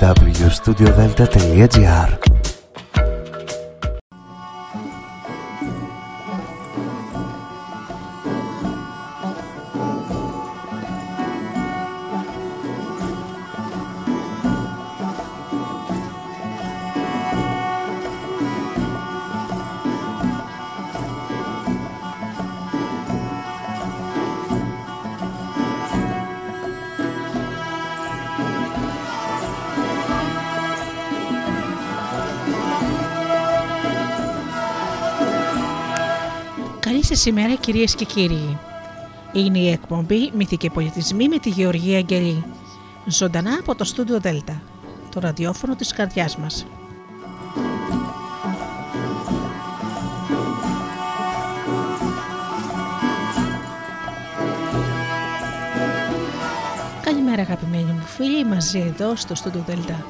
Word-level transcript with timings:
www.studiodelta.gr 0.00 2.41
σήμερα 37.22 37.54
κυρίες 37.54 37.94
και 37.94 38.04
κύριοι. 38.04 38.58
Είναι 39.32 39.58
η 39.58 39.70
εκπομπή 39.70 40.30
Μυθικοί 40.34 40.70
Πολιτισμοί 40.70 41.28
με 41.28 41.38
τη 41.38 41.48
Γεωργία 41.48 41.98
Αγγελή. 41.98 42.44
Ζωντανά 43.06 43.56
από 43.60 43.74
το 43.74 43.84
στούντιο 43.84 44.20
Δέλτα, 44.20 44.62
το 45.14 45.20
ραδιόφωνο 45.20 45.76
της 45.76 45.92
καρδιάς 45.92 46.36
μας. 46.36 46.66
Καλημέρα 57.02 57.42
αγαπημένοι 57.42 57.92
μου 57.92 58.04
φίλοι, 58.06 58.44
μαζί 58.44 58.78
εδώ 58.78 59.16
στο 59.16 59.34
στούντιο 59.34 59.64
Δέλτα 59.66 60.06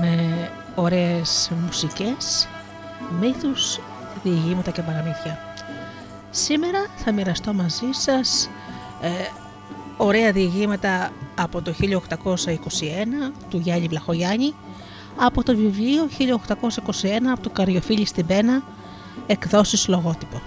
με 0.00 0.50
ωραίες 0.74 1.50
μουσικές, 1.64 2.48
μύθους, 3.20 3.80
διηγήματα 4.22 4.70
και 4.70 4.82
παραμύθια. 4.82 5.47
Σήμερα 6.44 6.86
θα 6.96 7.12
μοιραστώ 7.12 7.52
μαζί 7.54 7.88
σας 7.90 8.50
ε, 9.00 9.08
ωραία 9.96 10.32
διηγήματα 10.32 11.12
από 11.34 11.62
το 11.62 11.74
1821 11.80 12.24
του 13.48 13.58
Γιάννη 13.58 13.86
Βλαχογιάννη, 13.88 14.54
από 15.16 15.42
το 15.42 15.56
βιβλίο 15.56 16.08
1821 16.18 16.26
από 17.32 17.40
το 17.40 17.50
Καριοφίλη 17.50 18.06
στην 18.06 18.26
Πένα, 18.26 18.62
εκδόσεις 19.26 19.88
λογότυπο. 19.88 20.40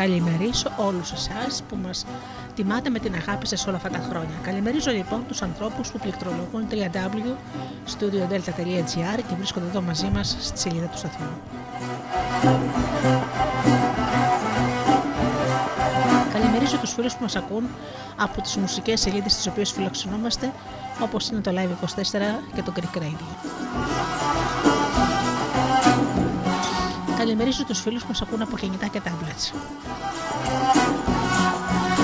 Καλημερίσω 0.00 0.70
όλους 0.76 1.12
εσάς 1.12 1.62
που 1.68 1.76
μας 1.82 2.06
τιμάτε 2.54 2.90
με 2.90 2.98
την 2.98 3.14
αγάπη 3.14 3.46
σας 3.46 3.66
όλα 3.66 3.76
αυτά 3.76 3.88
τα 3.88 4.06
χρόνια. 4.10 4.34
Καλημερίζω 4.42 4.90
λοιπόν 4.90 5.24
τους 5.28 5.42
ανθρώπους 5.42 5.90
που 5.90 5.98
πληκτρολογούν 5.98 6.66
www.studiodelta.gr 6.70 9.20
και 9.28 9.34
βρίσκονται 9.36 9.66
εδώ 9.66 9.82
μαζί 9.82 10.10
μας 10.14 10.36
στη 10.40 10.58
σελίδα 10.58 10.86
του 10.86 10.98
σταθμού. 10.98 11.26
Καλημερίζω 16.32 16.76
τους 16.76 16.92
φίλους 16.92 17.14
που 17.14 17.22
μας 17.22 17.36
ακούν 17.36 17.68
από 18.16 18.42
τις 18.42 18.56
μουσικές 18.56 19.00
σελίδες 19.00 19.34
τις 19.34 19.46
οποίες 19.46 19.72
φιλοξενούμαστε 19.72 20.52
όπως 21.00 21.28
είναι 21.28 21.40
το 21.40 21.52
Live24 21.54 22.42
και 22.54 22.62
το 22.62 22.72
Greek 22.76 22.98
Radio. 22.98 23.47
Καλημερίζω 27.28 27.64
τους 27.64 27.80
φίλους 27.80 28.02
που 28.02 28.08
μας 28.08 28.22
ακούν 28.22 28.42
από 28.42 28.56
κινητά 28.56 28.86
και 28.86 29.00
tablets. 29.04 29.54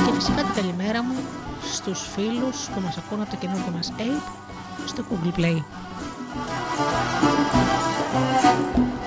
Και 0.06 0.12
φυσικά 0.12 0.42
την 0.42 0.54
καλημέρα 0.54 1.02
μου 1.02 1.14
στους 1.72 2.08
φίλους 2.14 2.68
που 2.74 2.80
μας 2.80 2.96
ακούν 2.96 3.20
από 3.20 3.30
το 3.30 3.36
καινούργιο 3.36 3.72
μας 3.74 3.92
Ape 3.98 4.32
στο 4.86 5.04
Google 5.10 5.38
Play. 5.38 5.62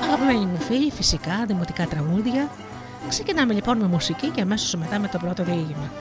Αγαπημένοι 0.04 0.46
μου 0.46 0.58
φίλοι, 0.60 0.92
φυσικά 0.92 1.46
δημοτικά 1.48 1.86
τραγούδια. 1.88 2.50
Ξεκινάμε 3.10 3.54
λοιπόν 3.54 3.78
με 3.78 3.88
μουσική 3.88 4.30
και 4.30 4.42
αμέσως 4.42 4.76
μετά 4.76 5.00
με 5.00 5.08
το 5.08 5.18
πρώτο 5.18 5.44
διήγημα. 5.44 5.92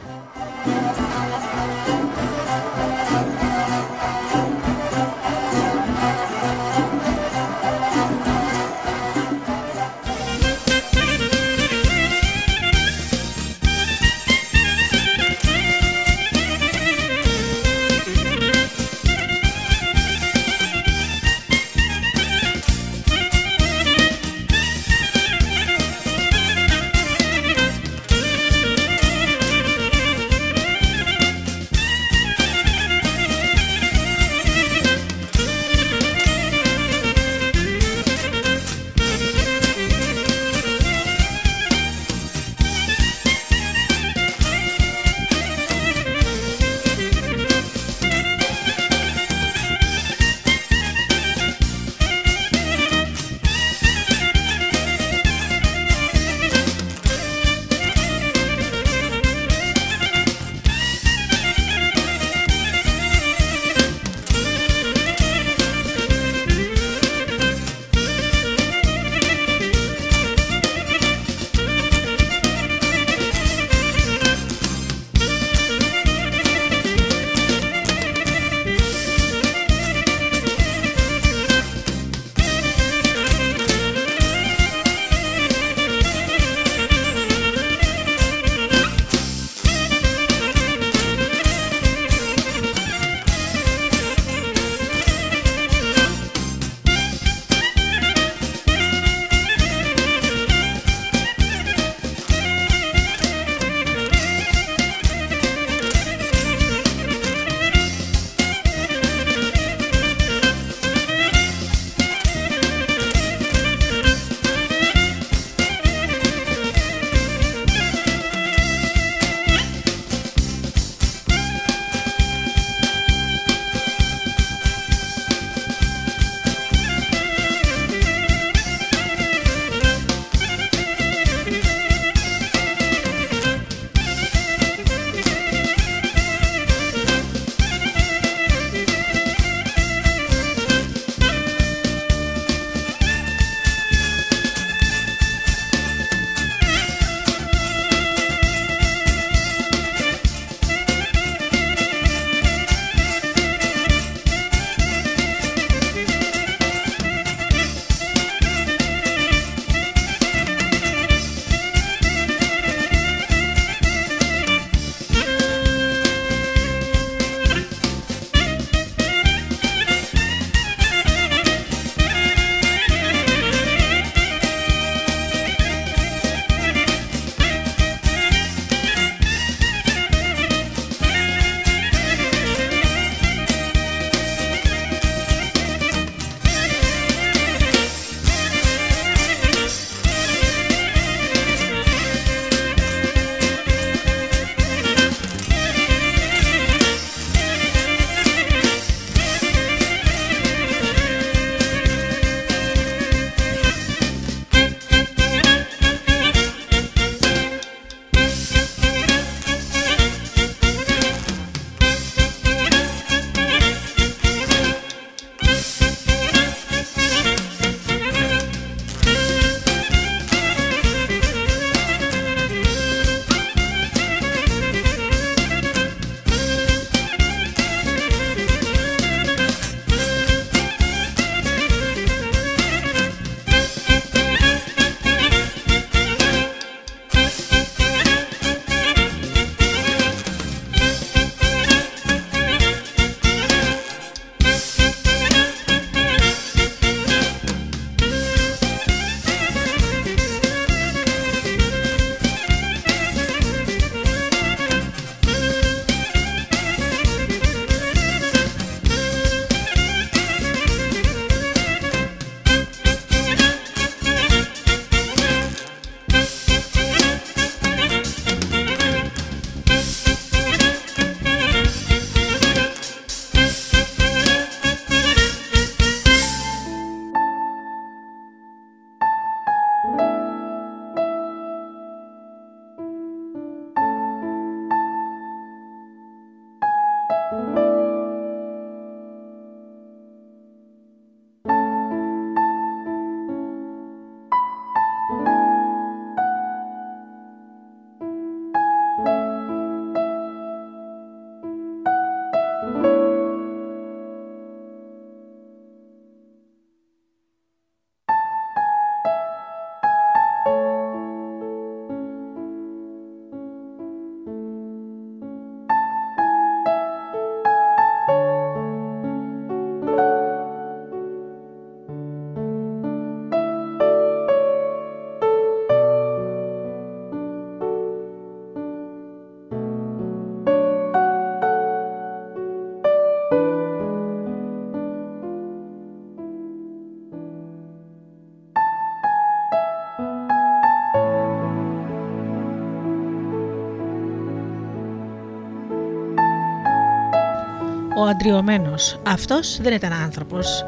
Ο 348.16 348.18
αντριωμένο. 348.18 348.74
Αυτός 349.06 349.58
δεν 349.62 349.72
ήταν 349.72 349.92
άνθρωπος. 349.92 350.64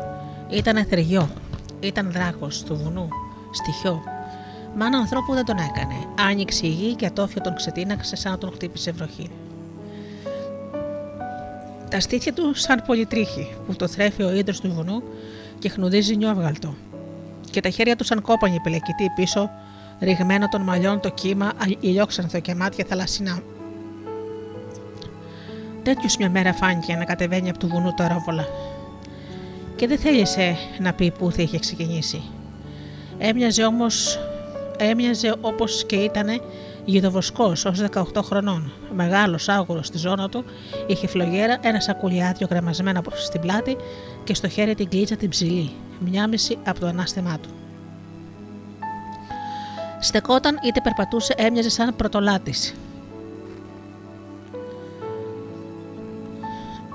Ήταν 0.50 0.76
εθεργιό. 0.76 1.28
Ήταν 1.80 2.12
δράκος 2.12 2.62
του 2.62 2.76
βουνού. 2.76 3.08
Στοιχειό. 3.50 4.02
Μάνα 4.76 4.98
ανθρώπου 4.98 5.34
δεν 5.34 5.44
τον 5.44 5.56
έκανε. 5.56 5.94
Άνοιξε 6.28 6.66
η 6.66 6.70
γη 6.70 6.94
και 6.94 7.06
ατόφια 7.06 7.40
τον 7.40 7.54
ξετίναξε 7.54 8.16
σαν 8.16 8.32
να 8.32 8.38
τον 8.38 8.52
χτύπησε 8.52 8.90
βροχή. 8.90 9.30
Τα 11.90 12.00
στήθια 12.00 12.32
του 12.32 12.54
σαν 12.54 12.82
πολυτρίχη 12.86 13.54
που 13.66 13.76
το 13.76 13.88
θρέφει 13.88 14.22
ο 14.22 14.32
ίδρυο 14.32 14.60
του 14.60 14.72
βουνού 14.72 15.02
και 15.58 15.68
χνουδίζει 15.68 16.16
νιόβγαλτο. 16.16 16.74
Και 17.50 17.60
τα 17.60 17.68
χέρια 17.68 17.96
του 17.96 18.04
σαν 18.04 18.22
κόπανη 18.22 18.60
πελεκητή 18.60 19.12
πίσω, 19.16 19.50
ρηγμένο 20.00 20.48
των 20.48 20.60
μαλλιών 20.60 21.00
το 21.00 21.10
κύμα, 21.10 21.52
ηλιόξανθο 21.80 22.40
και 22.40 22.54
μάτια 22.54 22.84
θαλασσινά. 22.88 23.42
Τέτοιος 25.88 26.16
μια 26.16 26.30
μέρα 26.30 26.52
φάνηκε 26.52 26.94
να 26.94 27.04
κατεβαίνει 27.04 27.48
από 27.48 27.58
του 27.58 27.68
βουνού 27.68 27.94
το 27.94 28.06
ρόβολα. 28.06 28.46
Και 29.76 29.86
δεν 29.86 29.98
θέλησε 29.98 30.56
να 30.78 30.92
πει 30.92 31.10
πού 31.10 31.30
θα 31.32 31.42
είχε 31.42 31.58
ξεκινήσει. 31.58 32.22
Έμοιαζε 33.18 33.64
όμως 33.64 34.18
έμοιαζε 34.78 35.34
όπως 35.40 35.84
και 35.86 35.96
ήταν 35.96 36.40
γιδοβοσκό 36.84 37.44
ως 37.44 37.66
18 37.92 38.02
χρονών. 38.22 38.72
Μεγάλος, 38.94 39.48
άγουρος 39.48 39.86
στη 39.86 39.98
ζώνα 39.98 40.28
του, 40.28 40.44
είχε 40.86 41.06
φλογέρα, 41.06 41.58
ένα 41.60 41.80
σακουλιάτιο 41.80 42.46
κρεμασμένο 42.46 43.02
στην 43.14 43.40
πλάτη 43.40 43.76
και 44.24 44.34
στο 44.34 44.48
χέρι 44.48 44.74
την 44.74 44.88
κλίτσα 44.88 45.16
την 45.16 45.28
ψηλή, 45.28 45.70
μια 45.98 46.28
μισή 46.28 46.58
από 46.66 46.80
το 46.80 46.86
ανάστημά 46.86 47.38
του. 47.38 47.48
Στεκόταν 50.00 50.58
είτε 50.64 50.80
περπατούσε, 50.80 51.34
έμοιαζε 51.36 51.70
σαν 51.70 51.96
πρωτολάτης. 51.96 52.74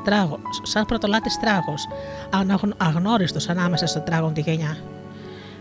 Τράγος, 0.04 0.62
σαν 0.64 0.86
πρωτολάτης 0.86 1.40
τράγος, 1.40 1.88
αγνώριστος 2.78 3.50
ανάμεσα 3.50 3.88
στο 3.88 4.00
τράγον 4.00 4.34
τη 4.34 4.42
γενιά. 4.42 4.78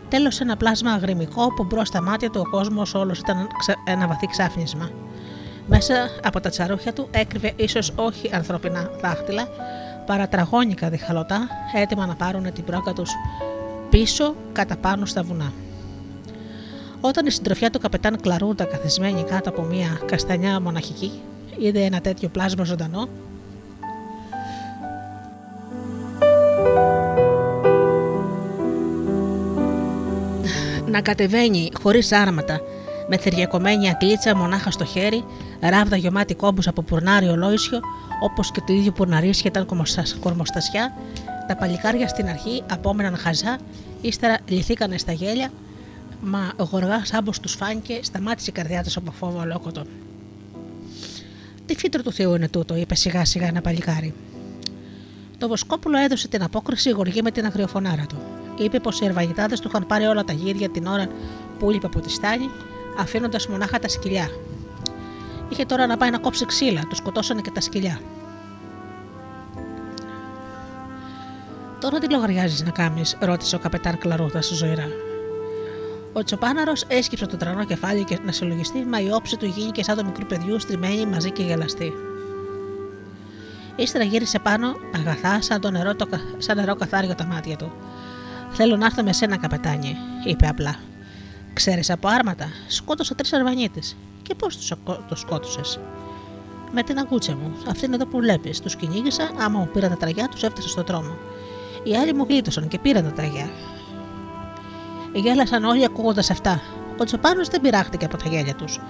Τέλος, 0.08 0.40
ένα 0.40 0.56
πλάσμα 0.56 0.92
αγριμικό 0.92 1.54
που 1.54 1.64
μπρος 1.64 1.88
στα 1.88 2.02
μάτια 2.02 2.30
του 2.30 2.42
ο 2.46 2.50
κόσμος 2.50 2.94
όλος 2.94 3.18
ήταν 3.18 3.48
ένα 3.84 4.06
βαθύ 4.06 4.26
ξάφνισμα. 4.26 4.90
Μέσα 5.66 5.94
από 6.22 6.40
τα 6.40 6.48
τσαρούχια 6.50 6.92
του 6.92 7.08
έκρυβε 7.10 7.52
ίσως 7.56 7.92
όχι 7.96 8.30
ανθρώπινα 8.34 8.90
δάχτυλα, 9.00 9.48
παρατραγώνικα 10.06 10.88
διχαλωτά, 10.88 11.48
έτοιμα 11.74 12.06
να 12.06 12.14
πάρουν 12.14 12.52
την 12.52 12.64
πρόκα 12.64 12.92
τους 12.92 13.10
πίσω 13.90 14.34
κατά 14.52 14.76
πάνω 14.76 15.06
στα 15.06 15.22
βουνά. 15.22 15.52
Όταν 17.00 17.26
η 17.26 17.30
συντροφιά 17.30 17.70
του 17.70 17.78
καπετάν 17.78 18.20
Κλαρούντα 18.20 18.64
καθισμένη 18.64 19.22
κάτω 19.22 19.48
από 19.48 19.62
μια 19.62 20.00
καστανιά 20.06 20.60
μοναχική 20.60 21.12
είδε 21.58 21.80
ένα 21.80 22.00
τέτοιο 22.00 22.28
πλάσμα 22.28 22.64
ζωντανό, 22.64 23.08
να 30.92 31.00
κατεβαίνει 31.00 31.70
χωρίς 31.82 32.12
άρματα, 32.12 32.60
με 33.08 33.16
θεριακωμένη 33.16 33.88
ακλίτσα 33.88 34.36
μονάχα 34.36 34.70
στο 34.70 34.84
χέρι, 34.84 35.24
ράβδα 35.60 35.96
γεμάτη 35.96 36.34
κόμπους 36.34 36.66
από 36.68 36.82
πουρνάρι 36.82 37.28
ολόισιο, 37.28 37.80
όπως 38.22 38.50
και 38.50 38.62
το 38.66 38.72
ίδιο 38.72 38.92
πουρναρίσια 38.92 39.50
ήταν 39.54 39.66
κορμοστασιά, 40.20 40.94
τα 41.48 41.56
παλικάρια 41.56 42.08
στην 42.08 42.28
αρχή 42.28 42.62
απόμεναν 42.70 43.16
χαζά, 43.16 43.58
ύστερα 44.00 44.38
λυθήκανε 44.46 44.98
στα 44.98 45.12
γέλια, 45.12 45.50
μα 46.20 46.52
γοργάς 46.56 47.12
άμπος 47.12 47.40
τους 47.40 47.52
φάνηκε, 47.52 47.98
σταμάτησε 48.02 48.50
η 48.50 48.52
καρδιά 48.52 48.82
τους 48.82 48.96
από 48.96 49.10
φόβο 49.10 49.40
ολόκοτο. 49.40 49.82
Τι 51.66 51.76
φύτρο 51.76 52.02
του 52.02 52.12
Θεού 52.12 52.34
είναι 52.34 52.48
τούτο, 52.48 52.76
είπε 52.76 52.94
σιγά 52.94 53.24
σιγά 53.24 53.46
ένα 53.46 53.60
παλικάρι. 53.60 54.14
Το 55.38 55.48
Βοσκόπουλο 55.48 55.98
έδωσε 55.98 56.28
την 56.28 56.42
απόκριση 56.42 56.90
γοργή 56.90 57.22
με 57.22 57.30
την 57.30 57.44
αγριοφωνάρα 57.44 58.06
του 58.08 58.41
είπε 58.62 58.80
πως 58.80 59.00
οι 59.00 59.04
ερβαγητάδε 59.04 59.54
του 59.54 59.68
είχαν 59.68 59.86
πάρει 59.86 60.04
όλα 60.04 60.24
τα 60.24 60.32
γύρια 60.32 60.68
την 60.68 60.86
ώρα 60.86 61.06
που 61.58 61.70
λείπει 61.70 61.86
από 61.86 62.00
τη 62.00 62.10
στάλη, 62.10 62.50
αφήνοντας 62.98 63.46
μονάχα 63.46 63.78
τα 63.78 63.88
σκυλιά. 63.88 64.28
Είχε 65.48 65.64
τώρα 65.64 65.86
να 65.86 65.96
πάει 65.96 66.10
να 66.10 66.18
κόψει 66.18 66.46
ξύλα, 66.46 66.80
τους 66.88 66.98
σκοτώσανε 66.98 67.40
και 67.40 67.50
τα 67.50 67.60
σκυλιά. 67.60 68.00
Τώρα 71.80 71.98
τι 71.98 72.10
λογαριάζεις 72.10 72.62
να 72.62 72.70
κάνεις, 72.70 73.16
ρώτησε 73.20 73.56
ο 73.56 73.58
καπετάν 73.58 73.98
Κλαρούδας 73.98 74.46
ζωηρά. 74.54 74.88
Ο 76.12 76.22
Τσοπάναρος 76.22 76.84
έσκυψε 76.88 77.26
το 77.26 77.36
τρανό 77.36 77.64
κεφάλι 77.64 78.04
και 78.04 78.18
να 78.24 78.32
συλλογιστεί, 78.32 78.78
μα 78.78 79.00
η 79.00 79.10
όψη 79.10 79.36
του 79.36 79.46
γίνηκε 79.46 79.82
σαν 79.82 79.96
το 79.96 80.04
μικρού 80.04 80.26
παιδιού 80.26 80.60
στριμμένη 80.60 81.06
μαζί 81.06 81.30
και 81.30 81.42
γελαστή. 81.42 81.92
Ύστερα 83.76 84.04
γύρισε 84.04 84.38
πάνω, 84.38 84.74
αγαθά, 84.94 85.42
σαν, 85.42 85.60
το 85.60 85.70
νερό, 85.70 85.94
το, 85.94 86.08
σαν 86.38 86.56
νερό 86.56 86.74
καθάριο 86.74 87.14
τα 87.14 87.24
μάτια 87.24 87.56
του. 87.56 87.72
Θέλω 88.54 88.76
να 88.76 88.86
έρθω 88.86 89.02
με 89.02 89.12
σένα, 89.12 89.36
καπετάνιε, 89.36 89.94
είπε 90.24 90.48
απλά. 90.48 90.76
Ξέρεις 91.52 91.90
από 91.90 92.08
άρματα, 92.08 92.48
σκότωσα 92.68 93.14
τρεις 93.14 93.32
αρβανίτες. 93.32 93.96
Και 94.22 94.34
πώς 94.34 94.56
τους 95.08 95.20
σκότωσες; 95.20 95.80
Με 96.72 96.82
την 96.82 96.98
αγκούτσα 96.98 97.36
μου, 97.36 97.52
αυτήν 97.68 97.92
εδώ 97.92 98.06
που 98.06 98.18
βλέπεις. 98.18 98.60
Τους 98.60 98.76
κυνήγησα, 98.76 99.30
άμα 99.40 99.58
μου 99.58 99.68
πήρα 99.72 99.88
τα 99.88 99.96
τραγιά, 99.96 100.28
τους 100.28 100.42
έφτασα 100.42 100.68
στο 100.68 100.82
τρόμο. 100.82 101.16
Οι 101.84 101.96
άλλοι 101.96 102.14
μου 102.14 102.26
γλίτωσαν 102.28 102.68
και 102.68 102.78
πήραν 102.78 103.04
τα 103.04 103.12
τραγιά. 103.12 103.50
Γέλασαν 105.14 105.64
όλοι 105.64 105.84
ακούγοντας 105.84 106.30
αυτά. 106.30 106.60
Ο 107.00 107.04
Τσοπάνο 107.04 107.44
δεν 107.50 107.60
πειράχτηκε 107.60 108.04
από 108.04 108.16
τα 108.16 108.28
γέλια 108.28 108.54
τους. 108.54 108.80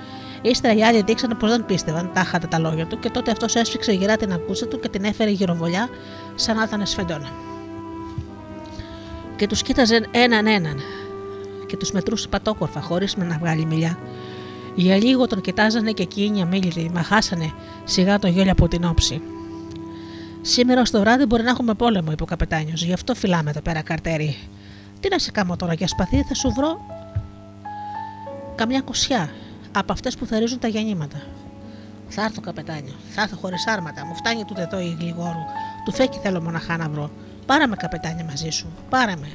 Ύστερα 0.43 0.75
οι 0.75 0.85
άλλοι 0.85 1.03
δείξαν 1.03 1.37
πως 1.37 1.51
δεν 1.51 1.65
πίστευαν 1.65 2.11
τάχατα 2.15 2.49
τα 2.49 2.59
λόγια 2.59 2.87
του 2.87 2.99
και 2.99 3.11
τότε 3.11 3.31
αυτός 3.31 3.55
έσφιξε 3.55 3.93
γυρά 3.93 4.17
την 4.17 4.33
αγκούτσα 4.33 4.67
του 4.67 4.81
και 4.81 4.89
την 4.89 5.05
έφερε 5.05 5.31
γυροβολιά 5.31 5.89
σαν 6.35 6.57
να 6.57 6.63
ήταν 6.63 6.87
σφεντόνα 6.87 7.52
και 9.43 9.49
τους 9.49 9.63
κοίταζε 9.63 10.07
έναν 10.11 10.47
έναν 10.47 10.81
και 11.67 11.77
τους 11.77 11.91
μετρούσε 11.93 12.29
πατόκορφα 12.29 12.81
χωρίς 12.81 13.17
να 13.17 13.39
βγάλει 13.39 13.65
μιλιά. 13.65 13.99
Για 14.75 14.97
λίγο 14.97 15.27
τον 15.27 15.41
κοιτάζανε 15.41 15.93
και 15.93 16.03
εκείνοι 16.03 16.43
αμήλυτοι, 16.43 16.91
μα 16.95 17.03
χάσανε 17.03 17.53
σιγά 17.85 18.19
το 18.19 18.29
γέλιο 18.29 18.53
από 18.53 18.69
την 18.69 18.85
όψη. 18.85 19.21
Σήμερα 20.41 20.85
στο 20.85 21.01
βράδυ 21.01 21.27
μπορεί 21.27 21.43
να 21.43 21.51
έχουμε 21.51 21.75
πόλεμο, 21.75 22.13
είπε 22.13 22.23
ο 22.23 22.27
καπετάνιος, 22.27 22.83
γι' 22.83 22.93
αυτό 22.93 23.15
φυλάμε 23.15 23.51
εδώ 23.51 23.61
πέρα 23.61 23.83
καρτέρι. 23.83 24.37
Τι 25.01 25.09
να 25.09 25.19
σε 25.19 25.31
κάνω 25.31 25.57
τώρα 25.57 25.75
για 25.75 25.89
σπαθί, 25.89 26.23
θα 26.23 26.35
σου 26.35 26.53
βρω 26.57 26.81
καμιά 28.55 28.81
κοσιά 28.81 29.31
από 29.73 29.93
αυτές 29.93 30.17
που 30.17 30.27
θερίζουν 30.27 30.59
τα 30.59 30.69
γεννήματα. 30.69 31.23
Θα 32.09 32.23
έρθω, 32.23 32.41
καπετάνιο, 32.41 32.95
θα 33.09 33.23
έρθω 33.23 33.37
χωρίς 33.37 33.67
άρματα, 33.67 34.07
μου 34.07 34.15
φτάνει 34.15 34.45
τούτε 34.45 34.63
εδώ 34.63 34.81
η 34.81 34.97
γλυγόρου. 35.01 35.45
Του 35.85 35.93
φέκει 35.93 36.19
θέλω 36.19 36.43
μοναχά 36.43 36.77
να 36.77 36.89
βρω. 36.89 37.11
Πάρε 37.47 37.67
με 37.67 37.77
καπετάνια 37.77 38.25
μαζί 38.25 38.51
σου. 38.51 38.73
Πάρε 38.89 39.17
με. 39.17 39.29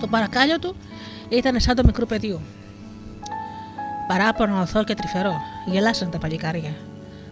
Το 0.00 0.06
παρακάλιο 0.06 0.58
του 0.58 0.76
ήταν 1.28 1.60
σαν 1.60 1.76
το 1.76 1.82
μικρό 1.84 2.06
παιδιού. 2.06 2.40
Παράπονο, 4.10 4.60
οθό 4.60 4.84
και 4.84 4.94
τρυφερό. 4.94 5.40
Γελάσαν 5.66 6.10
τα 6.10 6.18
παλικάρια. 6.18 6.74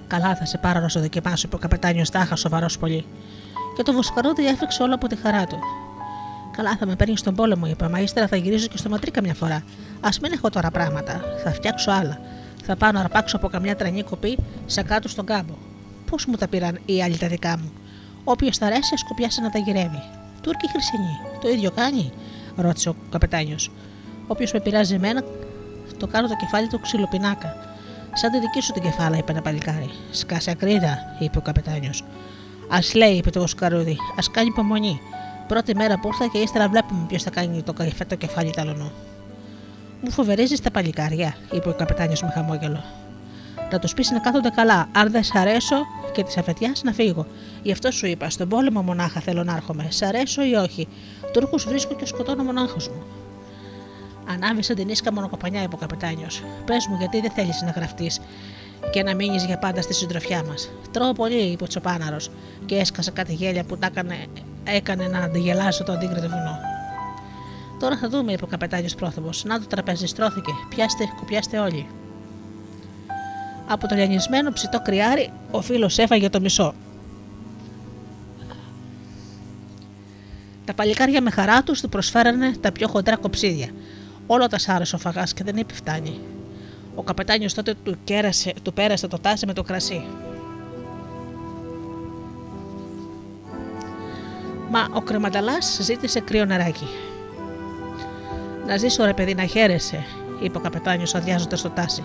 Καλά, 0.06 0.36
θα 0.36 0.44
σε 0.44 0.58
πάρω 0.58 0.80
να 0.80 0.88
σου 0.88 1.00
δοκιμάσω, 1.00 1.46
είπε 1.46 1.56
ο 1.56 1.58
καπετάνιος 1.58 2.10
Τάχας, 2.10 2.40
σοβαρός 2.40 2.78
πολύ. 2.78 3.04
Και 3.76 3.82
το 3.82 3.92
βοσκαρούδι 3.92 4.46
έφεξε 4.46 4.82
όλο 4.82 4.94
από 4.94 5.06
τη 5.06 5.16
χαρά 5.16 5.46
του. 5.46 5.58
Καλά, 6.56 6.76
θα 6.76 6.86
με 6.86 6.96
παίρνεις 6.96 7.20
στον 7.20 7.34
πόλεμο, 7.34 7.66
είπα, 7.66 7.88
μα 7.88 8.00
ύστερα 8.00 8.26
θα 8.26 8.36
γυρίζω 8.36 8.66
και 8.66 8.76
στο 8.76 8.88
ματρί 8.88 9.10
καμιά 9.10 9.34
φορά. 9.34 9.54
Α 10.00 10.08
μην 10.22 10.32
έχω 10.32 10.50
τώρα 10.50 10.70
πράγματα, 10.70 11.20
θα 11.44 11.52
φτιάξω 11.52 11.90
άλλα. 11.90 12.20
Θα 12.64 12.76
πάω 12.76 12.92
να 12.92 13.00
αρπάξω 13.00 13.36
από 13.36 13.48
καμιά 13.48 13.76
τρανή 13.76 14.02
κοπή 14.02 14.38
σε 14.66 14.82
κάτω 14.82 15.08
στον 15.08 15.26
κάμπο. 15.26 15.54
Πώς 16.10 16.26
μου 16.26 16.36
τα 16.36 16.48
πήραν 16.48 16.78
οι 16.84 17.02
άλλοι 17.02 17.16
τα 17.16 17.26
δικά 17.26 17.58
μου; 17.58 17.72
Όποιος 18.24 18.58
τα 18.58 18.66
αρέσει, 18.66 18.96
σκοπιάσει 18.96 19.40
να 19.40 19.50
τα 19.50 19.58
γυρεύει. 19.58 20.02
Τούρκοι 20.40 20.70
χρυσενοί, 20.70 21.18
το 21.40 21.48
ίδιο 21.48 21.70
κάνει, 21.70 22.12
ρώτησε 22.56 22.88
ο 22.88 22.94
καπετάνιος. 23.10 23.70
Όποιος 24.26 24.52
με 24.52 24.60
πειράζει 24.60 24.94
εμένα, 24.94 25.22
το 25.98 26.06
κάνω 26.06 26.28
το 26.28 26.36
κεφάλι 26.36 26.66
του 26.66 26.80
ξυλοπινάκα. 26.80 27.54
Σαν 28.12 28.30
τη 28.30 28.38
δική 28.38 28.60
σου 28.60 28.72
την 28.72 28.82
κεφάλα, 28.82 29.16
είπε 29.16 29.32
ένα 29.32 29.42
παλικάρι. 29.42 29.90
Σκάσε 30.10 30.50
ακρίδα, 30.50 30.98
είπε 31.18 31.38
ο 31.38 31.40
καπετάνιος. 31.40 32.04
Α 32.68 32.78
λέει, 32.94 33.16
είπε 33.16 33.30
το 33.30 33.40
βοσκαρούδι, 33.40 33.96
ας 34.16 34.30
κάνει 34.30 34.48
υπομονή. 34.48 35.00
Πρώτη 35.48 35.74
μέρα 35.74 35.98
που 35.98 36.08
ήρθα 36.08 36.26
και 36.26 36.38
ύστερα 36.38 36.68
βλέπουμε 36.68 37.04
ποιος 37.08 37.22
θα 37.22 37.30
κάνει 37.30 37.62
το, 37.62 37.72
καφέ, 37.72 38.04
το 38.04 38.14
κεφάλι 38.14 38.50
ταλωνό. 38.50 38.92
Μου 40.00 40.10
φοβερίζεις 40.10 40.60
τα 40.60 40.70
παλικάρια, 40.70 41.36
είπε 41.52 41.68
ο 41.68 41.74
καπετάνιος 41.74 42.22
με 42.22 42.30
χαμόγελο. 42.34 42.84
Να 43.70 43.78
τους 43.78 43.94
πεις 43.94 44.10
να 44.10 44.18
κάθονται 44.18 44.50
καλά. 44.50 44.88
Αν 44.92 45.10
δεν 45.10 45.24
σ' 45.24 45.34
αρέσω 45.34 45.76
και 46.12 46.22
τη 46.22 46.34
αφετιά 46.38 46.72
να 46.82 46.92
φύγω. 46.92 47.26
Γι' 47.62 47.72
αυτό 47.72 47.90
σου 47.90 48.06
είπα: 48.06 48.30
Στον 48.30 48.48
πόλεμο 48.48 48.82
μονάχα 48.82 49.20
θέλω 49.20 49.44
να 49.44 49.54
έρχομαι. 49.54 49.86
Σ' 49.90 50.02
αρέσω 50.02 50.44
ή 50.44 50.54
όχι. 50.54 50.88
Τούρκους 51.32 51.64
βρίσκω 51.64 51.94
και 51.94 52.06
σκοτώνω 52.06 52.42
μονάχος 52.42 52.88
μου. 52.88 53.02
Ανάβησε 54.30 54.74
την 54.74 54.88
ίσκα 54.88 55.12
μονοκοπανιά, 55.12 55.62
είπε 55.62 55.74
ο 55.74 55.78
καπετάνιο. 55.78 56.26
Πες 56.64 56.86
μου, 56.86 56.96
γιατί 56.98 57.20
δεν 57.20 57.30
θέλεις 57.30 57.62
να 57.62 57.70
γραφτείς 57.70 58.20
και 58.90 59.02
να 59.02 59.14
μείνεις 59.14 59.44
για 59.44 59.58
πάντα 59.58 59.82
στη 59.82 59.94
συντροφιά 59.94 60.44
μας; 60.44 60.70
Τρώω 60.90 61.12
πολύ, 61.12 61.42
είπε 61.42 61.64
ο 61.64 61.66
Τσοπάναρος, 61.66 62.30
και 62.66 62.76
έσκασε 62.76 63.10
κάτι 63.10 63.34
γέλια 63.34 63.64
που 63.64 63.76
τα 63.76 63.86
έκανε, 63.86 64.26
έκανε 64.64 65.06
να 65.06 65.18
αντιγελάσω 65.18 65.84
το 65.84 65.92
αντίγκριτο 65.92 66.28
βουνό. 66.28 66.58
Τώρα 67.78 67.96
θα 67.96 68.08
δούμε, 68.08 68.32
είπε 68.32 68.44
ο 68.44 68.46
καπετάνιο 68.46 68.88
πρόθυμος. 68.96 69.44
Να 69.44 69.60
το 69.60 69.66
τραπέζι 69.66 70.06
στρώθηκε. 70.06 70.52
Πιάστε, 70.68 71.04
κουπιάστε 71.18 71.58
όλοι. 71.58 71.86
Από 73.68 73.88
το 73.88 73.94
λιανισμένο 73.94 74.52
ψητό 74.52 74.80
κρυάρι, 74.82 75.32
ο 75.50 75.60
φίλος 75.60 75.98
έφαγε 75.98 76.28
το 76.28 76.40
μισό. 76.40 76.74
Τα 80.64 80.74
παλικάρια 80.74 81.20
με 81.20 81.30
χαρά 81.30 81.62
τους 81.62 81.80
του 81.80 81.88
προσφέρανε 81.88 82.52
τα 82.60 82.72
πιο 82.72 82.88
χοντρά 82.88 83.16
κοψίδια. 83.16 83.68
Όλο 84.30 84.46
τα 84.46 84.58
σάρεσε 84.58 84.94
ο 84.94 84.98
φαγάς 84.98 85.32
και 85.32 85.44
δεν 85.44 85.56
είπε 85.56 85.74
φτάνει. 85.74 86.20
Ο 86.94 87.02
καπετάνιος 87.02 87.54
τότε 87.54 87.74
του, 87.82 87.96
κέρασε, 88.04 88.52
του 88.62 88.72
πέρασε 88.72 89.08
το 89.08 89.18
τάσι 89.18 89.46
με 89.46 89.52
το 89.52 89.62
κρασί. 89.62 90.04
Μα 94.70 94.88
ο 94.92 95.00
κρεμανταλάς 95.00 95.78
ζήτησε 95.82 96.20
κρύο 96.20 96.44
νεράκι. 96.44 96.86
Να 98.66 98.76
ζήσω 98.76 99.04
ρε 99.04 99.14
παιδί 99.14 99.34
να 99.34 99.44
χαίρεσαι, 99.44 100.04
είπε 100.40 100.58
ο 100.58 100.60
καπετάνιος 100.60 101.14
αδειάζοντας 101.14 101.62
το 101.62 101.70
τάσι. 101.70 102.04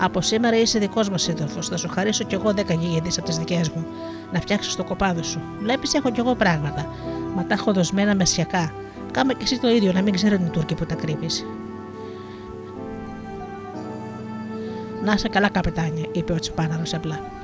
Από 0.00 0.20
σήμερα 0.20 0.56
είσαι 0.56 0.78
δικός 0.78 1.10
μας 1.10 1.22
σύντροφος. 1.22 1.68
Θα 1.68 1.76
σου 1.76 1.88
χαρίσω 1.88 2.24
κι 2.24 2.34
εγώ 2.34 2.52
δέκα 2.52 2.74
γηγεντής 2.74 3.18
από 3.18 3.26
τις 3.26 3.36
δικές 3.36 3.68
μου. 3.68 3.86
Να 4.32 4.40
φτιάξεις 4.40 4.76
το 4.76 4.84
κοπάδι 4.84 5.22
σου. 5.22 5.40
Βλέπεις, 5.60 5.94
έχω 5.94 6.10
κι 6.10 6.20
εγώ 6.20 6.34
πράγματα. 6.34 6.94
Μα 7.34 7.44
τα 7.44 7.54
έχω 7.54 7.72
δοσμένα 7.72 8.14
μεσιακά. 8.14 8.72
Κάμε 9.10 9.34
κι 9.34 9.42
εσύ 9.42 9.60
το 9.60 9.68
ίδιο, 9.68 9.92
να 9.92 10.02
μην 10.02 10.14
ξέρουν 10.14 10.46
οι 10.46 10.50
Τούρκοι 10.50 10.74
που 10.74 10.86
τα 10.86 10.94
κρύβεις. 10.94 11.44
Να 15.04 15.16
σε 15.16 15.28
καλά, 15.28 15.48
καπετάνια, 15.48 16.08
είπε 16.12 16.32
ο 16.32 16.38
Τσιπάναρο 16.38 16.82
απλά. 16.92 17.37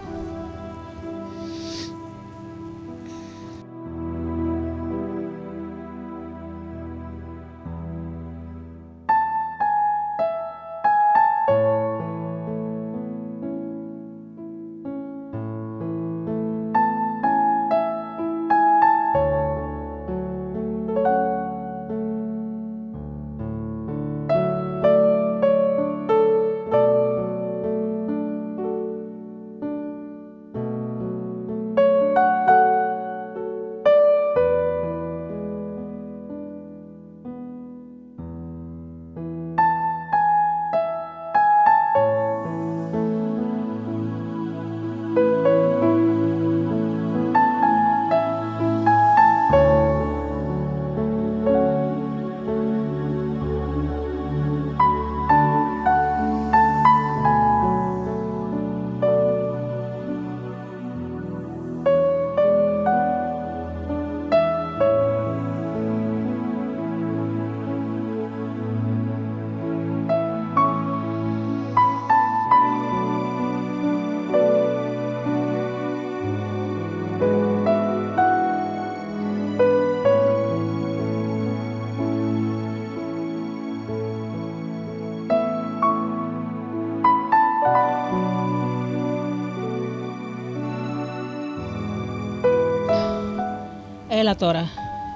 Έλα 94.34 94.52
τώρα. 94.52 94.68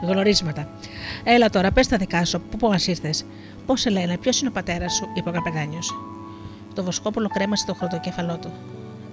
Γνωρίσματα. 0.02 0.68
Έλα 1.24 1.50
τώρα, 1.50 1.72
πες 1.72 1.88
τα 1.88 1.96
δικά 1.96 2.24
σου, 2.24 2.40
πού 2.58 2.68
μας 2.68 2.86
ήρθες. 2.86 3.24
Πώς 3.66 3.80
σε 3.80 3.90
λένε, 3.90 4.18
ποιος 4.18 4.40
είναι 4.40 4.48
ο 4.48 4.52
πατέρας 4.52 4.94
σου, 4.94 5.08
είπε 5.14 5.28
ο 5.28 5.32
καπετάνιος. 5.32 5.94
Το 6.74 6.82
βοσκόπουλο 6.84 7.28
κρέμασε 7.28 7.66
το 7.66 7.74
χροντοκέφαλό 7.74 8.36
του. 8.36 8.52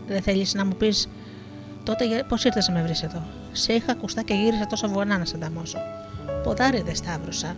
Δεν 0.08 0.22
θέλεις 0.22 0.54
να 0.54 0.66
μου 0.66 0.76
πεις 0.76 1.10
τότε 1.84 2.26
πώς 2.28 2.44
ήρθες 2.44 2.68
να 2.68 2.74
με 2.74 2.82
βρεις 2.82 3.04
εδώ. 3.04 3.24
Σε 3.52 3.74
είχα 3.74 3.92
ακουστά 3.92 4.22
και 4.22 4.34
γύρισα 4.34 4.68
τόσο 4.68 4.88
βουανά 4.88 5.18
να 5.18 5.26
σε 5.26 5.36
ανταμώσω. 5.36 5.78
Ποδάρι 6.44 6.82
δεν 6.82 6.96
σταύρωσα. 6.96 7.56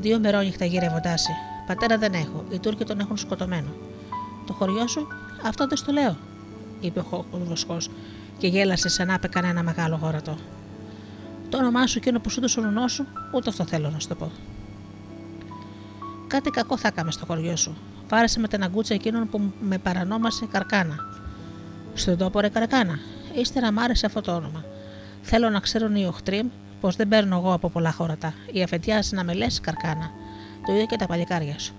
Δύο 0.00 0.18
μερόνυχτα 0.18 0.64
γύρευοντάσι. 0.64 1.32
Πατέρα 1.66 1.98
δεν 1.98 2.12
έχω. 2.12 2.44
Οι 2.50 2.58
Τούρκοι 2.58 2.84
τον 2.84 3.00
έχουν 3.00 3.16
σκοτωμένο. 3.16 3.68
Το 4.46 4.52
χωριό 4.52 4.86
σου, 4.86 5.06
αυτό 5.46 5.66
δεν 5.66 5.76
στο 5.76 5.92
λέω, 5.92 6.16
είπε 6.80 7.00
ο 7.10 7.24
βοσκός 7.30 7.90
και 8.38 8.46
γέλασε 8.46 8.88
σαν 8.88 9.06
να 9.06 9.14
είπε 9.14 9.28
κανένα 9.28 9.62
μεγάλο 9.62 9.98
γόρατο. 10.02 10.36
Το 11.52 11.58
όνομά 11.58 11.86
σου, 11.86 11.98
εκείνο 11.98 12.20
που 12.20 12.30
σου 12.30 12.38
έδωσε 12.38 12.60
ο 12.60 12.88
σου, 12.88 13.06
ούτε 13.32 13.48
αυτό 13.48 13.64
θέλω 13.64 13.90
να 13.90 13.98
σου 13.98 14.08
το 14.08 14.14
πω. 14.14 14.30
Κάτι 16.26 16.50
κακό 16.50 16.76
θα 16.76 16.88
έκαμε 16.88 17.10
στο 17.10 17.26
χωριό 17.26 17.56
σου. 17.56 17.76
Φάρεσε 18.06 18.40
με 18.40 18.48
την 18.48 18.62
αγκούτσα 18.62 18.94
εκείνον 18.94 19.28
που 19.28 19.52
με 19.60 19.78
παρανόμασε 19.78 20.46
Καρκάνα. 20.46 20.96
Στον 21.94 22.16
τόπο 22.16 22.40
ρε 22.40 22.48
Καρκάνα. 22.48 22.98
Ύστερα 23.34 23.72
μ' 23.72 23.78
άρεσε 23.78 24.06
αυτό 24.06 24.20
το 24.20 24.34
όνομα. 24.34 24.64
Θέλω 25.22 25.50
να 25.50 25.60
ξέρουν 25.60 25.94
οι 25.94 26.06
οχτροί 26.06 26.50
πως 26.80 26.96
δεν 26.96 27.08
παίρνω 27.08 27.36
εγώ 27.36 27.52
από 27.52 27.68
πολλά 27.68 27.92
χώρατα. 27.92 28.34
Η 28.52 28.62
αφεντιά 28.62 29.04
να 29.10 29.24
με 29.24 29.32
λες 29.32 29.60
Καρκάνα. 29.60 30.10
Το 30.66 30.72
ίδιο 30.72 30.86
και 30.86 30.96
τα 30.96 31.06
παλικάρια 31.06 31.58
σου. 31.58 31.74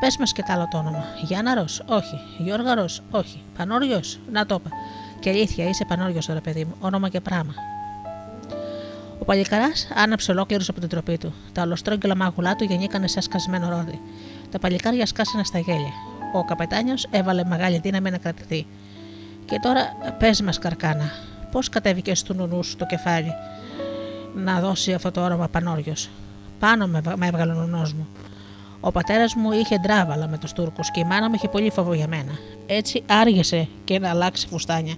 Πες 0.00 0.16
μας 0.16 0.32
και 0.32 0.42
τ' 0.42 0.50
άλλο 0.50 0.68
το 0.70 0.78
όνομα. 0.78 1.04
Γιάνναρος, 1.24 1.82
όχι. 1.86 2.20
Γιώργαρος, 2.38 3.02
όχι. 3.10 3.42
Πανόριο, 3.56 4.00
να 4.32 4.46
το 4.46 4.54
είπα. 4.54 4.76
Και 5.20 5.30
αλήθεια, 5.30 5.68
είσαι 5.68 5.84
πανόριο 5.88 6.20
τώρα, 6.26 6.40
παιδί 6.40 6.64
μου, 6.64 6.74
όνομα 6.80 7.08
και 7.08 7.20
πράγμα. 7.20 7.54
Ο 9.28 9.30
παλικαράς 9.30 9.88
άναψε 9.94 10.30
ολόκληρος 10.30 10.68
από 10.68 10.80
την 10.80 10.88
τροπή 10.88 11.18
του. 11.18 11.34
Τα 11.52 11.62
ολοστρόγγυλα 11.62 12.16
μάγουλά 12.16 12.56
του 12.56 12.64
γεννήκανε 12.64 13.08
σαν 13.08 13.22
σκασμένο 13.22 13.68
ρόδι. 13.68 14.00
Τα 14.50 14.58
παλικάρια 14.58 15.06
σκάσανε 15.06 15.44
στα 15.44 15.58
γέλια. 15.58 15.92
Ο 16.34 16.44
καπετάνιος 16.44 17.06
έβαλε 17.10 17.44
μεγάλη 17.44 17.78
δύναμη 17.78 18.10
να 18.10 18.18
κρατηθεί. 18.18 18.66
Και 19.44 19.58
τώρα 19.62 19.80
πες 20.18 20.40
μας, 20.40 20.58
Καρκάνα, 20.58 21.10
πώς 21.52 21.68
κατέβηκε 21.68 22.12
του 22.24 22.34
νουνού 22.34 22.60
το 22.76 22.86
κεφάλι 22.86 23.32
να 24.34 24.60
δώσει 24.60 24.92
αυτό 24.92 25.10
το 25.10 25.24
όνομα 25.24 25.48
Πανόριος; 25.48 26.10
Πάνω 26.58 26.86
με, 26.86 27.02
με 27.16 27.26
έβγαλε 27.26 27.52
ο 27.52 27.54
νουνό 27.54 27.82
μου. 27.96 28.08
Ο 28.80 28.92
πατέρας 28.92 29.34
μου 29.34 29.52
είχε 29.52 29.78
ντράβαλα 29.78 30.28
με 30.28 30.38
τους 30.38 30.52
Τούρκους 30.52 30.90
και 30.90 31.00
η 31.00 31.04
μάνα 31.04 31.28
μου 31.28 31.34
είχε 31.34 31.48
πολύ 31.48 31.70
φόβο 31.70 31.94
για 31.94 32.08
μένα. 32.08 32.32
Έτσι 32.66 33.02
άργησε 33.06 33.68
και 33.84 33.98
να 33.98 34.10
αλλάξει 34.10 34.46
φουστάνια 34.46 34.94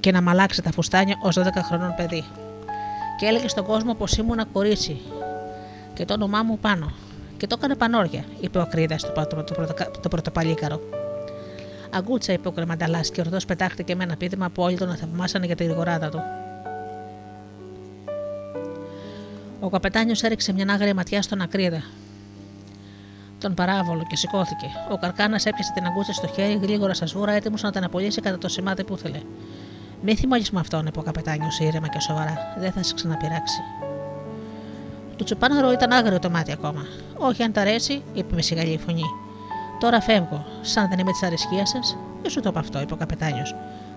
και 0.00 0.12
να 0.12 0.22
μ' 0.22 0.28
αλλάξει 0.28 0.62
τα 0.62 0.72
φουστάνια 0.72 1.18
ως 1.22 1.38
12 1.38 1.42
χρονών 1.62 1.94
παιδί 1.96 2.24
και 3.18 3.26
έλεγε 3.26 3.48
στον 3.48 3.64
κόσμο 3.64 3.94
πως 3.94 4.16
ήμουν 4.16 4.52
κορίτσι 4.52 5.00
και 5.94 6.04
το 6.04 6.14
όνομά 6.14 6.42
μου 6.42 6.58
πάνω. 6.58 6.92
Και 7.36 7.46
το 7.46 7.56
έκανε 7.58 7.74
πανόρια, 7.74 8.24
είπε 8.40 8.58
ο 8.58 8.60
Ακρίδας 8.60 9.02
το, 9.02 9.26
το, 9.26 9.44
το, 9.44 9.74
το 10.02 10.08
πρωτοπαλίκαρο. 10.08 10.80
Αγκούτσα, 11.90 12.32
είπε 12.32 12.48
ο 12.48 12.50
κρεμανταλάς 12.50 13.10
και 13.10 13.20
ορδό 13.20 13.38
πετάχτηκε 13.46 13.94
με 13.94 14.04
ένα 14.04 14.16
πείδημα 14.16 14.48
που 14.48 14.62
όλοι 14.62 14.76
τον 14.76 14.96
θαυμάσανε 14.96 15.46
για 15.46 15.56
τη 15.56 15.64
γρηγοράδα 15.64 16.08
του. 16.08 16.20
Ο 19.60 19.68
καπετάνιος 19.68 20.22
έριξε 20.22 20.52
μια 20.52 20.66
άγρια 20.68 20.94
ματιά 20.94 21.22
στον 21.22 21.40
Ακρίδα, 21.40 21.82
τον 23.40 23.54
παράβολο 23.54 24.04
και 24.08 24.16
σηκώθηκε. 24.16 24.66
Ο 24.90 24.96
Καρκάνας 24.96 25.46
έπιασε 25.46 25.72
την 25.74 25.86
αγκούτσα 25.86 26.12
στο 26.12 26.26
χέρι, 26.26 26.58
γρήγορα 26.62 26.94
σα 26.94 27.06
βούρα, 27.06 27.32
έτοιμος 27.32 27.62
να 27.62 27.72
την 27.72 27.84
απολύσει 27.84 28.20
κατά 28.20 28.38
το 28.38 28.48
σημάδι 28.48 28.84
που 28.84 28.94
ήθελε. 28.94 29.20
Μη 30.02 30.14
θυμώνεις 30.14 30.50
με 30.50 30.60
αυτόν, 30.60 30.86
είπε 30.86 30.98
ο 30.98 31.02
καπετάνιος 31.02 31.58
ήρεμα 31.58 31.88
και 31.88 32.00
σοβαρά. 32.00 32.34
Δεν 32.58 32.72
θα 32.72 32.82
σε 32.82 32.94
ξαναπειράξει. 32.94 33.60
Του 35.16 35.24
τσουπάναρο 35.24 35.72
ήταν 35.72 35.92
άγριο 35.92 36.18
το 36.18 36.30
μάτι 36.30 36.52
ακόμα. 36.52 36.86
Όχι, 37.18 37.42
αν 37.42 37.52
τα 37.52 37.60
αρέσει, 37.60 38.02
είπε 38.12 38.34
με 38.34 38.42
σιγαλή 38.42 38.78
φωνή. 38.86 39.04
Τώρα 39.80 40.00
φεύγω. 40.00 40.44
Σαν 40.60 40.88
δεν 40.88 40.98
είμαι 40.98 41.10
της 41.10 41.22
αρεσκίας 41.22 41.68
σας, 41.68 41.96
δεν 42.22 42.30
σου 42.30 42.40
το 42.40 42.48
είπα 42.48 42.60
αυτό, 42.60 42.80
είπε 42.80 42.92
ο 42.92 42.96
καπετάνιος. 42.96 43.54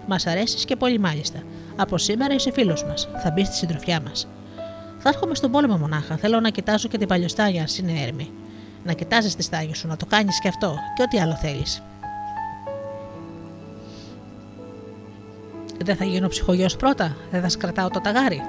Μας 0.08 0.28
αρέσεις 0.28 0.66
και 0.66 0.76
πολύ 0.76 1.00
μάλιστα. 1.00 1.40
Από 1.76 1.98
σήμερα 1.98 2.34
είσαι 2.34 2.52
φίλος 2.52 2.86
μας. 2.86 3.08
Θα 3.24 3.32
μπεις 3.32 3.48
στη 3.48 3.56
συντροφιά 3.56 4.02
μας. 4.02 4.28
Θα 4.98 5.10
έρχομαι 5.10 5.36
στον 5.36 5.52
πόλεμο 5.52 5.78
μονάχα. 5.78 6.18
Θέλω 6.18 6.40
να 6.40 6.50
κοιτάζω 6.50 6.88
και 6.88 6.98
την 6.98 7.08
παλιοστάγια, 7.08 7.62
αν 7.62 7.68
είναι 7.80 8.02
έρημη. 8.02 8.32
Να 8.84 8.94
κοιτάζεις 8.94 9.36
τη 9.36 9.44
στάγη 9.44 9.76
σου, 9.76 9.88
να 9.88 9.98
το 9.98 10.06
κάνεις 10.06 10.40
και 10.40 10.48
αυτό 10.48 10.76
και 10.96 11.02
ό,τι 11.02 11.20
άλλο 11.20 11.36
θέλεις. 11.36 11.84
Δεν 15.84 15.96
θα 15.96 16.06
γίνω 16.06 16.28
ψυχογειός 16.28 16.76
πρώτα, 16.76 17.16
δεν 17.32 17.42
θα 17.42 17.50
σκρατάω 17.50 17.90
το 17.90 18.02
ταγάρι. 18.02 18.42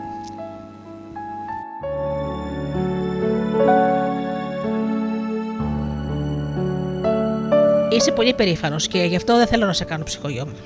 Είσαι 7.91 8.13
πολύ 8.13 8.35
περήφανος 8.35 8.89
και 8.89 8.99
γι' 8.99 9.17
αυτό 9.17 9.37
δεν 9.37 9.47
θέλω 9.47 9.67
να 9.67 9.73
σε 9.73 9.85
κάνω 9.85 10.05
ψυχογειό 10.05 10.47
μου. 10.47 10.57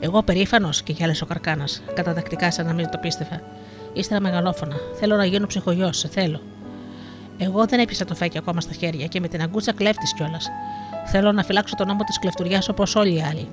Εγώ 0.00 0.22
περήφανος 0.22 0.82
και 0.82 0.92
γυάλισε 0.92 1.24
ο 1.24 1.26
καρκάνας, 1.26 1.82
καταδεκτικά 1.94 2.50
σαν 2.50 2.66
να 2.66 2.72
μην 2.72 2.90
το 2.90 2.98
πίστευα. 2.98 3.40
Ύστερα 3.92 4.20
μεγαλόφωνα. 4.20 4.76
Θέλω 4.94 5.16
να 5.16 5.24
γίνω 5.24 5.46
ψυχογειό, 5.46 5.92
σε 5.92 6.08
θέλω. 6.08 6.40
Εγώ 7.38 7.66
δεν 7.66 7.80
έπιασα 7.80 8.04
το 8.04 8.14
φέκι 8.14 8.38
ακόμα 8.38 8.60
στα 8.60 8.72
χέρια 8.72 9.06
και 9.06 9.20
με 9.20 9.28
την 9.28 9.42
αγκούτσα 9.42 9.72
κλέφτης 9.72 10.14
κιόλας. 10.14 10.48
Θέλω 11.06 11.32
να 11.32 11.42
φυλάξω 11.42 11.74
τον 11.76 11.86
νόμο 11.86 12.04
της 12.04 12.18
κλεφτουριάς 12.18 12.68
όπως 12.68 12.94
όλοι 12.96 13.14
οι 13.14 13.22
άλλοι. 13.22 13.48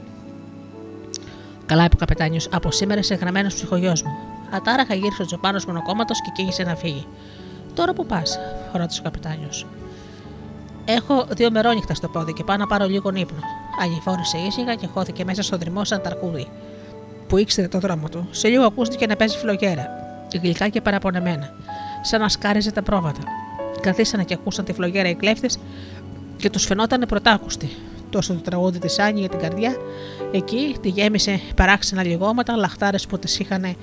Καλά, 1.68 1.84
είπε 1.84 1.96
ο 1.96 1.98
καπετάνιος, 2.00 2.50
από 2.52 2.72
σήμερα 2.72 3.00
είσαι 3.00 3.16
γραμμένος 3.16 3.54
ψυχογειό 3.54 3.94
μου. 4.06 4.18
Ατάραχα 4.52 4.94
γύρισε 4.94 5.22
ο 5.22 5.26
Τζοπάνος 5.26 5.66
μονοκόμματος 5.66 6.22
και 6.22 6.32
κήγησε 6.34 6.64
να 6.64 6.76
φύγει. 6.76 7.06
Τώρα 7.74 7.94
που 7.94 8.06
πας, 8.06 8.40
ρώτησε 8.74 9.00
ο 9.00 9.04
καπετάνιος. 9.04 9.66
Έχω 10.86 11.26
δύο 11.30 11.52
μερόνυχτα 11.52 11.94
στο 11.94 12.08
πόδι 12.08 12.34
και 12.34 12.44
πάω 12.44 12.58
να 12.58 12.68
πάρω 12.68 12.86
λίγο 12.86 13.10
ύπνο. 13.10 13.40
Αγιφόρησε 13.82 14.38
ήσυχα 14.38 14.76
και 14.76 14.88
χώθηκε 14.88 15.26
μέσα 15.26 15.42
στο 15.42 15.58
δρυμό 15.58 15.86
σαν 15.86 16.02
ταρκούδι, 16.02 16.48
που 17.28 17.38
ήξερε 17.38 17.68
το 17.68 17.80
δρόμο 17.80 18.10
του. 18.10 18.28
Σε 18.32 18.48
λίγο 18.48 18.64
ακούστηκε 18.64 19.06
να 19.08 19.16
παίζει 19.16 19.38
φλογέρα, 19.38 19.88
γλυκά 20.42 20.68
και 20.68 20.82
παραπονεμένα, 20.82 21.50
σαν 22.02 22.22
να 22.22 22.30
σκάριζε 22.30 22.72
τα 22.72 22.82
πρόβατα. 22.82 23.22
Καθίσανε 23.82 24.24
και 24.24 24.34
ακούσαν 24.34 24.66
τη 24.66 24.74
φλογέρα 24.74 25.10
οι 25.10 25.16
κλέφτες 25.16 25.60
και 26.38 26.50
τους 26.50 26.66
φαινόταν 26.66 27.06
πρωτάκουστη. 27.08 27.70
Τόσο 28.10 28.34
το 28.34 28.40
τραγούδι 28.40 28.80
της 28.80 29.00
Άννη 29.00 29.20
για 29.20 29.30
την 29.30 29.40
καρδιά, 29.40 29.76
εκεί 30.32 30.76
τη 30.82 30.90
γέμισε 30.90 31.40
παράξενα 31.56 32.04
λιγώματα, 32.04 32.56
λαχτάρες 32.56 33.08
που 33.08 33.20
τις 33.20 33.40
είχαν 33.40 33.76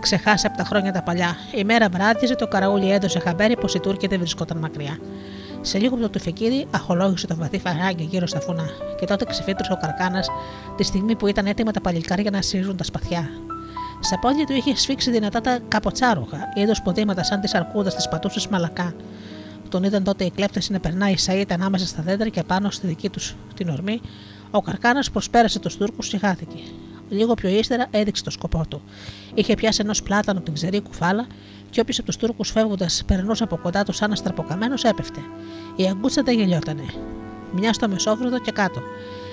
ξεχάσει 0.00 0.46
από 0.46 0.56
τα 0.56 0.64
χρόνια 0.64 0.92
τα 0.92 1.02
παλιά. 1.02 1.36
Η 1.54 1.64
μέρα 1.64 1.88
βράδιζε, 1.88 2.34
το 2.34 2.46
καραούλι 2.48 2.92
έδωσε 2.92 3.18
χαμπέρι 3.18 3.56
πως 3.56 3.74
η 3.74 3.80
Τούρκη 3.80 4.06
δεν 4.06 4.18
βρισκόταν 4.18 4.58
μακριά. 4.58 4.98
Σε 5.60 5.78
λίγο 5.78 5.94
από 5.94 6.02
το 6.02 6.10
τουφεκίδι 6.10 6.66
αχολόγησε 6.70 7.26
το 7.26 7.36
βαθύ 7.36 7.58
φαράγγι 7.58 8.08
γύρω 8.10 8.26
στα 8.26 8.40
φωνά, 8.40 8.68
και 8.98 9.06
τότε 9.06 9.24
ξεφύτρωσε 9.24 9.72
ο 9.72 9.76
καρκάνας 9.80 10.28
τη 10.76 10.82
στιγμή 10.82 11.16
που 11.16 11.26
ήταν 11.26 11.46
έτοιμα 11.46 11.70
τα 11.70 11.80
παλικάρια 11.80 12.30
να 12.30 12.42
σύρουν 12.42 12.76
τα 12.76 12.84
σπαθιά. 12.84 13.28
Στα 14.00 14.18
πόδια 14.18 14.44
του 14.44 14.52
είχε 14.52 14.76
σφίξει 14.76 15.10
δυνατά 15.10 15.40
τα 15.40 15.58
καποτσάρουχα, 15.68 16.38
είδος 16.54 16.82
ποδήματα 16.82 17.22
σαν 17.22 17.40
τη 17.40 17.50
αρκούδα 17.54 17.94
της 17.94 18.08
πατούσε 18.08 18.48
μαλακά. 18.50 18.94
Τον 19.72 19.84
είδαν 19.84 20.04
τότε 20.04 20.24
οι 20.24 20.30
κλέπτες 20.30 20.70
να 20.70 20.80
περνάει 20.80 21.14
σαΐτα 21.18 21.54
ανάμεσα 21.54 21.86
στα 21.86 22.02
δέντρα 22.02 22.28
και 22.28 22.42
πάνω 22.42 22.70
στη 22.70 22.86
δική 22.86 23.08
τους 23.08 23.34
την 23.54 23.68
ορμή. 23.68 24.00
Ο 24.50 24.60
καρκάνας 24.60 25.10
προσπέρασε 25.10 25.58
τους 25.58 25.76
Τούρκους 25.76 26.08
και 26.08 26.18
χάθηκε. 26.18 26.56
Λίγο 27.08 27.34
πιο 27.34 27.48
ύστερα 27.48 27.86
έδειξε 27.90 28.22
το 28.22 28.30
σκοπό 28.30 28.64
του. 28.68 28.82
Είχε 29.34 29.54
πιάσει 29.54 29.80
ενός 29.82 30.02
πλάτανο 30.02 30.40
την 30.40 30.54
ξερή 30.54 30.80
κουφάλα 30.80 31.26
και 31.70 31.80
όποιος 31.80 31.98
από 31.98 32.06
τους 32.06 32.16
Τούρκους 32.16 32.50
φεύγοντας 32.50 33.02
περνούσε 33.06 33.44
από 33.44 33.56
κοντά 33.56 33.82
τους 33.82 33.96
σαν 33.96 34.12
αστραποκαμένο 34.12 34.74
έπεφτε. 34.82 35.20
Η 35.76 35.88
αγκούτσα 35.88 36.22
δεν 36.22 36.38
γελιότανε. 36.38 36.84
Μια 37.52 37.72
στο 37.72 37.88
μεσόφροντο 37.88 38.38
και 38.40 38.50
κάτω. 38.50 38.80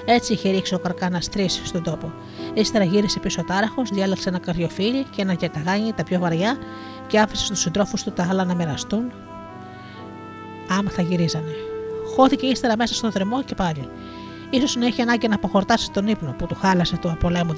Έτσι 0.06 0.34
είχε 0.34 0.50
ρίξει 0.50 0.74
ο 0.74 0.80
καρκάνας 0.80 1.30
τρεις 1.30 1.62
στον 1.66 1.84
τόπο. 1.84 2.12
Ύστερα 2.54 2.84
γύρισε 2.84 3.20
πίσω 3.20 3.44
τάραχος, 3.44 3.90
διάλεξε 3.90 4.30
ένα 4.30 4.40
καριοφίλι 4.40 5.04
και 5.04 5.22
ένα 5.22 5.34
γεταγάνι 5.34 5.94
τα 5.94 6.04
πιο 6.04 6.20
βαριά 6.20 6.58
και 7.08 7.20
άφησε 7.20 7.46
στους 7.46 7.60
συντρόφους 7.60 8.04
του 8.04 8.12
τα 8.12 8.28
άλλα 8.30 8.44
να 8.46 8.56
μοιραστούν. 8.56 9.12
Άμα 10.70 10.90
θα 10.90 11.02
γυρίζανε. 11.02 11.56
Χώθηκε 12.16 12.48
ύστερα 12.48 12.78
μέσα 12.78 12.94
στον 12.94 13.12
θρεμό 13.12 13.44
και 13.44 13.56
πάλι. 13.56 13.90
σω 14.68 14.80
να 14.80 14.86
έχει 14.86 15.02
ανάγκη 15.02 15.28
να 15.28 15.36
αποχορτάσει 15.36 15.92
τον 15.92 16.08
ύπνο 16.08 16.36
που 16.38 16.46
του 16.48 16.56
χάλασε 16.56 16.98
το 16.98 17.10
απολέμου 17.10 17.54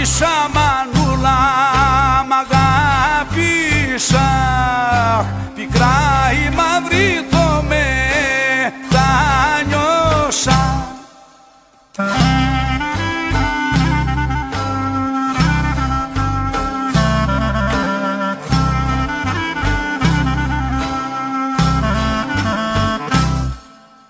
αγάπησα 0.00 0.48
μανούλα 0.54 1.38
μ' 2.28 2.32
αγάπησα. 2.32 4.28
Πικρά 5.54 6.32
η 6.32 6.54
μαύρη 6.54 7.26
το 7.30 7.64
με 7.68 7.84
τα 8.90 9.08
νιώσα. 9.68 10.84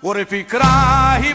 Ωρε 0.01 0.25
πικρά 0.25 1.19
η 1.31 1.35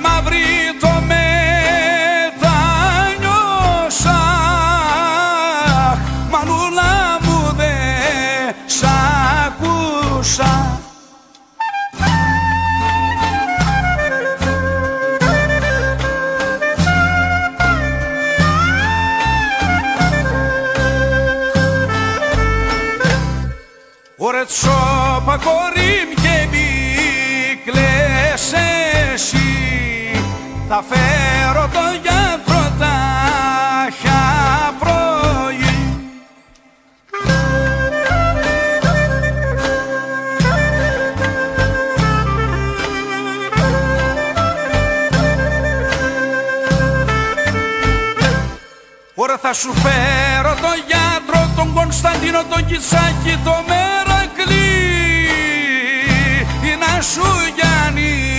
αγόρι 25.35 26.13
και 26.23 26.47
μη 26.51 26.69
κλαις 27.65 28.53
θα 30.67 30.83
φέρω 30.89 31.69
το 31.73 31.79
γιατρό 32.01 32.71
τα 32.79 32.95
πρωί 34.79 35.63
θα 49.41 49.53
σου 49.53 49.73
φέρω 49.73 50.55
τον 50.61 50.77
γιατρό 50.87 51.49
τον 51.55 51.73
Κωνσταντίνο 51.73 52.43
τον 52.49 52.65
Κισάκη 52.65 53.39
το 53.43 53.63
μέρο 53.67 54.04
σου 57.11 57.21
γιάνει 57.55 58.34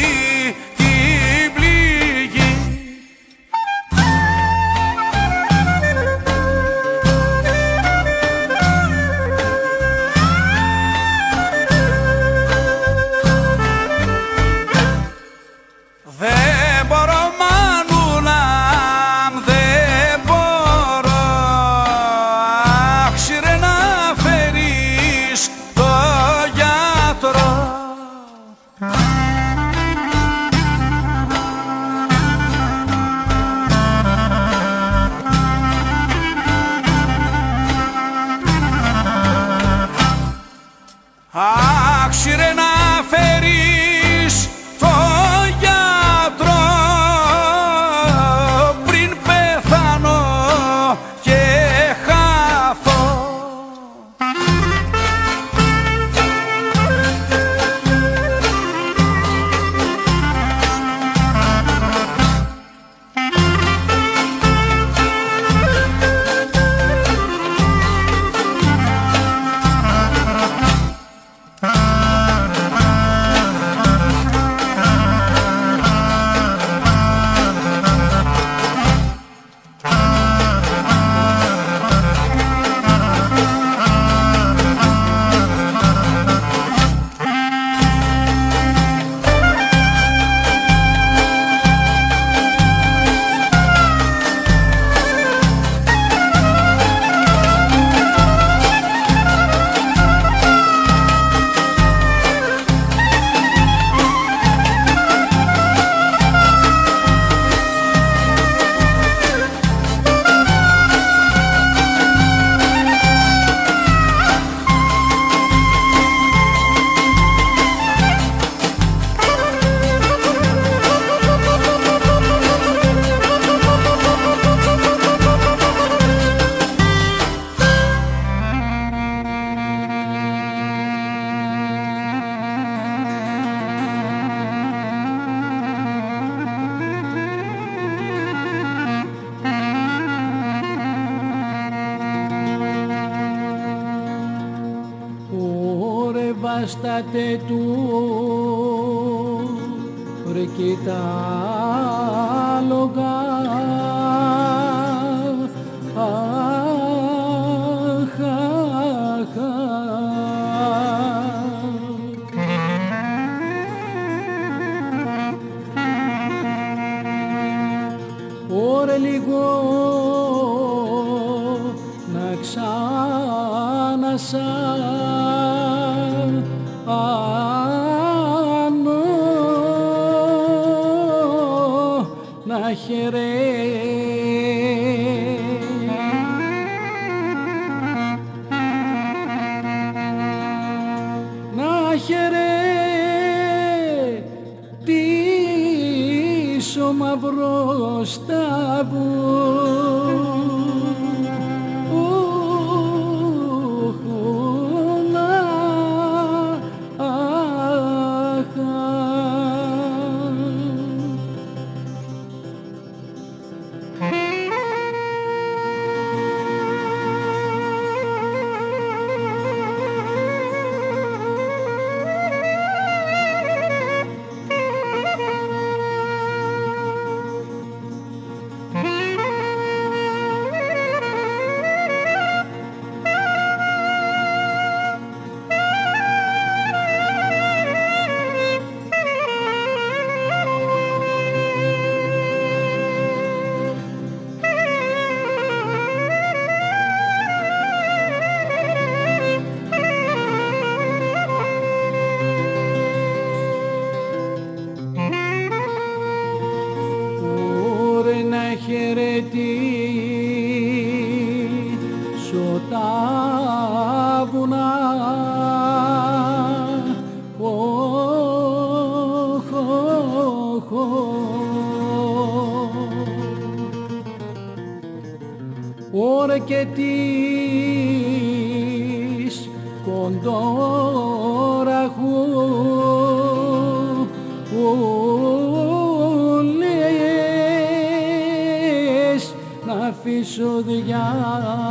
شد 290.37 290.71
گر 290.89 291.66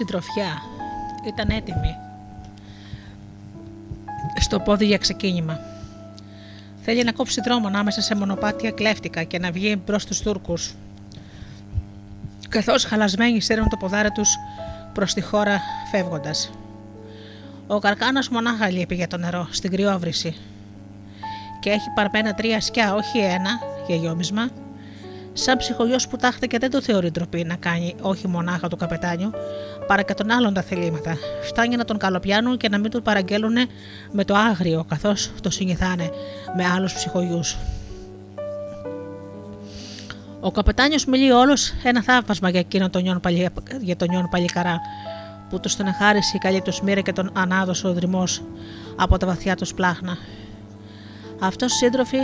συντροφιά 0.00 0.62
ήταν 1.26 1.48
έτοιμη 1.48 1.96
στο 4.40 4.60
πόδι 4.60 4.86
για 4.86 4.98
ξεκίνημα. 4.98 5.58
Θέλει 6.82 7.04
να 7.04 7.12
κόψει 7.12 7.40
δρόμο 7.40 7.66
ανάμεσα 7.66 8.00
σε 8.00 8.14
μονοπάτια 8.14 8.70
κλέφτικα 8.70 9.22
και 9.22 9.38
να 9.38 9.50
βγει 9.50 9.82
μπρος 9.86 10.02
στους 10.02 10.20
Τούρκους. 10.20 10.74
Καθώς 12.48 12.84
χαλασμένοι 12.84 13.40
σέρνουν 13.40 13.68
το 13.68 13.76
ποδάρι 13.76 14.10
τους 14.10 14.36
προς 14.92 15.14
τη 15.14 15.20
χώρα 15.20 15.60
φεύγοντας. 15.90 16.50
Ο 17.66 17.78
καρκάνα 17.78 18.22
μονάχα 18.30 18.70
λείπει 18.70 18.94
για 18.94 19.06
το 19.08 19.16
νερό 19.16 19.48
στην 19.50 19.70
κρυόβρηση. 19.70 20.36
Και 21.60 21.70
έχει 21.70 21.90
παρμένα 21.94 22.34
τρία 22.34 22.60
σκιά, 22.60 22.94
όχι 22.94 23.18
ένα, 23.18 23.50
για 23.86 23.96
γιόμισμα. 23.96 24.48
Σαν 25.32 25.56
ψυχογειό 25.56 25.96
που 26.10 26.16
τάχθηκε 26.16 26.58
δεν 26.58 26.70
το 26.70 26.82
θεωρεί 26.82 27.10
ντροπή 27.10 27.44
να 27.44 27.56
κάνει 27.56 27.94
όχι 28.00 28.28
μονάχα 28.28 28.68
του 28.68 28.76
καπετάνιου, 28.76 29.30
παρά 29.90 30.02
και 30.02 30.14
των 30.14 30.30
άλλων 30.30 30.54
τα 30.54 30.62
θελήματα. 30.62 31.16
Φτάνει 31.42 31.76
να 31.76 31.84
τον 31.84 31.98
καλοπιάνουν 31.98 32.56
και 32.56 32.68
να 32.68 32.78
μην 32.78 32.90
του 32.90 33.02
παραγγέλουν 33.02 33.56
με 34.12 34.24
το 34.24 34.34
άγριο, 34.34 34.84
καθώς 34.88 35.30
το 35.42 35.50
συνηθάνε 35.50 36.10
με 36.56 36.66
άλλους 36.66 36.92
ψυχογειού. 36.92 37.40
Ο 40.40 40.50
καπετάνιος 40.50 41.04
μιλεί 41.04 41.30
όλος 41.30 41.72
ένα 41.82 42.02
θαύμασμα 42.02 42.50
για 42.50 42.60
εκείνον 42.60 42.90
τον 42.90 43.02
νιόν, 43.02 43.20
παλι... 43.20 43.48
για 43.80 43.96
τον 43.96 44.08
νιόν 44.08 44.28
παλικαρά, 44.30 44.80
που 45.48 45.60
του 45.60 45.76
τον 45.76 45.86
εχάρισε 45.86 46.32
η 46.36 46.38
καλή 46.38 46.62
του 46.62 46.72
μοίρα 46.82 47.00
και 47.00 47.12
τον 47.12 47.30
ανάδωσε 47.32 47.86
ο 47.86 47.92
δρυμός 47.92 48.42
από 48.96 49.16
τα 49.18 49.26
βαθιά 49.26 49.56
του 49.56 49.66
πλάχνα. 49.74 50.16
Αυτός 51.40 51.72
σύντροφοι, 51.72 52.18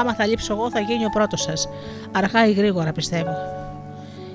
άμα 0.00 0.14
θα 0.14 0.26
λείψω 0.26 0.52
εγώ, 0.52 0.70
θα 0.70 0.80
γίνει 0.80 1.04
ο 1.04 1.10
πρώτος 1.10 1.42
σας. 1.42 1.68
Αργά 2.12 2.46
ή 2.46 2.52
γρήγορα 2.52 2.92
πιστεύω. 2.92 3.36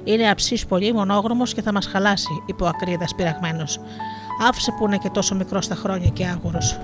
Είναι 0.04 0.30
αψής 0.30 0.66
πολύ, 0.66 0.94
μονόγρομος 0.94 1.54
και 1.54 1.62
θα 1.62 1.74
μας 1.74 1.86
χαλάσει, 1.86 2.44
είπε 2.46 2.64
ο 2.64 2.68
Ακρίδας 2.68 3.16
πειραγμένος. 3.16 3.80
Άφησε 4.50 4.72
που 4.78 4.86
είναι 4.86 4.98
και 4.98 5.10
τόσο 5.10 5.36
μικρός 5.36 5.66
στα 5.66 5.76
χρόνια 5.76 6.10
και 6.10 6.26
άγουρος. 6.26 6.80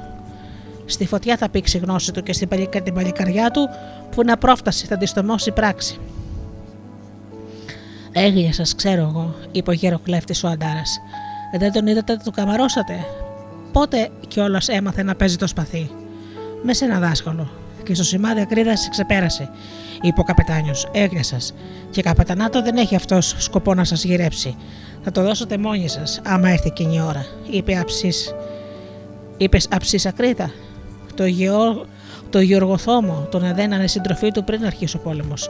Στη 0.86 1.08
φωτιά 1.08 1.38
θα 1.38 1.50
πήξει 1.50 1.78
η 1.78 1.80
γνώση 1.80 2.12
του 2.12 2.24
και 2.24 2.34
στην 2.34 2.50
την 2.84 2.94
παλικαριά 2.94 3.52
του, 3.52 3.70
που 4.12 4.22
είναι 4.22 4.32
απρόφταση, 4.32 4.86
θα 4.86 4.98
της 4.98 5.10
στομώσει 5.10 5.52
πράξη. 5.52 6.00
Έγλια 8.12 8.54
σας, 8.54 8.76
ξέρω 8.76 9.02
εγώ, 9.02 9.36
είπε 9.52 9.70
ο 9.70 9.74
γεροκλέφτη 9.74 10.46
ο 10.46 10.48
Αντάρας. 10.48 11.00
Δεν 11.58 11.72
τον 11.72 11.88
είδατε, 11.88 12.20
του 12.24 12.32
καμαρώσατε; 12.32 13.06
Πότε 13.72 14.10
κιόλας 14.28 14.68
έμαθε 14.68 15.04
να 15.04 15.16
παίζει 15.16 15.36
το 15.36 15.48
σπαθί; 15.48 15.92
Με 16.64 16.74
σε 16.74 16.86
ένα 16.86 17.00
δάσκαλο. 17.00 17.50
Και 17.90 17.96
στο 17.96 18.04
σημάδι 18.04 18.42
ακρίδας 18.42 18.90
ξεπέρασε, 18.90 19.50
είπε 20.02 20.20
ο 20.20 20.24
καπετάνιος. 20.24 20.88
Έγνοια 20.92 21.24
σας. 21.24 21.54
Και 21.90 22.02
καπετανάτο 22.02 22.62
δεν 22.62 22.78
έχει 22.78 22.96
αυτός 22.96 23.36
σκοπό 23.38 23.74
να 23.74 23.84
σας 23.84 24.04
γυρέψει. 24.04 24.56
Θα 25.04 25.12
το 25.12 25.24
δώσετε 25.24 25.58
μόνοι 25.58 25.88
σας, 25.88 26.22
άμα 26.24 26.50
έρθει 26.50 26.68
εκείνη 26.68 26.96
η 26.96 27.02
ώρα, 27.02 27.26
είπε 27.50 27.78
αψής. 27.80 28.34
Είπες 29.38 29.68
αψής 29.72 30.06
ακρίτα. 30.06 30.52
Το, 31.16 31.26
γεω... 31.26 31.86
το 32.30 32.40
Γεωργοθόμο 32.40 33.28
τον 33.32 33.44
εδένανε 33.44 33.88
συντροφή 33.88 34.32
του 34.32 34.44
πριν 34.44 34.66
αρχίσει 34.66 34.96
ο 34.96 35.00
πόλεμος. 35.00 35.50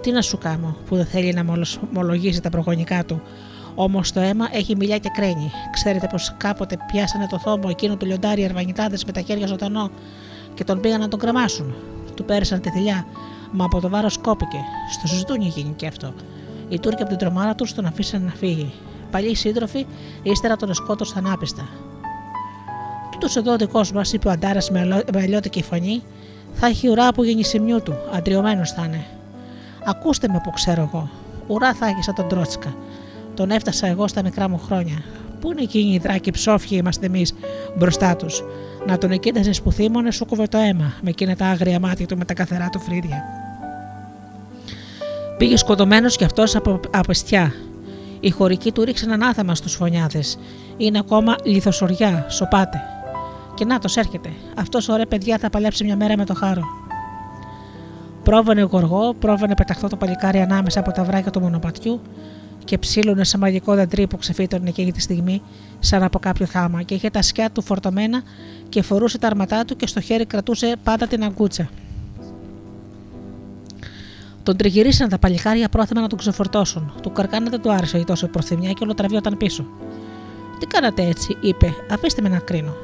Τι 0.00 0.10
να 0.10 0.22
σου 0.22 0.38
κάνω, 0.38 0.76
που 0.86 0.96
δεν 0.96 1.06
θέλει 1.06 1.32
να 1.32 1.44
μολογήσει 1.92 2.40
τα 2.40 2.50
προγονικά 2.50 3.04
του. 3.04 3.22
Όμως 3.74 4.12
το 4.12 4.20
αίμα 4.20 4.48
έχει 4.52 4.76
μιλιά 4.76 4.98
και 4.98 5.08
κρένει. 5.14 5.50
Ξέρετε 5.72 6.06
πως 6.10 6.34
κάποτε 6.36 6.76
πιάσανε 6.92 7.26
το 7.30 7.38
θόμο 7.38 7.62
εκείνο 7.70 7.96
του 7.96 8.06
λιοντάρι 8.06 8.44
αρβανιτάδες 8.44 9.04
με 9.04 9.12
τα 9.12 9.20
χέρια 9.20 9.46
ζωντανό 9.46 9.90
και 10.54 10.64
τον 10.64 10.80
πήγαν 10.80 11.00
να 11.00 11.08
τον 11.08 11.18
κρεμάσουν. 11.18 11.74
Του 12.14 12.24
πέρασαν 12.24 12.60
τη 12.60 12.70
θηλιά, 12.70 13.06
μα 13.50 13.64
από 13.64 13.80
το 13.80 13.88
βάρος 13.88 14.18
κόπηκε. 14.18 14.58
Στο 14.92 15.06
συζητούν 15.06 15.40
γίνει 15.40 15.72
και 15.76 15.86
αυτό. 15.86 16.12
Οι 16.68 16.80
Τούρκοι 16.80 17.02
από 17.02 17.10
την 17.10 17.18
τρομάρα 17.18 17.54
τους 17.54 17.74
τον 17.74 17.86
αφήσαν 17.86 18.22
να 18.22 18.30
φύγει. 18.30 18.72
Παλιοί 19.10 19.34
σύντροφοι, 19.34 19.86
ύστερα 20.22 20.56
τον 20.56 20.74
σκότωσαν 20.74 21.32
άπιστα. 21.32 21.68
Τούτος 23.10 23.36
εδώ 23.36 23.52
ο 23.52 23.56
δικός 23.56 23.92
μας, 23.92 24.12
είπε 24.12 24.28
ο 24.28 24.30
Αντάρας 24.30 24.70
με 24.70 25.04
αλλιώτικη 25.14 25.62
φωνή, 25.62 26.02
θα 26.52 26.66
έχει 26.66 26.88
ουρά 26.88 27.06
από 27.06 27.24
γεννησιμιού 27.24 27.82
του, 27.82 27.94
αντριωμένος 28.12 28.70
θα 28.70 28.84
είναι. 28.84 29.06
Ακούστε 29.84 30.28
με 30.28 30.40
που 30.42 30.50
ξέρω 30.50 30.82
εγώ. 30.92 31.10
Ουρά 31.46 31.74
θα 31.74 31.86
έχει 31.86 32.02
σαν 32.02 32.14
τον 32.14 32.28
Τρότσκα. 32.28 32.74
Τον 33.34 33.50
έφτασα 33.50 33.86
εγώ 33.86 34.08
στα 34.08 34.22
μικρά 34.22 34.48
μου 34.48 34.58
χρόνια. 34.58 35.02
Πού 35.42 35.50
είναι 35.50 35.62
εκείνοι 35.62 35.94
οι 35.94 35.98
δράκοι 35.98 36.30
ψόφιοι 36.30 36.78
είμαστε 36.80 37.06
εμείς 37.06 37.34
μπροστά 37.76 38.16
τους; 38.16 38.44
Να 38.86 38.98
τον 38.98 39.10
εκείταζε 39.10 39.50
που 39.62 39.72
θύμωνε 39.72 40.10
σου 40.10 40.26
κόβε 40.26 40.46
το 40.46 40.58
αίμα, 40.58 40.92
με 41.02 41.10
εκείνα 41.10 41.36
τα 41.36 41.46
άγρια 41.46 41.80
μάτια 41.80 42.06
του 42.06 42.16
με 42.16 42.24
τα 42.24 42.34
καθαρά 42.34 42.68
του 42.68 42.80
φρύδια. 42.80 43.22
Πήγε 45.38 45.56
σκοτωμένος 45.56 46.16
κι 46.16 46.24
αυτός 46.24 46.56
από 46.56 46.80
απεστιά. 46.90 47.54
Οι 48.20 48.30
χωρικοί 48.30 48.72
του 48.72 48.84
ρίξαν 48.84 49.12
ανάθεμα 49.12 49.54
στους 49.54 49.74
φωνιάδες. 49.74 50.38
Είναι 50.76 50.98
ακόμα 50.98 51.36
λιθοσοριά, 51.44 52.26
σοπάτε. 52.28 52.80
Και 53.54 53.64
να 53.64 53.78
τος 53.78 53.96
έρχεται. 53.96 54.28
Αυτός 54.56 54.88
ωραία 54.88 55.06
παιδιά 55.06 55.38
θα 55.38 55.50
παλέψει 55.50 55.84
μια 55.84 55.96
μέρα 55.96 56.16
με 56.16 56.24
το 56.24 56.34
χάρο. 56.34 56.62
Πρόβαινε 58.22 58.62
γοργό, 58.62 59.14
πρόβαινε 59.18 59.54
πεταχτό 59.54 59.88
το 59.88 59.96
παλικάρι 59.96 60.40
ανάμεσα 60.40 60.80
από 60.80 60.92
τα 60.92 61.04
βράκια 61.04 61.30
του 61.30 61.40
μονοπατιού 61.40 62.00
και 62.64 62.78
ψήλωνε 62.78 63.24
σε 63.24 63.38
μαγικό 63.38 63.74
δεντρί 63.74 64.06
που 64.06 64.16
ξεφύτωνε 64.16 64.68
εκείνη 64.68 64.92
τη 64.92 65.00
στιγμή, 65.00 65.42
σαν 65.78 66.02
από 66.02 66.18
κάποιο 66.18 66.46
θάμα, 66.46 66.82
και 66.82 66.94
είχε 66.94 67.10
τα 67.10 67.22
σκιά 67.22 67.50
του 67.50 67.62
φορτωμένα 67.62 68.22
και 68.68 68.82
φορούσε 68.82 69.18
τα 69.18 69.26
αρματά 69.26 69.64
του 69.64 69.76
και 69.76 69.86
στο 69.86 70.00
χέρι 70.00 70.26
κρατούσε 70.26 70.76
πάντα 70.82 71.06
την 71.06 71.24
αγκούτσα. 71.24 71.68
Τον 74.42 74.56
τριγυρίσαν 74.56 75.08
τα 75.08 75.18
παλικάρια 75.18 75.68
πρόθυμα 75.68 76.00
να 76.00 76.06
τον 76.06 76.18
ξεφορτώσουν. 76.18 76.92
Του 77.02 77.12
καρκάνα 77.12 77.50
δεν 77.50 77.60
του 77.60 77.72
άρεσε 77.72 77.98
η 77.98 78.04
τόσο 78.04 78.26
προθυμιά 78.26 78.72
και 78.72 78.84
όλο 78.84 78.94
τραβιόταν 78.94 79.36
πίσω. 79.36 79.66
Τι 80.58 80.66
κάνατε 80.66 81.02
έτσι, 81.02 81.36
είπε, 81.40 81.74
αφήστε 81.90 82.22
με 82.22 82.28
να 82.28 82.38
κρίνω. 82.38 82.74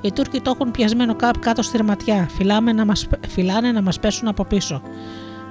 Οι 0.00 0.12
Τούρκοι 0.12 0.40
το 0.40 0.50
έχουν 0.50 0.70
πιασμένο 0.70 1.16
κάτω 1.40 1.62
στη 1.62 1.76
ρεματιά, 1.76 2.28
φυλάνε 2.36 2.72
να 2.72 2.84
μας, 2.84 3.06
φυλάνε 3.28 3.72
να 3.72 3.82
μας 3.82 4.00
πέσουν 4.00 4.28
από 4.28 4.44
πίσω. 4.44 4.82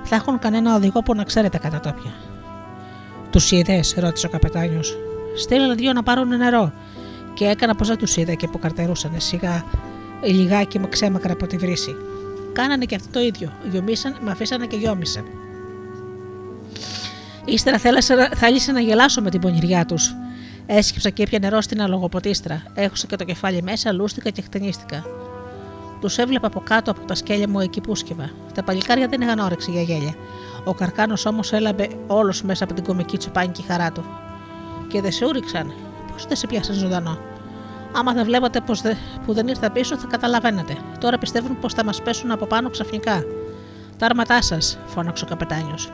Θα 0.04 0.16
έχουν 0.16 0.40
κανένα 0.40 0.76
οδηγό 0.76 1.04
που 1.04 1.16
να 1.16 1.24
ξέρετε 1.24 1.58
κατά 1.58 1.80
τόπια. 1.80 2.14
Τους 3.32 3.52
είδε, 3.52 3.84
ρώτησε 3.96 4.26
ο 4.26 4.30
καπετάνιος. 4.30 4.98
Στείλανε 5.38 5.74
δύο 5.74 5.94
να 5.94 6.04
πάρουν 6.04 6.38
νερό. 6.38 6.74
Και 7.34 7.46
έκανα 7.46 7.76
πως 7.76 7.88
δεν 7.88 7.98
τους 7.98 8.18
είδα 8.18 8.34
και 8.34 8.48
που 8.48 8.60
καρτερούσαν 8.60 9.12
σιγά 9.18 9.64
λιγάκι 10.24 10.80
με 10.80 10.88
ξέμακρα 10.88 11.34
από 11.34 11.48
τη 11.48 11.58
βρύση. 11.58 11.96
Κάνανε 12.54 12.86
και 12.86 12.96
αυτό 12.96 13.10
το 13.12 13.20
ίδιο. 13.20 13.52
Γιομίσαν, 13.72 14.16
με 14.22 14.32
αφήσανε 14.32 14.66
και 14.66 14.76
γιόμισαν. 14.76 15.24
Ύστερα 17.46 17.78
θέλησε 18.36 18.72
να 18.72 18.80
γελάσω 18.80 19.22
με 19.22 19.30
την 19.30 19.40
πονηριά 19.40 19.86
τους. 19.86 20.16
Έσκυψα 20.66 21.10
και 21.10 21.24
έπια 21.24 21.40
νερό 21.40 21.62
στην 21.62 21.82
αλογοποτίστρα. 21.82 22.64
Έχωσα 22.74 23.08
και 23.08 23.16
το 23.16 23.24
κεφάλι 23.24 23.62
μέσα, 23.62 23.94
λούστηκα 23.94 24.30
και 24.30 24.42
χτενίστηκα. 24.42 25.04
Τους 26.02 26.18
έβλεπα 26.18 26.48
από 26.48 26.60
κάτω 26.60 26.92
από 26.92 27.06
τα 27.06 27.16
σκέλια 27.16 27.50
μου 27.50 27.60
εκεί 27.60 27.82
που 27.82 27.96
σκύβα. 27.96 28.30
Τα 28.54 28.64
παλικάρια 28.64 29.08
δεν 29.08 29.22
είχαν 29.22 29.40
όρεξη 29.40 29.72
για 29.72 29.82
γέλια. 29.82 30.14
Ο 30.64 30.74
καρκάνος 30.74 31.26
όμως 31.26 31.54
έλαμπε 31.54 31.90
όλος 32.08 32.42
μέσα 32.44 32.64
από 32.64 32.74
την 32.74 32.84
κομική 32.84 33.18
τσουπάνικη 33.18 33.62
χαρά 33.62 33.92
του. 33.92 34.04
Και 34.88 35.02
δεν 35.02 35.12
σε 35.12 35.26
ούριξαν. 35.26 35.74
Πώς 36.12 36.26
δεν 36.26 36.38
σε 36.38 36.48
πιάσαν 36.48 36.76
ζωντανό. 36.76 37.18
Άμα 37.96 38.14
δεν 38.14 38.26
βλέπατε 38.26 38.62
πως 38.62 38.82
δε, 38.82 38.94
που 39.26 39.34
δεν 39.34 39.48
ήρθα 39.48 39.72
πίσω, 39.72 39.98
θα 39.98 40.08
καταλαβαίνετε. 40.08 40.78
Τώρα 41.00 41.18
πιστεύουν 41.18 41.60
πως 41.60 41.74
θα 41.74 41.84
μας 41.84 42.02
πέσουν 42.02 42.32
από 42.32 42.46
πάνω 42.46 42.70
ξαφνικά. 42.70 43.24
Τα 43.98 44.06
άρματά 44.06 44.42
σας, 44.42 44.78
φώναξε 44.86 45.24
ο 45.24 45.28
καπετάνιος. 45.28 45.92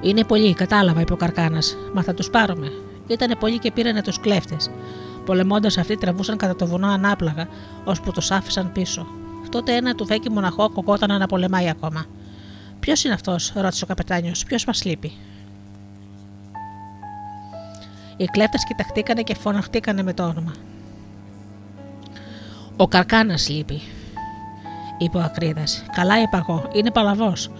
Είναι 0.00 0.24
πολλοί, 0.24 0.54
κατάλαβα, 0.54 1.00
είπε 1.00 1.12
ο 1.12 1.16
Καρκάνας. 1.16 1.76
Μα 1.92 2.02
θα 2.02 2.14
τους 2.14 2.30
πάρουμε. 2.30 2.72
Ήτανε 3.06 3.34
πολλοί 3.34 3.58
και 3.58 3.72
πήρανε 3.72 4.02
τους 4.02 4.20
κλέφτες. 4.20 4.70
Πολεμώντας 5.24 5.78
αυτοί, 5.78 5.96
τραβούσαν 5.96 6.36
κατά 6.36 6.56
το 6.56 6.66
βουνό 6.66 6.86
ανάπλαγα, 6.86 7.48
ώσπου 7.84 8.12
τους 8.12 8.30
άφησαν 8.30 8.72
πίσω. 8.72 9.06
Τότε 9.50 9.76
ένα 9.76 9.94
του 9.94 10.06
φέκι 10.06 10.30
μοναχό 10.30 10.70
κοκόταν 10.70 11.18
να 11.18 11.26
πολεμάει 11.26 11.68
ακόμα. 11.68 12.04
Ποιος 12.86 13.04
είναι 13.04 13.14
αυτός, 13.14 13.52
ρώτησε 13.54 13.84
ο 13.84 13.86
καπετάνιος, 13.86 14.44
ποιος 14.44 14.64
μας 14.64 14.84
λείπει; 14.84 15.12
Οι 18.16 18.24
κλέφτες 18.24 18.64
κοιταχτήκανε 18.64 19.22
και 19.22 19.34
φωναχτήκανε 19.34 20.02
με 20.02 20.12
το 20.12 20.22
όνομα. 20.22 20.54
Ο 22.76 22.88
Καρκάνας 22.88 23.48
λείπει, 23.48 23.80
είπε 24.98 25.16
ο 25.16 25.20
Ακρίδας. 25.20 25.84
Καλά 25.94 26.20
είπα 26.20 26.36
εγώ, 26.36 26.70
είναι 26.74 26.90
παλαβός. 26.90 27.50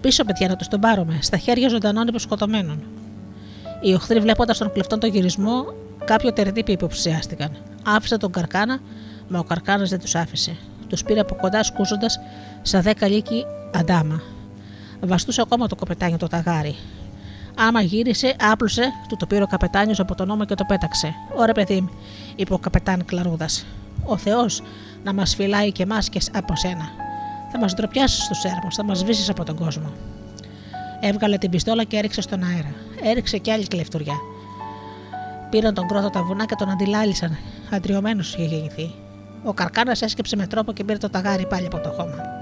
Πίσω, 0.00 0.24
παιδιά, 0.24 0.48
να 0.48 0.56
τους 0.56 0.68
τον 0.68 0.80
πάρουμε, 0.80 1.18
στα 1.20 1.36
χέρια 1.36 1.68
ζωντανών 1.68 2.06
υποσκοτωμένων. 2.06 2.82
Οι 3.80 3.94
οχθροί, 3.94 4.20
βλέποντας 4.20 4.58
τον 4.58 4.72
κλεφτόν 4.72 5.00
τον 5.00 5.10
γυρισμό, 5.10 5.64
κάποιο 6.04 6.32
τερτύπη 6.32 6.72
υποψιάστηκαν. 6.72 7.56
Άφησε 7.84 8.16
τον 8.16 8.32
Καρκάνα, 8.32 8.80
μα 9.28 9.38
ο 9.38 9.44
Καρκάνας 9.44 9.90
δεν 9.90 10.00
τους 10.00 10.14
άφησε. 10.14 10.56
Τους 10.88 11.02
πήρε 11.02 11.20
από 11.20 11.34
κοντά 11.34 11.62
σκούζοντας 11.62 12.20
σαν 12.62 12.82
δέκα 12.82 13.08
λύκη 13.08 13.44
αντάμα. 13.74 14.22
Βαστούσε 15.04 15.40
ακόμα 15.40 15.66
το 15.66 15.74
κοπετάνιο 15.74 16.16
το 16.16 16.26
ταγάρι. 16.26 16.76
Άμα 17.56 17.80
γύρισε, 17.80 18.36
άπλωσε, 18.40 18.82
του 19.08 19.16
το 19.16 19.26
πήρε 19.26 19.42
ο 19.42 19.46
καπετάνιος 19.46 20.00
από 20.00 20.14
τον 20.14 20.26
νόμο 20.26 20.44
και 20.44 20.54
το 20.54 20.64
πέταξε. 20.64 21.14
Ωραία, 21.36 21.54
παιδί 21.54 21.88
είπε 22.36 22.54
ο 22.54 22.58
καπετάν 22.58 23.04
Κλαρούδας. 23.04 23.66
Ο 24.04 24.16
Θεός 24.16 24.62
να 25.04 25.12
μας 25.12 25.34
φυλάει 25.34 25.72
και 25.72 25.82
εμάς 25.82 26.08
και 26.08 26.20
από 26.32 26.56
σένα. 26.56 26.90
Θα 27.52 27.58
μας 27.58 27.74
ντροπιάσεις 27.74 28.22
στου 28.24 28.48
έρμου, 28.48 28.72
θα 28.72 28.84
μας 28.84 28.98
σβήσεις 28.98 29.28
από 29.28 29.44
τον 29.44 29.56
κόσμο. 29.56 29.92
Έβγαλε 31.00 31.38
την 31.38 31.50
πιστόλα 31.50 31.84
και 31.84 31.96
έριξε 31.96 32.20
στον 32.20 32.42
αέρα. 32.42 32.74
Έριξε 33.02 33.38
κι 33.38 33.50
άλλη 33.50 33.66
κλεφτουριά. 33.66 34.16
Πήραν 35.50 35.74
τον 35.74 35.88
κρότο 35.88 36.10
τα 36.10 36.22
βουνά 36.22 36.46
και 36.46 36.54
τον 36.54 36.70
αντιλάλησαν. 36.70 37.36
Αντριωμένος 37.70 38.34
είχε 38.34 38.44
γεννηθεί. 38.44 38.94
Ο 39.44 39.52
καρκάνας 39.52 40.02
έσκεψε 40.02 40.36
με 40.36 40.46
τρόπο 40.46 40.72
και 40.72 40.84
πήρε 40.84 40.98
το 40.98 41.10
ταγάρι 41.10 41.46
πάλι 41.46 41.66
από 41.66 41.78
το 41.80 41.88
χώμα. 41.88 42.41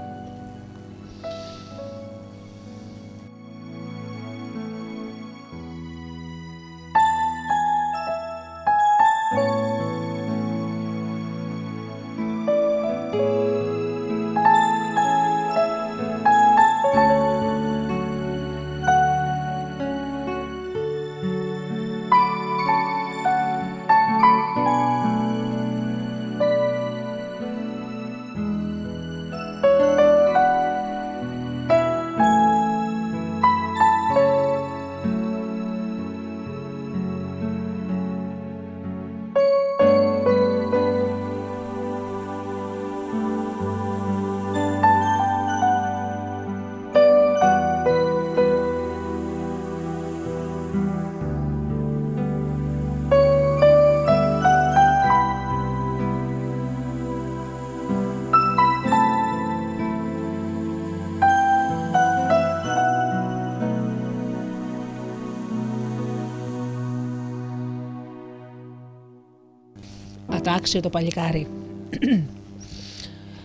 Άξιο 70.61 70.79
το 70.79 70.89
παλικάρι. 70.89 71.47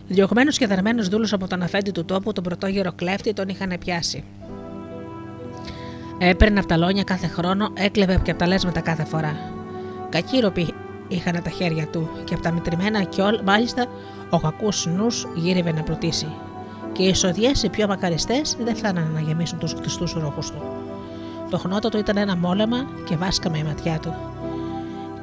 Διωγμένο 0.09 0.51
και 0.51 0.67
δερμένο 0.67 1.03
δούλο 1.03 1.29
από 1.31 1.47
τον 1.47 1.63
αφέντη 1.63 1.91
του 1.91 2.05
τόπου, 2.05 2.33
τον 2.33 2.45
πρωτόγερο 2.45 2.93
κλέφτη 2.93 3.33
τον 3.33 3.49
είχαν 3.49 3.73
πιάσει. 3.79 4.25
Έπαιρνε 6.19 6.59
από 6.59 6.69
τα 6.69 6.77
λόνια 6.77 7.03
κάθε 7.03 7.27
χρόνο, 7.27 7.71
έκλεβε 7.75 8.21
και 8.23 8.31
από 8.31 8.41
τα 8.41 8.47
λέσματα 8.47 8.81
κάθε 8.81 9.05
φορά. 9.05 9.37
Κακύροποι 10.09 10.75
είχαν 11.09 11.43
τα 11.43 11.51
χέρια 11.51 11.87
του 11.87 12.09
και 12.25 12.35
από 12.35 12.43
τα 12.43 12.53
μετρημένα 12.53 13.03
και 13.03 13.23
όλ, 13.23 13.41
μάλιστα 13.45 13.87
ο 14.31 14.41
κακούς 14.41 14.87
νους 14.87 15.27
γύριβε 15.35 15.73
να 15.73 15.83
προτίσει. 15.83 16.29
Και 16.93 17.03
οι 17.03 17.09
εισοδιέ 17.09 17.51
οι 17.63 17.69
πιο 17.69 17.87
μακαριστές 17.87 18.57
δεν 18.65 18.77
φτάνανε 18.77 19.11
να 19.15 19.21
γεμίσουν 19.21 19.59
τους 19.59 19.75
κλειστούς 19.75 20.13
ρόχου 20.13 20.41
του. 20.41 20.63
Το 21.51 21.59
χνότο 21.59 21.89
του 21.89 21.99
ήταν 21.99 22.17
ένα 22.17 22.37
μόλεμα 22.37 22.87
και 23.05 23.17
βάσκαμε 23.17 23.59
η 23.59 23.63
ματιά 23.63 23.99
του. 23.99 24.15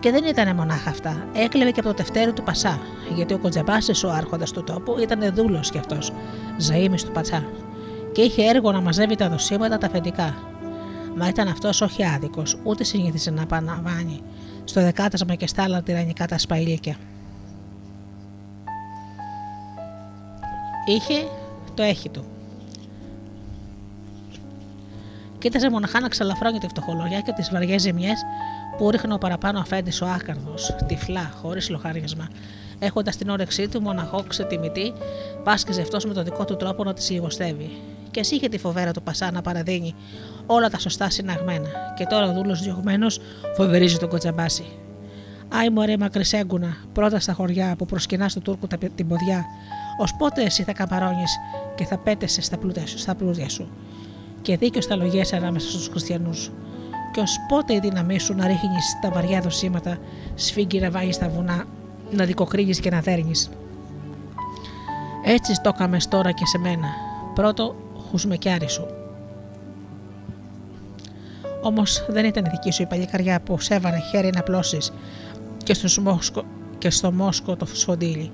Και 0.04 0.12
δεν 0.12 0.24
ήταν 0.24 0.56
μονάχα 0.56 0.90
αυτά. 0.90 1.28
Έκλεβε 1.34 1.72
και 1.72 1.80
από 1.80 1.90
το 1.90 1.96
τευτέρι 1.96 2.34
του 2.34 2.44
Πασά, 2.44 2.80
γιατί 3.16 3.34
ο 3.34 3.38
Κοντζαμπάση, 3.40 4.06
ο 4.06 4.10
άρχοντας 4.10 4.52
του 4.52 4.64
τόπου, 4.64 5.00
ήταν 5.00 5.34
δούλος 5.34 5.72
κι 5.72 5.78
αυτός, 5.78 6.14
ζαήμι 6.58 6.96
του 6.96 7.12
Πατσά. 7.12 7.46
Και 8.12 8.22
είχε 8.22 8.44
έργο 8.44 8.72
να 8.72 8.82
μαζεύει 8.82 9.16
τα 9.16 9.30
δοσήματα 9.30 9.78
τα 9.78 9.88
αφεντικά. 9.88 10.36
Μα 11.16 11.28
ήταν 11.28 11.48
αυτός 11.48 11.82
όχι 11.82 12.06
άδικος, 12.06 12.58
ούτε 12.64 12.84
συνήθιζε 12.84 13.32
να 13.32 13.46
παναβάνει 13.46 14.22
στο 14.64 14.82
δεκάτασμα 14.82 15.36
και 15.36 15.48
στα 15.48 15.64
άλλα 15.64 15.82
τυραννικά 15.82 16.26
τα 16.26 16.38
σπαϊλίκια. 16.38 16.96
Είχε 20.86 21.28
το 21.74 21.84
έχει 21.84 22.10
του. 22.10 22.26
Κοίταζε 25.38 25.70
μοναχά 25.70 26.00
να 26.00 26.08
ξαλαφρώνει 26.08 26.58
τη 26.58 26.68
φτωχολογιά 26.68 27.20
και 27.20 27.32
τις 27.32 27.50
βαριές 27.52 27.82
ζημιές 27.82 28.24
που 28.78 28.92
ρίχνε 28.92 29.14
ο 29.14 29.18
παραπάνω 29.18 29.60
αφέντη 29.60 29.92
ο 30.04 30.06
άκαρδος, 30.06 30.76
τυφλά, 30.88 31.32
χωρίς 31.42 31.70
λοχάρισμα. 31.70 32.28
Έχοντας 32.80 33.18
την 33.18 33.30
όρεξή 33.30 33.68
του 33.68 33.82
μοναχό 33.82 34.24
ξετιμητή, 34.28 34.94
πάσκεζε 35.44 35.82
αυτός 35.82 36.06
με 36.06 36.14
τον 36.14 36.24
δικό 36.24 36.46
του 36.46 36.56
τρόπο 36.56 36.84
να 36.84 36.94
τη 36.94 37.14
λιγοστεύει. 37.14 37.72
Και 38.12 38.20
εσύ 38.20 38.36
είχε 38.36 38.50
τη 38.50 38.58
φοβέρα 38.58 38.92
του 38.92 39.04
Πασά 39.04 39.32
να 39.32 39.42
παραδίνει 39.42 39.96
όλα 40.46 40.70
τα 40.70 40.80
σωστά 40.80 41.10
συναγμένα. 41.10 41.70
Και 41.98 42.06
τώρα 42.06 42.30
ο 42.30 42.34
δούλος 42.34 42.62
διωγμένος 42.62 43.20
φοβερίζει 43.56 43.98
τον 43.98 44.10
κοτσαμπάση. 44.10 44.66
Άι 45.50 45.70
μωρέ 45.70 45.98
μακρισέγκουνα, 45.98 46.78
πρώτα 46.94 47.20
στα 47.20 47.34
χωριά 47.34 47.76
που 47.78 47.86
προσκυνάς 47.86 48.34
του 48.34 48.42
Τούρκου 48.42 48.68
την 48.96 49.08
ποδιά, 49.08 49.46
ως 50.00 50.16
πότε 50.18 50.44
εσύ 50.44 50.64
θα 50.64 50.74
καμπαρώνεις 50.74 51.38
και 51.76 51.86
θα 51.86 51.98
πέτεσαι 51.98 52.42
στα 52.42 52.58
πλούτια 52.58 52.88
σου. 52.88 52.98
Στα 52.98 53.16
πλούτια 53.16 53.50
σου. 53.50 53.72
Και 54.42 54.58
δίκιο 54.58 54.82
στα 54.82 54.96
λογές 54.96 55.34
ανάμεσα 55.34 55.70
στους 55.70 55.88
χριστιανούς 55.88 56.52
και 57.14 57.20
ως 57.20 57.40
πότε 57.48 57.74
η 57.74 57.80
δύναμή 57.80 58.20
σου 58.20 58.34
να 58.34 58.48
ρίχνεις 58.48 58.98
τα 59.02 59.10
βαριά 59.10 59.42
δοσήματα, 59.42 59.98
σφίγγει 60.36 60.80
να 60.80 60.92
βάλει 60.92 61.14
στα 61.14 61.30
βουνά, 61.30 61.64
να 62.12 62.26
δικοκρίνεις 62.26 62.80
και 62.80 62.90
να 62.90 63.00
δέρνεις. 63.00 63.50
Έτσι 65.26 65.62
το 65.62 65.72
έκαμες 65.74 66.08
τώρα 66.08 66.32
και 66.32 66.46
σε 66.46 66.58
μένα. 66.58 66.88
Πρώτο, 67.34 67.76
χουσμεκιάρι 68.10 68.70
σου. 68.70 68.86
Όμως 71.62 72.06
δεν 72.10 72.26
ήταν 72.26 72.44
δική 72.52 72.72
σου 72.72 72.82
η 72.82 72.86
παλικαριά 72.86 73.42
που 73.42 73.60
σέβανε 73.60 74.00
χέρι 74.12 74.30
να 74.36 74.42
πλώσει 74.42 74.78
και, 75.64 75.76
και 76.78 76.90
στο 76.90 77.12
Μόσκο 77.12 77.56
το 77.56 77.66
σφοντήλι. 77.66 78.32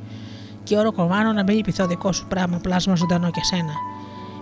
Και 0.64 0.78
όρο 0.78 0.92
κομμάνο 0.92 1.32
να 1.32 1.44
μην 1.44 1.56
λυπηθώ 1.56 1.88
δικό 1.88 2.12
σου 2.12 2.28
πράγμα 2.28 2.58
πλάσμα 2.58 2.96
ζωντανό 2.96 3.32
και 3.32 3.42
σένα. 3.44 3.74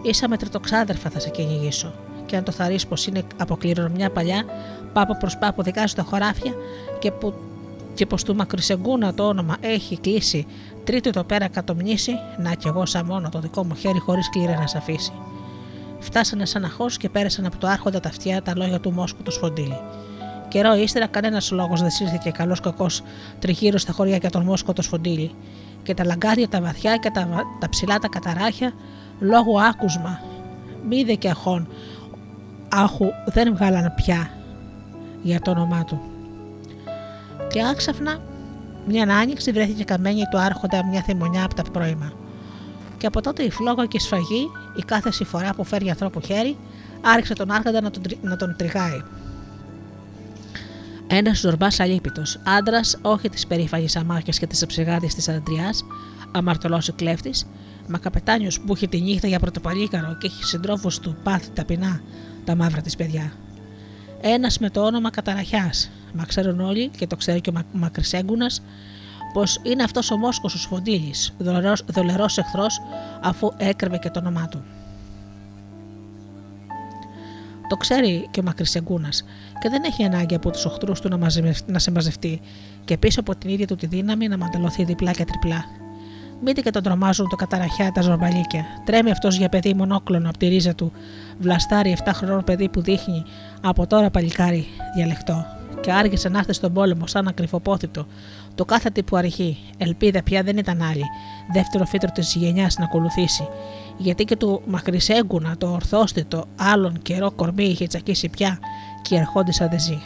Είσαι 0.01 0.27
με 0.27 0.37
τριτοξάδερφα 0.37 1.09
θα 1.09 1.19
σε 1.19 1.29
κυνηγήσω 1.29 1.93
και 2.27 2.35
αν 2.35 2.43
το 2.43 2.51
θαρρείς 2.51 2.87
πως 2.87 3.07
είναι 3.07 3.23
από 3.37 3.55
κληρονομιά 3.55 4.11
παλιά, 4.11 4.43
πάπα 4.93 5.15
προς 5.17 5.37
πάπο 5.37 5.61
δικάζει 5.63 5.93
τα 5.93 6.03
χωράφια 6.03 6.53
και, 6.99 7.11
που, 7.11 7.33
και 7.93 8.05
πως 8.05 8.23
του 8.23 8.35
μακρισεγκούνα 8.35 9.13
το 9.13 9.27
όνομα 9.27 9.57
έχει 9.61 9.97
κλείσει 9.99 10.45
τρίτο 10.83 11.11
το 11.11 11.23
πέρα 11.23 11.47
κατομνήσει, 11.47 12.11
να 12.37 12.53
κι 12.53 12.67
εγώ 12.67 12.85
σαν 12.85 13.05
μόνο 13.05 13.29
το 13.29 13.39
δικό 13.39 13.65
μου 13.65 13.75
χέρι 13.75 13.99
χωρίς 13.99 14.29
κλήρα 14.29 14.59
να 14.59 14.67
σε 14.67 14.77
αφήσει. 14.77 15.11
Φτάσανε 15.99 16.45
σαν 16.45 16.65
αχώ 16.65 16.85
και 16.97 17.09
πέρασαν 17.09 17.45
από 17.45 17.57
το 17.57 17.67
άρχοντα 17.67 17.99
τα 17.99 18.09
αυτιά 18.09 18.41
τα 18.41 18.53
λόγια 18.55 18.79
του 18.79 18.91
Μόσκου 18.91 19.23
του 19.23 19.31
Σφοντήλη. 19.31 19.79
Καιρό 20.47 20.75
ύστερα, 20.75 21.07
κανένας 21.07 21.51
λόγος 21.51 21.81
δεν 21.81 21.89
σύρθηκε 21.89 22.29
καλός 22.29 22.59
κακός 22.59 23.01
τριγύρω 23.39 23.77
στα 23.77 23.91
χωριά 23.93 24.17
για 24.17 24.29
τον 24.29 24.43
Μόσκο 24.43 24.73
το 24.73 24.81
Σφοντήλη. 24.81 25.31
Και 25.83 25.93
τα 25.93 26.05
λαγκάδια 26.05 26.47
τα 26.49 26.61
βαθιά 26.61 26.97
και 26.97 27.09
τα, 27.11 27.29
τα 27.59 27.69
ψηλά 27.69 27.97
τα 27.99 28.07
καταράχια, 28.07 28.73
λόγω 29.19 29.59
άκουσμα, 29.59 30.21
μη 30.87 31.03
δε 31.03 31.13
και 31.13 31.29
αχών, 31.29 31.67
άχου 32.77 33.05
δεν 33.25 33.55
βγάλαν 33.55 33.93
πια 33.95 34.29
για 35.21 35.39
το 35.39 35.51
όνομά 35.51 35.83
του. 35.83 36.01
Και 37.49 37.65
άξαφνα 37.65 38.19
μια 38.87 39.03
άνοιξη 39.03 39.51
βρέθηκε 39.51 39.83
καμένη 39.83 40.23
του 40.31 40.39
άρχοντα 40.39 40.85
μια 40.85 41.01
θυμονιά 41.01 41.43
από 41.43 41.55
τα 41.55 41.63
πρώιμα. 41.71 42.11
Και 42.97 43.07
από 43.07 43.21
τότε 43.21 43.43
η 43.43 43.51
φλόγα 43.51 43.85
και 43.85 43.97
η 43.97 43.99
σφαγή, 43.99 44.49
η 44.75 44.81
κάθε 44.85 45.11
συφορά 45.11 45.53
που 45.53 45.63
φέρει 45.63 45.89
ανθρώπου 45.89 46.21
χέρι, 46.21 46.57
άρχισε 47.01 47.33
τον 47.33 47.51
άρχοντα 47.51 47.81
να 47.81 47.91
τον, 47.91 48.01
να 48.21 48.35
τον 48.35 48.55
τριγάει. 48.57 49.01
Ένας 51.07 51.39
ζορμπάς 51.39 51.79
αλίπητο, 51.79 52.21
άντρας 52.57 52.97
όχι 53.01 53.29
της 53.29 53.47
περήφανη 53.47 53.85
αμάχια 53.95 54.33
και 54.39 54.47
της 54.47 54.63
αψιγάδη 54.63 55.07
της 55.07 55.29
Αντριά, 55.29 55.73
αμαρτωλός 56.31 56.91
κλέφτη, 56.95 57.31
μα 57.87 57.97
καπετάνιος 57.97 58.59
που 58.59 58.75
είχε 58.75 58.87
τη 58.87 59.01
νύχτα 59.01 59.27
για 59.27 59.39
πρωτοπαλίκαρο 59.39 60.17
και 60.17 60.27
έχει 60.27 60.43
συντρόφους 60.43 60.99
του 60.99 61.17
πάθη 61.23 61.49
ταπεινά 61.49 62.01
τα 62.47 62.55
μαύρα 62.55 62.81
της 62.81 62.95
παιδιά. 62.95 63.31
Ένας 64.21 64.59
με 64.59 64.69
το 64.69 64.85
όνομα 64.85 65.09
Καταραχιάς. 65.09 65.89
Μα 66.13 66.25
ξέρουν 66.25 66.59
όλοι 66.59 66.87
και 66.87 67.07
το 67.07 67.15
ξέρει 67.15 67.41
και 67.41 67.49
ο 67.49 67.53
Μακρισέγκουνα 67.71 68.45
πως 69.33 69.59
είναι 69.63 69.83
αυτός 69.83 70.11
ο 70.11 70.17
Μόσκος 70.17 70.53
ο 70.53 70.57
Σφοντήλη, 70.57 71.13
δολερός 71.87 72.37
εχθρός, 72.37 72.81
αφού 73.21 73.53
έκρεβε 73.57 73.97
και 73.97 74.09
το 74.09 74.19
όνομά 74.19 74.47
του. 74.47 74.63
Το 77.69 77.75
ξέρει 77.75 78.27
και 78.31 78.39
ο 78.39 78.43
Μακρισεγκούνα 78.43 79.09
και 79.59 79.69
δεν 79.69 79.83
έχει 79.83 80.03
ανάγκη 80.03 80.35
από 80.35 80.51
τους 80.51 80.65
οχτρού 80.65 80.93
του 80.93 81.09
να, 81.09 81.17
να 81.65 81.79
σε 81.79 81.91
μαζευτεί 81.91 82.41
και 82.85 82.97
πίσω 82.97 83.19
από 83.19 83.35
την 83.35 83.49
ίδια 83.49 83.67
του 83.67 83.75
τη 83.75 83.85
δύναμη 83.85 84.27
να 84.27 84.37
μαντελωθεί 84.37 84.83
διπλά 84.83 85.11
και 85.11 85.25
τριπλά. 85.25 85.65
Μήτε 86.41 86.61
και 86.61 86.69
τον 86.69 86.83
τρομάζουν 86.83 87.29
το 87.29 87.35
καταραχιά 87.35 87.91
τα 87.91 88.01
ζορμπαλίκια. 88.01 88.65
Τρέμει 88.85 89.11
αυτός 89.11 89.37
για 89.37 89.49
παιδί 89.49 89.73
μονόκλωνο 89.73 90.29
από 90.29 90.37
τη 90.37 90.47
ρίζα 90.47 90.75
του. 90.75 90.91
Βλαστάρει 91.39 91.97
7 92.03 92.09
χρονών 92.13 92.43
παιδί 92.43 92.69
που 92.69 92.81
δείχνει 92.81 93.23
από 93.61 93.87
τώρα 93.87 94.09
παλικάρι 94.09 94.67
διαλεκτό. 94.95 95.45
Και 95.81 95.91
άργησε 95.91 96.29
να 96.29 96.39
έρθει 96.39 96.53
στον 96.53 96.73
πόλεμο 96.73 97.07
σαν 97.07 97.27
ακρυφοπόθητο. 97.27 98.07
Το 98.55 98.65
κάθε 98.65 98.89
τύπου 98.89 99.17
αρχή. 99.17 99.57
Ελπίδα 99.77 100.23
πια 100.23 100.43
δεν 100.43 100.57
ήταν 100.57 100.81
άλλη. 100.81 101.03
Δεύτερο 101.53 101.85
φύτρο 101.85 102.11
της 102.11 102.35
γενιάς 102.35 102.77
να 102.77 102.83
ακολουθήσει. 102.83 103.47
Γιατί 103.97 104.23
και 104.23 104.35
του 104.35 104.61
μακρισέγκουνα, 104.65 105.57
το 105.57 105.67
ορθόστητο, 105.67 106.45
άλλον 106.55 107.01
καιρό 107.01 107.31
κορμί 107.31 107.63
είχε 107.63 107.87
τσακίσει 107.87 108.29
πια 108.29 108.59
και 109.01 109.15
ερχόντισα 109.15 109.67
δεζή. 109.67 110.01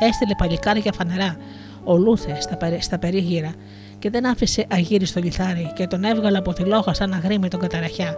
Έστειλε 0.00 0.34
παλικάρια 0.34 0.92
φανερά, 0.92 1.36
ο 1.84 1.96
Λούθες 1.96 2.42
στα, 2.42 2.58
στα 2.80 2.98
περίγυρα 2.98 3.52
και 3.98 4.10
δεν 4.10 4.26
άφησε 4.26 4.66
αγύρι 4.70 5.04
στο 5.04 5.20
λιθάρι 5.20 5.72
και 5.74 5.86
τον 5.86 6.04
έβγαλε 6.04 6.38
από 6.38 6.52
τη 6.52 6.62
λόγα 6.62 6.94
σαν 6.94 7.12
αγρίμη 7.12 7.48
τον 7.48 7.60
καταραχιά 7.60 8.16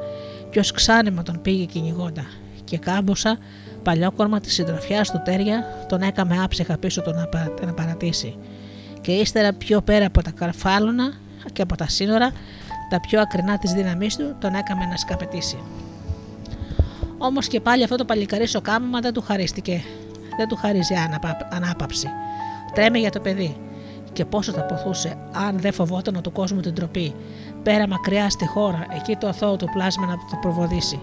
και 0.50 0.58
ως 0.58 0.70
ξάνημα 0.70 1.22
τον 1.22 1.42
πήγε 1.42 1.64
κυνηγώντα. 1.64 2.24
Και 2.64 2.78
κάμποσα, 2.78 3.38
παλιόκορμα 3.82 4.40
της 4.40 4.54
συντροφιάς 4.54 5.10
του 5.10 5.22
τέρια, 5.24 5.84
τον 5.88 6.02
έκαμε 6.02 6.42
άψυχα 6.42 6.78
πίσω 6.78 7.02
του 7.02 7.14
να 7.66 7.74
παρατήσει. 7.74 8.36
Και 9.00 9.12
ύστερα 9.12 9.52
πιο 9.52 9.80
πέρα 9.80 10.06
από 10.06 10.22
τα 10.22 10.30
καρφάλωνα 10.30 11.12
και 11.52 11.62
από 11.62 11.76
τα 11.76 11.88
σύνορα, 11.88 12.32
τα 12.90 13.00
πιο 13.00 13.20
ακρινά 13.20 13.58
της 13.58 13.72
δύναμής 13.72 14.16
του, 14.16 14.36
τον 14.40 14.54
έκαμε 14.54 14.84
να 14.84 14.96
σκαπετήσει. 14.96 15.58
Όμως 17.18 17.46
και 17.48 17.60
πάλι 17.60 17.82
αυτό 17.82 17.96
το 17.96 18.04
παλικαρί 18.04 18.46
κάμμα 18.62 19.00
δεν 19.00 19.12
του 19.12 19.20
χαρίστηκε. 19.20 19.82
Δεν 20.36 20.48
του 20.48 20.56
χαρίζει 20.56 20.94
ανάπαυση. 21.50 22.08
Τρέμε 22.74 22.98
για 22.98 23.10
το 23.10 23.20
παιδί. 23.20 23.67
Και 24.18 24.24
πόσο 24.24 24.52
θα 24.52 24.62
ποθούσε 24.62 25.16
αν 25.32 25.58
δεν 25.58 25.72
φοβόταν 25.72 26.22
του 26.22 26.32
κόσμου 26.32 26.60
την 26.60 26.74
τροπή, 26.74 27.14
πέρα 27.62 27.88
μακριά 27.88 28.30
στη 28.30 28.46
χώρα, 28.46 28.86
εκεί 28.96 29.16
το 29.16 29.28
αθώο 29.28 29.56
του 29.56 29.68
πλάσμα 29.72 30.06
να 30.06 30.12
το 30.12 30.38
προβοδήσει. 30.40 31.00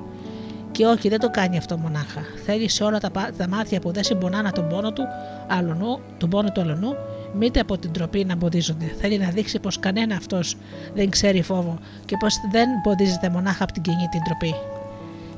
Και 0.72 0.86
όχι, 0.86 1.10
δεν 1.10 1.20
το 1.20 1.30
κάνει 1.30 1.58
αυτό 1.58 1.78
μονάχα. 1.78 2.22
Θέλει 2.46 2.70
σε 2.70 2.84
όλα 2.84 3.00
τα, 3.00 3.12
τα 3.38 3.48
μάτια 3.48 3.80
που 3.80 3.92
δεν 3.92 4.04
συμπονάνα 4.04 4.52
τον 4.52 4.68
πόνο 4.68 4.94
του, 4.94 5.04
αλωνού, 5.48 6.00
τον 6.18 6.30
πόνο 6.30 6.52
του 6.52 6.62
αλωνού, 6.62 6.96
μήτε 7.34 7.60
από 7.60 7.78
την 7.78 7.92
τροπή 7.92 8.26
να 8.26 8.34
εμποδίζονται. 8.34 8.86
Θέλει 9.00 9.18
να 9.18 9.30
δείξει 9.30 9.60
πως 9.60 9.80
κανένα 9.80 10.16
αυτός 10.16 10.58
δεν 10.94 11.10
ξέρει 11.10 11.42
φόβο 11.42 11.78
και 12.06 12.18
πως 12.18 12.36
δεν 12.52 12.70
εμποδίζεται 12.70 13.30
μονάχα 13.30 13.64
από 13.64 13.74
την 13.74 13.82
κοινή 13.82 14.08
την 14.12 14.24
τροπή. 14.24 14.56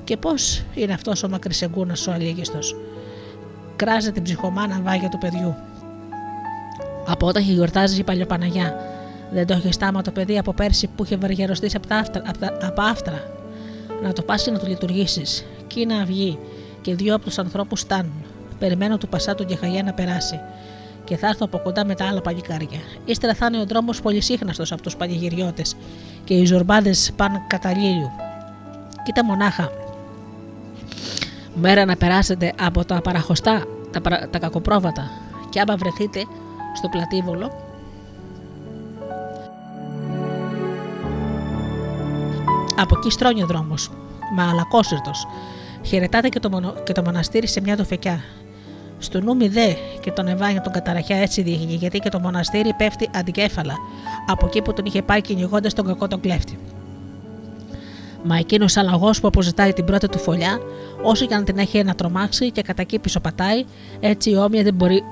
Και 0.04 0.18
πώ 0.18 0.32
είναι 0.74 0.94
αυτός 0.94 1.24
ο 1.24 1.30
μακρισεγκούνα 1.30 1.94
ο 2.08 2.12
αλήγιστο. 2.12 2.60
Κράζε 3.76 4.12
την 4.12 4.24
ψυχομάνα 4.24 4.80
βάγια 4.84 5.10
του 5.10 5.18
παιδιού. 5.18 5.56
Από 7.08 7.28
όταν 7.28 7.44
γιορτάζει 7.44 8.00
η 8.00 8.04
Παλιοπαναγιά. 8.04 8.76
Δεν 9.32 9.48
το 9.48 9.54
έχει 9.54 9.72
στάμα 9.72 10.02
το 10.02 10.12
παιδί 10.12 10.38
από 10.38 10.54
πέρσι 10.54 10.88
που 10.96 11.04
είχε 11.04 11.16
βαριαροστεί 11.16 11.70
από, 11.76 11.88
από, 12.62 12.82
άφτρα. 12.82 13.32
Να 14.04 14.14
το 14.14 14.22
πας 14.22 14.44
και 14.44 14.52
να 14.52 14.60
το 14.60 14.68
λειτουργήσεις. 14.68 15.46
Κι 15.68 15.86
να 15.86 16.06
βγει 16.06 16.40
και 16.82 16.96
δύο 16.96 17.16
από 17.16 17.26
τους 17.26 17.38
ανθρώπους 17.38 17.80
στάνουν. 17.80 18.26
Περιμένω 18.60 18.98
του 18.98 19.08
Πασάτου 19.08 19.46
και 19.46 19.56
Χαγιά 19.56 19.84
να 19.84 19.94
περάσει. 19.94 20.40
Και 21.04 21.18
θα 21.18 21.28
έρθω 21.28 21.46
από 21.46 21.60
κοντά 21.60 21.86
με 21.86 21.96
τα 21.96 22.08
άλλα 22.08 22.22
παλικάρια. 22.22 22.80
Ύστερα 23.06 23.34
θα 23.34 23.46
είναι 23.46 23.60
ο 23.60 23.66
δρόμος 23.66 24.02
πολυσύχναστος 24.02 24.72
από 24.72 24.82
τους 24.82 24.96
πανηγυριώτες 24.96 25.76
και 26.24 26.34
οι 26.34 26.46
ζορμπάδες 26.46 27.12
πάνε 27.16 27.42
κατά 27.48 27.78
λίλιου. 27.78 28.12
Κοίτα 29.04 29.26
μονάχα. 29.26 29.72
Μέρα 31.56 31.86
να 31.86 31.96
περάσετε 31.96 32.54
από 32.62 32.86
τα 32.86 33.02
παραχωστά, 33.02 33.64
τα, 33.92 34.28
τα 34.30 34.40
κακοπρόβατα. 34.40 35.10
Και 35.50 35.60
άμα 35.60 35.76
βρεθείτε 35.76 36.20
στο 36.78 36.90
πλατήβολο, 36.90 37.52
Από 42.80 42.96
εκεί 42.98 43.12
στρώνει 43.12 43.44
ο 43.44 43.46
δρόμος, 43.46 43.92
μα 44.36 44.50
αλακόσυρτος. 44.50 45.28
Χαιρετάτε 45.84 46.30
και 46.30 46.40
το, 46.40 46.50
μονο... 46.50 46.74
και 46.84 46.94
το 46.94 47.02
μοναστήρι 47.04 47.48
σε 47.48 47.62
μια 47.62 47.78
τοφεκιά. 47.78 48.24
Στο 49.00 49.22
νου 49.22 49.50
δε 49.50 49.74
και 50.00 50.12
τον 50.12 50.28
Εβάνιο 50.28 50.62
τον 50.62 50.74
καταραχιά 50.74 51.18
έτσι 51.18 51.42
διήγηκε, 51.42 51.76
γιατί 51.76 52.00
και 52.00 52.10
το 52.10 52.20
μοναστήρι 52.20 52.74
πέφτει 52.74 53.10
αντικέφαλα 53.16 53.74
από 54.28 54.46
εκεί 54.46 54.62
που 54.62 54.74
τον 54.74 54.86
είχε 54.86 55.02
πάει 55.02 55.22
κυνηγώντας 55.22 55.74
τον 55.74 55.86
κακό 55.86 56.08
τον 56.08 56.20
κλέφτη. 56.20 56.60
Μα 58.24 58.38
εκείνος 58.38 58.78
αλλαγός 58.78 59.20
που 59.20 59.28
αποζητάει 59.28 59.74
την 59.74 59.86
πρώτη 59.86 60.08
του 60.08 60.20
φωλιά, 60.20 60.60
όσο 61.02 61.26
και 61.26 61.36
αν 61.36 61.44
την 61.44 61.58
έχει 61.58 61.84
να 61.84 61.96
τρομάξει 61.96 62.52
και 62.52 62.62
κατά 62.62 62.82
εκεί 62.82 63.00
πισωπατάει, 63.00 63.66
έτσι 64.00 64.30
η 64.30 64.38
όμοια 64.38 64.64
δεν 64.64 64.74
μπορεί 64.74 65.04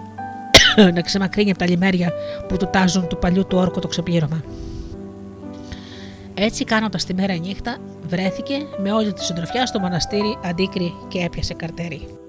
να 0.96 1.02
ξεμακρύνει 1.02 1.50
από 1.50 1.60
τα 1.60 1.68
λιμέρια 1.68 2.12
που 2.48 2.58
του 2.58 2.70
τάζουν 2.72 3.08
του 3.08 3.18
παλιού 3.18 3.46
του 3.48 3.58
όρκου 3.58 3.80
το 3.80 3.88
ξεπλήρωμα. 3.88 4.44
Έτσι 6.34 6.64
κάνοντας 6.64 7.06
τη 7.06 7.14
μέρα 7.14 7.34
νύχτα, 7.34 7.78
βρέθηκε 8.08 8.56
με 8.84 8.92
όλη 8.92 9.14
τη 9.14 9.24
συντροφιά 9.24 9.66
στο 9.66 9.80
μοναστήρι 9.80 10.38
αντίκρι 10.44 10.94
και 11.08 11.20
έπιασε 11.20 11.54
καρτέρι. 11.54 12.25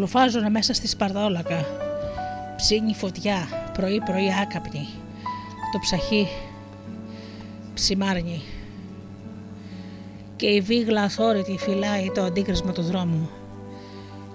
Λουφάζουν 0.00 0.50
μέσα 0.50 0.74
στη 0.74 0.88
σπαρδόλακα. 0.88 1.66
Ψήνει 2.56 2.94
φωτιά, 2.94 3.48
πρωί-πρωί 3.72 4.28
άκαπνη. 4.42 4.88
Το 5.72 5.78
ψαχί 5.80 6.28
ψημάρνει. 7.74 8.42
Και 10.36 10.46
η 10.46 10.60
βίγλα 10.60 11.02
αθόρυτη 11.02 11.56
φυλάει 11.58 12.10
το 12.14 12.22
αντίκρισμα 12.22 12.72
του 12.72 12.82
δρόμου. 12.82 13.30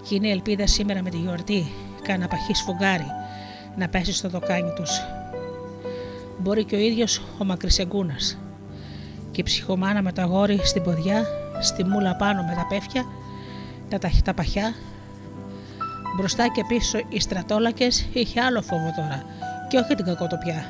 Και 0.07 0.16
είναι 0.16 0.30
ελπίδα 0.30 0.68
σήμερα 0.68 1.01
με 1.01 1.09
τη 1.09 1.18
γιορτή, 1.18 1.72
κάνα 2.01 2.28
παχύς 2.28 2.57
σφουγγάρι, 2.57 3.07
να 3.78 3.88
πέσει 3.88 4.13
στο 4.13 4.30
δοκάνι 4.30 4.74
τους. 4.76 5.01
Μπορεί 6.39 6.63
και 6.63 6.76
ο 6.76 6.80
ίδιος 6.80 7.22
ο 7.39 7.45
Μακρισεγκούνας. 7.45 8.38
Και 9.32 9.41
η 9.41 9.43
ψυχομάνα 9.43 10.01
με 10.01 10.11
τα 10.11 10.24
γόρι 10.24 10.59
στην 10.63 10.84
ποδιά, 10.84 11.26
στη 11.59 11.84
μούλα 11.84 12.16
πάνω 12.16 12.43
με 12.43 12.53
τα 12.55 12.66
πέφια, 12.70 13.05
τα, 13.89 13.99
τα 14.24 14.34
παχιά 14.34 14.74
Μπροστά 16.18 16.47
και 16.47 16.63
πίσω 16.68 16.99
οι 17.09 17.20
στρατόλακες 17.20 18.07
είχε 18.13 18.41
άλλο 18.41 18.61
φόβο 18.61 18.93
τώρα 18.95 19.24
και 19.68 19.78
όχι 19.78 19.95
την 19.95 20.05
κακοτοπιά. 20.05 20.66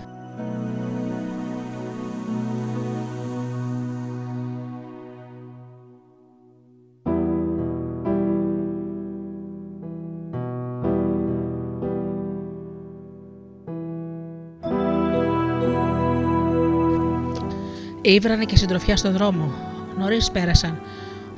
Ήβρανε 18.02 18.46
και 18.46 18.58
συντροφιά 18.58 18.98
στον 18.98 19.12
δρόμο. 19.12 19.52
Νωρίς 19.98 20.32
πέρασαν 20.32 20.82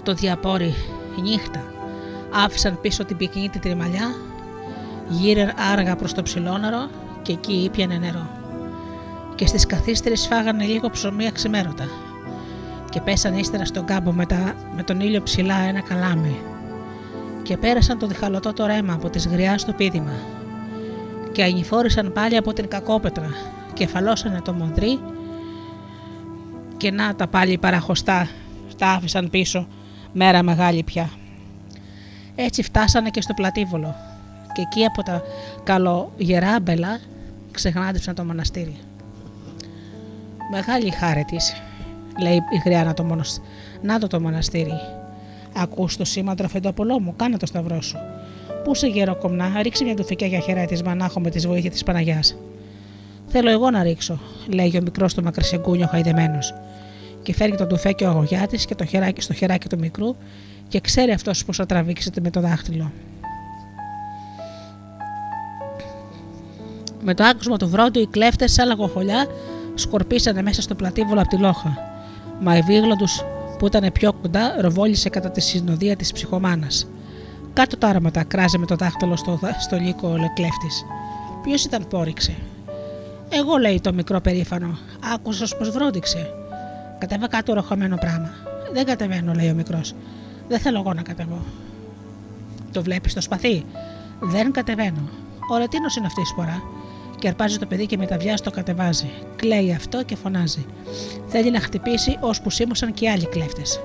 το 0.03 0.14
διαπόρι 0.14 0.74
νύχτα 1.22 1.76
άφησαν 2.46 2.82
πίσω 2.82 3.06
την 3.06 3.18
πυκνή 3.18 3.50
τη 3.50 3.60
τριμαλιά, 3.60 4.16
γύραν 5.08 5.54
άργα 5.72 5.96
προς 5.96 6.14
το 6.14 6.24
ψηλόναρο 6.24 6.90
και 7.22 7.32
εκεί 7.32 7.54
ήπιανε 7.54 7.98
νερό. 7.98 8.30
Και 9.36 9.46
στις 9.46 9.66
καθίστερες 9.66 10.28
φάγανε 10.28 10.66
λίγο 10.66 10.90
ψωμί 10.90 11.28
αξιμέρωτα 11.28 11.86
και 12.90 13.02
πέσαν 13.02 13.38
ύστερα 13.38 13.66
στον 13.66 13.86
κάμπο 13.86 14.12
με, 14.12 14.26
με 14.76 14.84
τον 14.84 15.00
ήλιο 15.00 15.22
ψηλά 15.22 15.58
ένα 15.58 15.82
καλάμι 15.82 16.40
και 17.44 17.58
πέρασαν 17.58 18.00
το 18.00 18.08
διχαλωτό 18.08 18.54
το 18.54 18.66
ρέμα 18.66 18.94
από 18.94 19.10
τις 19.10 19.28
γριάς 19.28 19.62
στο 19.62 19.74
πίδημα 19.74 20.14
και 21.32 21.44
ανηφόρησαν 21.44 22.12
πάλι 22.14 22.38
από 22.38 22.54
την 22.54 22.68
κακόπετρα 22.68 23.30
και 23.74 23.88
φαλώσανε 23.88 24.42
το 24.42 24.54
μοντρί 24.54 25.00
και 26.78 26.92
να 26.92 27.16
τα 27.16 27.28
πάλι 27.28 27.58
παραχωστά 27.58 28.28
τα 28.78 28.88
άφησαν 28.88 29.30
πίσω 29.30 29.68
μέρα 30.14 30.44
μεγάλη 30.44 30.84
πια. 30.84 31.10
Έτσι 32.40 32.64
φτάσανε 32.64 33.10
και 33.10 33.22
στο 33.22 33.34
πλατήβολο 33.34 33.96
και 34.54 34.62
εκεί 34.62 34.86
από 34.86 35.04
τα 35.04 35.22
καλογερά 35.64 36.60
μπελά 36.60 37.00
ξεχνάντεψαν 37.52 38.16
το 38.16 38.24
μοναστήρι. 38.24 38.76
Μεγάλη 40.52 40.92
χάρη 40.92 41.24
της, 41.24 41.54
λέει 42.22 42.36
η 42.36 42.62
Γριάνα 42.66 42.94
το 42.94 43.04
μονος... 43.04 43.40
Να 43.82 44.00
το 44.00 44.08
το 44.08 44.22
μοναστήρι. 44.22 44.80
Ακούς 45.56 45.98
το 45.98 46.06
σήμα 46.06 46.36
τροφεντόπουλό 46.36 47.00
μου, 47.00 47.14
κάνε 47.16 47.38
το 47.38 47.46
σταυρό 47.46 47.82
σου. 47.82 47.98
Πού 48.64 48.76
σε 48.76 48.88
γέρο 48.88 49.16
κομνά, 49.16 49.62
ρίξε 49.62 49.84
μια 49.84 49.96
τουφικιά 49.96 50.28
για 50.28 50.40
χαιρέτισμα 50.40 50.96
να 50.96 51.06
έχω 51.06 51.20
με 51.20 51.30
τη 51.30 51.48
βοήθεια 51.48 51.70
της 51.70 51.84
Παναγιάς. 51.84 52.36
Θέλω 53.28 53.50
εγώ 53.50 53.72
να 53.72 53.84
ρίξω, 53.84 54.20
λέει 54.48 54.78
ο 54.78 54.82
μικρός 54.82 55.14
του 55.14 55.24
μακρυσεγκούνιο 55.24 55.88
χαϊδεμένος. 55.88 56.54
Και 57.24 57.34
φέρνει 57.34 57.56
το 57.56 57.68
τουφέκι 57.68 58.04
ο 58.04 58.10
αγωγιάτης 58.10 58.66
και 58.66 58.76
το 58.76 58.86
χεράκι 58.86 59.22
στο 59.22 59.34
χεράκι 59.34 59.68
του 59.68 59.80
μικρού 59.80 60.16
και 60.68 60.80
ξέρει 60.80 61.11
αυτός 61.11 61.45
πώ 61.45 61.53
θα 61.53 61.65
τραβήξετε 61.65 62.22
με 62.22 62.30
το 62.30 62.39
δάχτυλο. 62.41 62.91
Με 67.01 67.13
το 67.13 67.24
άκουσμα 67.24 67.57
του 67.57 67.70
βρόντου, 67.70 67.99
οι 67.99 68.07
κλέφτες, 68.07 68.51
σαν 68.51 68.68
λαγοχολιά, 68.68 69.26
σκορπίσανε 69.74 70.41
μέσα 70.41 70.61
στο 70.61 70.76
πλατήβολο 70.76 71.20
από 71.20 71.30
τη 71.30 71.38
λόχα. 71.38 71.78
Μα 72.39 72.57
η 72.57 72.61
βίγλα 72.61 72.95
τους 72.95 73.24
που 73.57 73.65
ήταν 73.65 73.91
πιο 73.91 74.13
κοντά 74.13 74.61
ροβόλησε 74.61 75.09
κατά 75.09 75.32
τη 75.32 75.41
συνοδεία 75.41 75.95
της 75.95 76.11
ψυχομάνας. 76.11 76.88
Κάτω 77.53 77.78
τα 77.78 77.88
άραματα 77.88 78.24
κράζε 78.24 78.57
με 78.57 78.65
το 78.65 78.76
δάχτυλο 78.76 79.15
στο, 79.15 79.39
στο 79.59 79.78
λύκο 79.78 80.07
ο 80.07 80.34
κλέφτης. 80.34 80.86
Ποιος 81.43 81.63
ήταν 81.63 81.88
πόριξε. 81.88 82.36
Εγώ 83.30 83.57
λέει 83.57 83.82
το 83.82 83.93
μικρό 83.93 84.22
περήφανο. 84.22 84.78
Άκουσα 85.13 85.57
πως 85.57 85.70
βρόντιξε. 85.70 86.30
Κατέβα 86.97 87.28
κάτω 87.28 87.53
ροχωμένο 87.53 87.97
πράγμα. 87.97 88.30
Δεν 88.74 88.86
κατεβαίνω, 88.86 89.34
λέει 89.34 89.49
ο 89.49 89.53
μικρός. 89.53 89.93
Δεν 90.48 90.60
θέλω 90.60 90.80
εγώ 90.80 90.93
να 90.93 91.02
κατεβώ. 91.02 91.41
Το 92.72 92.84
βλέπεις 92.84 93.14
το 93.14 93.22
σπαθί; 93.22 93.66
Δεν 94.20 94.52
κατεβαίνω. 94.52 95.10
Ο 95.52 95.58
ρετίνο 95.58 95.86
είναι 95.98 96.06
αυτή 96.06 96.22
η 96.22 96.26
σπορά; 96.26 96.64
Και 97.20 97.28
αρπάζει 97.28 97.58
το 97.58 97.66
παιδί 97.66 97.86
και 97.86 97.98
με 97.98 98.06
τα 98.06 98.18
βιάζει 98.18 98.43
το 98.43 98.52
κατεβάζει. 98.52 99.10
Κλαίει 99.36 99.74
αυτό 99.74 100.04
και 100.04 100.16
φωνάζει. 100.16 100.66
Θέλει 101.28 101.52
να 101.52 101.60
χτυπήσει 101.60 102.18
ώσπου 102.22 102.50
σίμωσαν 102.50 102.93
και 102.93 103.06
οι 103.06 103.10
άλλοι 103.10 103.26
κλέφτες. 103.26 103.82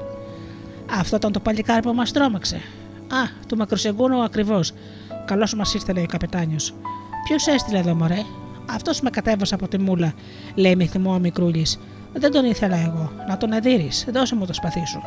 Αυτό 0.98 1.16
ήταν 1.16 1.32
το 1.32 1.40
παλικάρι 1.40 1.82
που 1.82 1.92
μας 1.92 2.12
τρόμαξε. 2.12 2.56
Α, 3.08 3.28
του 3.48 3.56
μακροσεγκούνου 3.56 4.22
ακριβώ. 4.22 4.60
Καλώ 5.24 5.48
μας 5.56 5.74
ήρθε, 5.74 5.92
λέει 5.92 6.04
ο 6.04 6.06
καπετάνιος. 6.06 6.74
Ποιος 7.24 7.46
έστειλε 7.46 7.78
εδώ, 7.78 7.94
μωρέ; 7.94 8.22
Αυτός 8.66 9.00
με 9.00 9.10
κατέβασε 9.10 9.54
από 9.54 9.68
τη 9.68 9.78
μούλα, 9.78 10.12
λέει 10.54 10.76
με 10.76 10.84
θυμό 10.84 11.14
ο 11.14 11.18
μικρούλης. 11.18 11.78
Δεν 12.12 12.30
τον 12.30 12.44
ήθελα 12.44 12.76
εγώ. 12.76 13.12
Να 13.28 13.36
τον 13.36 13.52
εδείρει. 13.52 13.90
Δώσε 14.12 14.34
μου 14.34 14.46
το 14.46 14.52
σπαθί 14.52 14.86
σου. 14.86 15.02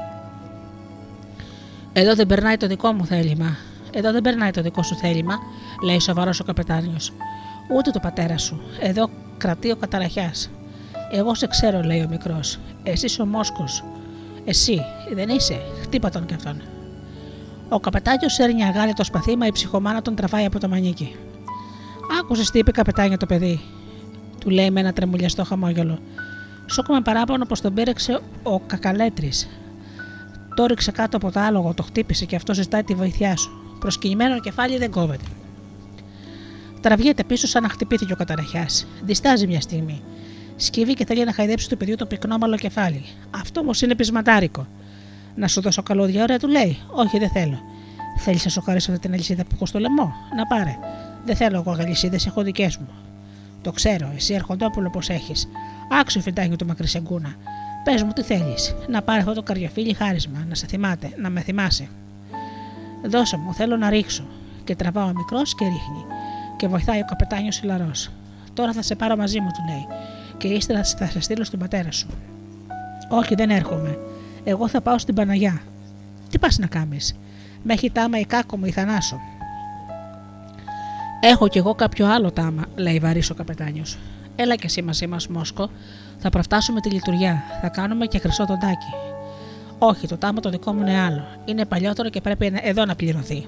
Εδώ 1.97 2.15
δεν 2.15 2.27
περνάει 2.27 2.57
το 2.57 2.67
δικό 2.67 2.91
μου 2.91 3.05
θέλημα. 3.05 3.57
Εδώ 3.91 4.11
δεν 4.11 4.21
περνάει 4.21 4.51
το 4.51 4.61
δικό 4.61 4.83
σου 4.83 4.95
θέλημα, 4.95 5.33
λέει 5.83 5.99
σοβαρός 5.99 6.39
ο 6.39 6.43
καπετάνιος. 6.43 7.13
Ούτε 7.75 7.91
το 7.91 7.99
πατέρα 7.99 8.37
σου. 8.37 8.61
Εδώ 8.79 9.09
κρατεί 9.37 9.71
ο 9.71 9.75
καταραχιάς. 9.75 10.49
Εγώ 11.11 11.35
σε 11.35 11.47
ξέρω, 11.47 11.81
λέει 11.81 12.01
ο 12.01 12.07
μικρός. 12.09 12.59
Εσύ 12.83 13.21
ο 13.21 13.25
Μόσκος. 13.25 13.83
Εσύ, 14.45 14.81
δεν 15.13 15.29
είσαι. 15.29 15.59
Χτύπα 15.81 16.09
τον 16.09 16.25
κι 16.25 16.33
αυτόν. 16.33 16.61
Ο 17.69 17.79
καπετάνιος 17.79 18.33
σέρνει 18.33 18.63
αγάλη 18.63 18.93
το 18.93 19.03
σπαθί, 19.03 19.35
μα 19.35 19.45
η 19.45 19.51
ψυχομάνα 19.51 20.01
τον 20.01 20.15
τραβάει 20.15 20.45
από 20.45 20.59
το 20.59 20.67
μανίκι. 20.67 21.15
Άκουσες 22.19 22.49
τι 22.51 22.59
είπε 22.59 22.71
καπετάνιο 22.71 23.17
το 23.17 23.25
παιδί; 23.25 23.61
Του 24.39 24.49
λέει 24.49 24.71
με 24.71 24.79
ένα 24.79 24.93
τρεμουλιαστό 24.93 25.43
χαμόγελο. 25.43 25.99
Σώκουμε 26.65 27.01
παράπονο 27.01 27.45
πως 27.45 27.61
τον 27.61 27.73
πήρεξε 27.73 28.19
ο 28.43 28.59
κακαλέτρης. 28.59 29.47
Το 30.55 30.65
ρίξε 30.65 30.91
κάτω 30.91 31.17
από 31.17 31.31
το 31.31 31.39
άλογο, 31.39 31.73
το 31.73 31.83
χτύπησε 31.83 32.25
και 32.25 32.35
αυτό 32.35 32.53
ζητάει 32.53 32.83
τη 32.83 32.93
βοήθειά 32.93 33.35
σου. 33.35 33.77
Προσκυνημένο 33.79 34.39
κεφάλι 34.39 34.77
δεν 34.77 34.91
κόβεται. 34.91 35.25
Τραβιέται 36.81 37.23
πίσω 37.23 37.47
σαν 37.47 37.63
να 37.63 37.69
χτυπήθηκε 37.69 38.13
ο 38.13 38.15
καταραχιά. 38.15 38.67
Διστάζει 39.03 39.47
μια 39.47 39.61
στιγμή. 39.61 40.01
Σκύβει 40.55 40.93
και 40.93 41.05
θέλει 41.05 41.23
να 41.25 41.33
χαϊδέψει 41.33 41.69
του 41.69 41.77
παιδιού 41.77 41.95
το 41.95 42.05
πυκνόμαλο 42.05 42.55
κεφάλι. 42.55 43.05
Αυτό 43.31 43.59
όμως 43.59 43.81
είναι 43.81 43.95
πεισματάρικο. 43.95 44.67
Να 45.35 45.47
σου 45.47 45.61
δώσω 45.61 45.83
καλώδια, 45.83 46.23
ωραία, 46.23 46.39
του 46.39 46.47
λέει. 46.47 46.77
Όχι, 46.91 47.19
δεν 47.19 47.29
θέλω. 47.29 47.59
Θέλεις 48.19 48.43
να 48.43 48.49
σου 48.49 48.61
χαρίσω 48.61 48.91
αυτή 48.91 49.03
την 49.03 49.13
αλυσίδα 49.13 49.43
που 49.43 49.49
έχω 49.53 49.65
στο 49.65 49.79
λαιμό; 49.79 50.13
Να 50.35 50.45
πάρε. 50.45 50.77
Δεν 51.25 51.35
θέλω 51.35 51.57
εγώ 51.57 51.75
αλυσίδες, 51.79 52.25
έχω 52.25 52.41
δικές 52.41 52.77
μου. 52.77 52.87
Το 53.61 53.71
ξέρω, 53.71 54.11
εσύ 54.15 54.33
ερχοντόπουλο 54.33 54.89
πώς 54.89 55.09
έχεις. 55.09 55.47
Άξιο 56.01 56.21
φιντάκι 56.21 56.55
του 56.55 56.65
μακρυσεγκούνα. 56.65 57.35
Πες 57.85 58.03
μου 58.03 58.11
τι 58.11 58.21
θέλεις, 58.21 58.75
να 58.87 59.01
πάρει 59.01 59.19
αυτό 59.19 59.33
το 59.33 59.43
καρδιοφίλι 59.43 59.93
χάρισμα, 59.93 60.45
να 60.49 60.55
σε 60.55 60.65
θυμάται, 60.65 61.13
να 61.17 61.29
με 61.29 61.41
θυμάσαι. 61.41 61.87
Δώσε 63.05 63.37
μου, 63.37 63.53
θέλω 63.53 63.77
να 63.77 63.89
ρίξω. 63.89 64.27
Και 64.63 64.75
τραβάω 64.75 65.13
μικρός 65.13 65.55
και 65.55 65.63
ρίχνει. 65.63 66.05
Και 66.57 66.67
βοηθάει 66.67 66.99
ο 66.99 67.05
καπετάνιος 67.05 67.59
Ιλαρό. 67.59 67.91
Τώρα 68.53 68.73
θα 68.73 68.81
σε 68.81 68.95
πάρω 68.95 69.15
μαζί 69.15 69.39
μου, 69.39 69.47
του 69.47 69.63
λέει. 69.73 69.87
Και 70.37 70.47
ύστερα 70.47 70.83
θα 70.83 71.05
σε 71.05 71.19
στείλω 71.19 71.43
στην 71.43 71.59
πατέρα 71.59 71.91
σου. 71.91 72.07
Όχι, 73.09 73.35
δεν 73.35 73.49
έρχομαι. 73.49 73.99
Εγώ 74.43 74.67
θα 74.67 74.81
πάω 74.81 74.97
στην 74.97 75.15
Παναγιά. 75.15 75.61
Τι 76.29 76.39
πας 76.39 76.57
να 76.57 76.67
κάνεις; 76.67 77.15
Με 77.63 77.73
έχει 77.73 77.91
τάμα 77.91 78.19
η 78.19 78.25
κάκο 78.25 78.57
μου 78.57 78.65
η 78.65 78.71
θανάσο. 78.71 79.19
Έχω 81.19 81.47
κι 81.47 81.57
εγώ 81.57 81.75
κάποιο 81.75 82.07
άλλο 82.07 82.31
τάμα, 82.31 82.65
λέει 82.75 82.99
βαρύς 82.99 83.29
ο 83.29 83.33
καπετάνιος. 83.33 83.97
Έλα 84.35 84.55
και 84.55 84.65
εσύ 84.65 84.81
μαζί 84.81 85.07
μας, 85.07 85.27
Μόσκο. 85.27 85.69
Θα 86.25 86.31
προφτάσουμε 86.31 86.81
τη 86.81 86.89
λειτουργιά. 86.89 87.43
Θα 87.61 87.69
κάνουμε 87.69 88.05
και 88.05 88.19
χρυσό 88.19 88.45
τάκι. 88.45 88.93
Όχι, 89.77 90.07
το 90.07 90.17
τάμα 90.17 90.39
το 90.39 90.49
δικό 90.49 90.73
μου 90.73 90.81
είναι 90.81 90.99
άλλο. 90.99 91.27
Είναι 91.45 91.65
παλιότερο 91.65 92.09
και 92.09 92.21
πρέπει 92.21 92.53
εδώ 92.63 92.85
να 92.85 92.95
πληρωθεί. 92.95 93.45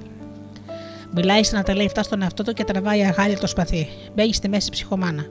Μιλάει 1.13 1.43
σαν 1.43 1.57
να 1.57 1.63
τα 1.63 1.75
λέει 1.75 1.85
αυτά 1.85 2.03
στον 2.03 2.21
εαυτό 2.21 2.43
του 2.43 2.53
και 2.53 2.63
τραβάει 2.63 3.05
αγάλια 3.05 3.37
το 3.37 3.47
σπαθί. 3.47 3.87
Μπαίνει 4.15 4.33
στη 4.33 4.49
μέση 4.49 4.69
ψυχομάνα. 4.69 5.25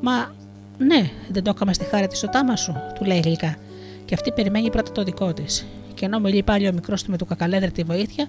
Μα 0.00 0.34
ναι, 0.78 1.10
δεν 1.28 1.42
το 1.42 1.50
έκαμε 1.54 1.72
στη 1.72 1.84
χάρη 1.84 2.06
της 2.06 2.20
το 2.20 2.28
τάμα 2.28 2.56
σου, 2.56 2.74
του 2.94 3.04
λέει 3.04 3.20
γλυκά. 3.20 3.56
Και 4.04 4.14
αυτή 4.14 4.32
περιμένει 4.32 4.70
πρώτα 4.70 4.92
το 4.92 5.02
δικό 5.02 5.32
της. 5.32 5.66
Και 5.94 6.04
ενώ 6.04 6.18
μιλεί 6.18 6.42
πάλι 6.42 6.68
ο 6.68 6.72
μικρός 6.72 7.02
του 7.02 7.10
με 7.10 7.16
το 7.16 7.24
κακαλέδρε 7.24 7.70
τη 7.70 7.82
βοήθεια, 7.82 8.26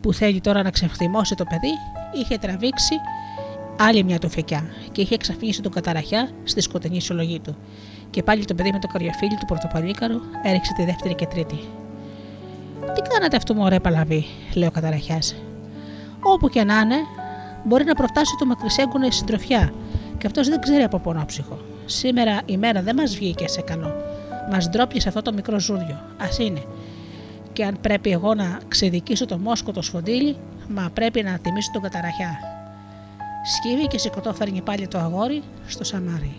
που 0.00 0.12
θέλει 0.12 0.40
τώρα 0.40 0.62
να 0.62 0.70
ξεφθυμώσει 0.70 1.34
το 1.34 1.44
παιδί, 1.44 1.72
είχε 2.20 2.38
τραβήξει 2.38 2.94
άλλη 3.78 4.04
μια 4.04 4.18
τουφεκιά 4.18 4.64
και 4.92 5.00
είχε 5.00 5.14
εξαφνίσει 5.14 5.62
τον 5.62 5.72
καταραχιά 5.72 6.30
στη 6.44 6.60
σκοτεινή 6.60 7.00
συλλογή 7.00 7.40
του. 7.40 7.56
Και 8.10 8.22
πάλι 8.22 8.44
το 8.44 8.54
παιδί 8.54 8.72
με 8.72 8.78
το 8.78 8.86
καριοφίλι 8.86 9.36
του 9.40 9.46
πρωτοπαλίκαρου 9.46 10.20
έριξε 10.42 10.72
τη 10.76 10.84
δεύτερη 10.84 11.14
και 11.14 11.26
τρίτη. 11.26 11.58
Τι 12.94 13.00
κάνατε 13.00 13.36
αυτό, 13.36 13.54
μωρέ 13.54 13.80
παλαβή, 13.80 14.24
λέει 14.54 14.68
ο 14.68 14.70
καταραχιάς. 14.70 15.34
Όπου 16.20 16.48
και 16.48 16.64
να 16.64 16.78
είναι, 16.78 16.96
μπορεί 17.64 17.84
να 17.84 17.94
προφτάσει 17.94 18.36
το 18.38 18.46
μακρισέγκουνο 18.46 19.06
η 19.06 19.10
συντροφιά, 19.10 19.72
και 20.18 20.26
αυτός 20.26 20.48
δεν 20.48 20.60
ξέρει 20.60 20.82
από 20.82 20.98
πονόψυχο. 20.98 21.58
Σήμερα 21.84 22.40
η 22.46 22.56
μέρα 22.56 22.82
δεν 22.82 22.96
μας 22.96 23.16
βγήκε 23.16 23.48
σε 23.48 23.60
καλό. 23.60 23.94
Μας 24.50 24.68
ντρόπιε 24.68 25.00
αυτό 25.06 25.22
το 25.22 25.32
μικρό 25.32 25.60
ζούριο. 25.60 25.94
Α 25.94 26.26
είναι. 26.38 26.62
Και 27.52 27.64
αν 27.64 27.76
πρέπει 27.80 28.10
εγώ 28.10 28.34
να 28.34 28.58
ξεδικήσω 28.68 29.26
το 29.26 29.38
μόσκο 29.38 29.72
το 29.72 29.82
σφοντήλι, 29.82 30.36
μα 30.68 30.90
πρέπει 30.94 31.22
να 31.22 31.38
τιμήσω 31.38 31.70
τον 31.72 31.82
καταραχιά. 31.82 32.53
Σκύβει 33.46 33.86
και 33.86 33.98
σηκωτό 33.98 34.34
φέρνει 34.34 34.62
πάλι 34.62 34.88
το 34.88 34.98
αγόρι 34.98 35.42
στο 35.66 35.84
σαμάρι. 35.84 36.36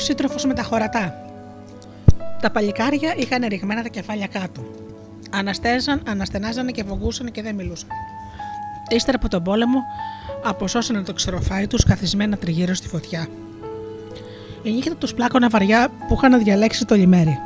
Σύντροφος 0.00 0.44
με 0.44 0.54
τα 0.54 0.62
χωρατά. 0.62 1.14
Τα 2.40 2.50
παλικάρια 2.50 3.14
είχαν 3.16 3.44
ρηγμένα 3.48 3.82
τα 3.82 3.88
κεφάλια 3.88 4.26
κάτω. 4.26 4.62
Αναστέζαν, 5.30 6.02
αναστενάζανε 6.06 6.70
και 6.70 6.82
βογούσαν 6.82 7.30
και 7.30 7.42
δεν 7.42 7.54
μιλούσαν. 7.54 7.88
Ύστερα 8.88 9.16
από 9.16 9.28
τον 9.28 9.42
πόλεμο, 9.42 9.78
αποσώσανε 10.44 11.02
το 11.02 11.12
ξεροφάι 11.12 11.66
τους 11.66 11.84
καθισμένα 11.84 12.36
τριγύρω 12.36 12.74
στη 12.74 12.88
φωτιά. 12.88 13.26
Η 14.62 14.70
νύχτα 14.70 14.96
τους 14.96 15.14
πλάκωνα 15.14 15.48
βαριά 15.48 15.88
που 16.08 16.14
είχαν 16.14 16.42
διαλέξει 16.42 16.84
το 16.84 16.94
λιμέρι. 16.94 17.38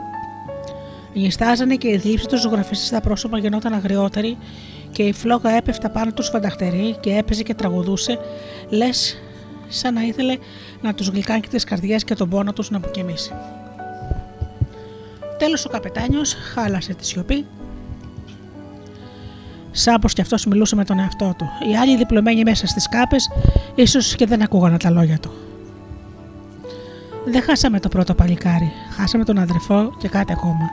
Νιστάζανε 1.14 1.74
και 1.74 1.88
η 1.88 1.98
θλίψη 1.98 2.26
τους 2.26 2.40
ζωγραφιστή 2.40 2.84
στα 2.84 3.00
πρόσωπα 3.00 3.38
γινόταν 3.38 3.72
αγριότερη 3.72 4.36
και 4.92 5.02
η 5.02 5.12
φλόγα 5.12 5.50
έπεφτα 5.50 5.90
πάνω 5.90 6.12
τους 6.12 6.28
φανταχτερή 6.28 6.96
και 7.00 7.16
έπαιζε 7.16 7.42
και 7.42 7.54
τραγουδούσε, 7.54 8.18
λες 8.68 9.22
σαν 9.68 9.94
να 9.94 10.02
ήθελε 10.02 10.36
να 10.80 10.94
τους 10.94 11.08
γλυκάνει 11.08 11.40
τις 11.40 11.64
καρδιές 11.64 12.04
και 12.04 12.14
τον 12.14 12.28
πόνο 12.28 12.52
τους 12.52 12.70
να 12.70 12.76
αποκοιμήσει. 12.76 13.32
Τέλος 15.38 15.64
ο 15.64 15.68
καπετάνιος 15.68 16.34
χάλασε 16.34 16.94
τη 16.94 17.06
σιωπή. 17.06 17.46
Σάμπο 19.70 20.08
κι 20.08 20.20
αυτός 20.20 20.46
μιλούσε 20.46 20.76
με 20.76 20.84
τον 20.84 20.98
εαυτό 20.98 21.34
του. 21.38 21.48
Οι 21.70 21.76
άλλοι 21.76 21.96
διπλωμένοι 21.96 22.42
μέσα 22.42 22.66
στις 22.66 22.88
κάπες, 22.88 23.30
ίσως 23.74 24.16
και 24.16 24.26
δεν 24.26 24.42
ακούγανε 24.42 24.76
τα 24.76 24.90
λόγια 24.90 25.18
του. 25.18 25.30
Δεν 27.24 27.42
χάσαμε 27.42 27.80
το 27.80 27.88
πρώτο 27.88 28.14
παλικάρι. 28.14 28.72
Χάσαμε 28.96 29.24
τον 29.24 29.38
αδερφό 29.38 29.94
και 29.98 30.08
κάτι 30.08 30.32
ακόμα. 30.32 30.70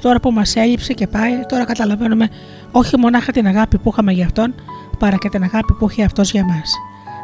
Τώρα 0.00 0.20
που 0.20 0.32
μας 0.32 0.56
έλειψε 0.56 0.92
και 0.92 1.06
πάει, 1.06 1.32
τώρα 1.48 1.64
καταλαβαίνουμε 1.64 2.28
όχι 2.72 2.98
μονάχα 2.98 3.32
την 3.32 3.46
αγάπη 3.46 3.78
που 3.78 3.90
είχαμε 3.92 4.12
για 4.12 4.24
αυτόν, 4.24 4.54
παρά 4.98 5.16
και 5.16 5.28
την 5.28 5.42
αγάπη 5.42 5.72
που 5.72 5.90
είχε 5.90 6.04
αυτός 6.04 6.30
για 6.30 6.44
μας. 6.44 6.74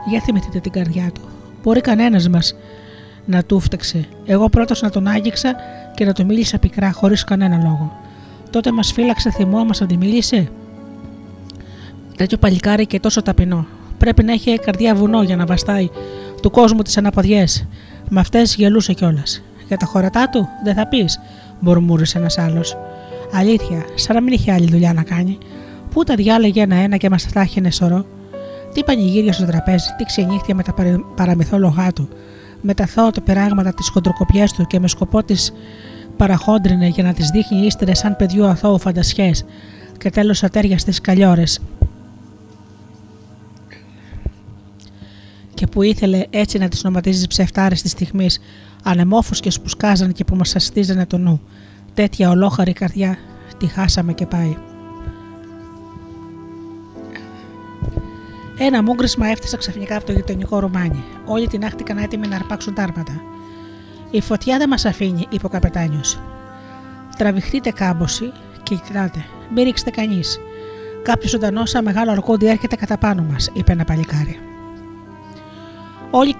Για 0.06 0.20
θυμηθείτε 0.20 0.58
την 0.58 0.72
καρδιά 0.72 1.10
του; 1.14 1.20
Μπορεί 1.62 1.80
κανένας 1.80 2.28
μας 2.28 2.54
να 3.24 3.42
του 3.42 3.60
φταίξε. 3.60 4.08
Εγώ 4.24 4.48
πρώτος 4.48 4.82
να 4.82 4.90
τον 4.90 5.06
άγγιξα 5.06 5.54
και 5.94 6.04
να 6.04 6.12
του 6.12 6.24
μίλησα 6.24 6.58
πικρά, 6.58 6.92
χωρίς 6.92 7.24
κανένα 7.24 7.56
λόγο. 7.56 7.92
Τότε 8.50 8.72
μας 8.72 8.92
φύλαξε 8.92 9.30
θυμό, 9.30 9.58
μα 9.58 9.70
αντιμίλησε. 9.82 10.48
Τέτοιο 12.16 12.38
παλικάρι 12.38 12.86
και 12.86 13.00
τόσο 13.00 13.22
ταπεινό. 13.22 13.66
Πρέπει 13.98 14.22
να 14.22 14.32
έχει 14.32 14.58
καρδιά 14.58 14.94
βουνό 14.94 15.22
για 15.22 15.36
να 15.36 15.46
βαστάει 15.46 15.88
του 16.42 16.50
κόσμου 16.50 16.82
τις 16.82 16.96
αναποδιές. 16.96 17.66
Με 18.08 18.20
αυτές 18.20 18.54
γελούσε 18.54 18.92
κιόλας. 18.92 19.42
Για 19.68 19.76
τα 19.76 19.86
χωρατά 19.86 20.28
του 20.28 20.48
δεν 20.64 20.74
θα 20.74 20.86
πεις, 20.86 21.20
μουρμούρισε 21.60 22.18
ένας 22.18 22.38
άλλος. 22.38 22.76
Αλήθεια, 23.32 23.84
σαν 23.94 24.14
να 24.14 24.22
μην 24.22 24.32
είχε 24.32 24.52
άλλη 24.52 24.66
δουλειά 24.66 24.92
να 24.92 25.02
κάνει. 25.02 25.38
Πού 25.90 26.04
τα 26.04 26.14
διάλεγε 26.14 26.62
ένα-ένα 26.62 26.96
και 26.96 27.10
μας 27.10 27.28
τα 27.32 27.46
σωρό. 27.70 28.06
Τι 28.72 28.84
πανηγύρια 28.84 29.32
στο 29.32 29.44
τραπέζι, 29.44 29.86
τι 29.98 30.04
ξενύχτια 30.04 30.54
με 30.54 30.62
τα 30.62 30.74
παραμυθόλογά 31.16 31.92
του, 31.92 32.08
με 32.60 32.74
τα 32.74 32.86
θότα 32.86 33.20
περάγματα 33.20 33.74
της 33.74 33.88
χοντροκοπιές 33.88 34.52
του 34.52 34.66
και 34.66 34.80
με 34.80 34.88
σκοπό 34.88 35.22
της 35.22 35.52
παραχόντρινε 36.16 36.86
για 36.86 37.02
να 37.02 37.12
τι 37.12 37.22
δείχνει 37.22 37.66
ύστερες 37.66 37.98
σαν 37.98 38.16
παιδιού 38.16 38.46
αθώου 38.46 38.78
φαντασιές 38.78 39.44
και 39.98 40.10
τέλος 40.10 40.42
ατέρια 40.42 40.78
στις 40.78 41.00
καλλιόρε. 41.00 41.42
Και 45.54 45.66
που 45.66 45.82
ήθελε 45.82 46.24
έτσι 46.30 46.58
να 46.58 46.68
τι 46.68 46.78
νοματίζει 46.82 47.26
ψεφτάρε 47.26 47.74
της 47.74 47.90
στιγμής, 47.90 48.40
ανεμόφουσκε 48.82 49.50
που 49.62 49.68
σκάζανε 49.68 50.12
και 50.12 50.24
που 50.24 50.36
μας 50.36 50.56
αστίζανε 50.56 51.06
το 51.06 51.18
νου. 51.18 51.40
Τέτοια 51.94 52.30
ολόχαρη 52.30 52.72
καρδιά 52.72 53.18
τη 53.58 53.66
χάσαμε 53.66 54.12
και 54.12 54.26
πάει. 54.26 54.56
Ένα 58.64 58.82
μούγκρισμα 58.82 59.26
έφτασε 59.26 59.56
ξαφνικά 59.56 59.96
από 59.96 60.06
το 60.06 60.12
γειτονικό 60.12 60.58
ρουμάνι. 60.58 61.04
Όλοι 61.24 61.46
την 61.46 61.64
άχτηκαν 61.64 61.98
έτοιμοι 61.98 62.26
να 62.26 62.36
αρπάξουν 62.36 62.74
τάρματα. 62.74 63.22
Η 64.10 64.20
φωτιά 64.20 64.58
δεν 64.58 64.68
μας 64.68 64.84
αφήνει, 64.84 65.26
είπε 65.28 65.46
ο 65.46 65.48
καπετάνιος. 65.48 66.20
Τραβηχτείτε 67.18 67.70
κάμποση 67.70 68.32
και 68.62 68.74
κοιτάτε, 68.74 69.24
μην 69.54 69.64
ρίξετε 69.64 69.90
κανείς. 69.90 70.40
Κάποιος 71.02 71.30
ζωντανός 71.30 71.70
σαν 71.70 71.84
μεγάλο 71.84 72.10
αρκούδι 72.10 72.46
έρχεται 72.46 72.76
κατά 72.76 72.98
πάνω 72.98 73.22
μας, 73.22 73.50
είπε 73.52 73.72
ένα 73.72 73.84
παλικάρι. 73.84 74.38
Όλοι 76.10 76.34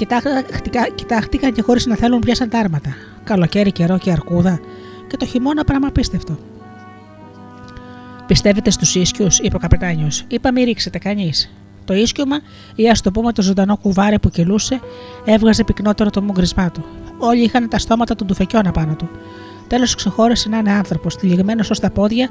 κοιτάχτηκαν 0.94 1.53
και 1.53 1.62
χωρίς 1.62 1.86
να 1.86 1.97
θέλουν 1.97 2.19
πιάσαν 2.20 2.49
τάρματα. 2.49 2.94
Καλοκαίρι, 3.24 3.73
καιρό 3.73 3.99
και 3.99 4.11
αρκούδα, 4.11 4.61
και 5.07 5.16
το 5.16 5.27
χειμώνα 5.27 5.65
πράγμα 5.65 5.86
απίστευτο. 5.86 6.39
Πιστεύετε 8.27 8.70
στους 8.70 8.94
ίσκιους, 8.94 9.39
είπε 9.39 9.57
ο 9.57 9.59
καπετάνιος. 9.59 10.24
Είπα 10.28 10.53
μην 10.53 10.65
ρίξετε 10.65 10.99
κανείς. 10.99 11.53
Το 11.84 11.94
ίσκιωμα, 11.94 12.36
ή 12.74 12.88
ας 12.90 13.00
το 13.00 13.10
πούμε 13.10 13.32
το 13.32 13.42
ζωντανό 13.42 13.76
κουβάρι 13.76 14.18
που 14.18 14.28
κυλούσε, 14.28 14.80
έβγαζε 15.24 15.64
πυκνότερο 15.64 16.10
το 16.10 16.22
μουγκρισμά 16.22 16.70
του. 16.70 16.84
Όλοι 17.18 17.42
είχαν 17.42 17.68
τα 17.68 17.78
στόματα 17.78 18.14
των 18.14 18.26
τουφεκιών 18.26 18.66
απάνω 18.66 18.94
του. 18.94 19.09
Τέλος 19.66 19.94
ξεχώρισε 19.94 20.48
να 20.48 20.59
είναι 20.59 20.72
άνθρωπος, 20.72 21.16
τυλιγμένος 21.16 21.70
ως 21.70 21.80
τα 21.80 21.90
πόδια, 21.90 22.28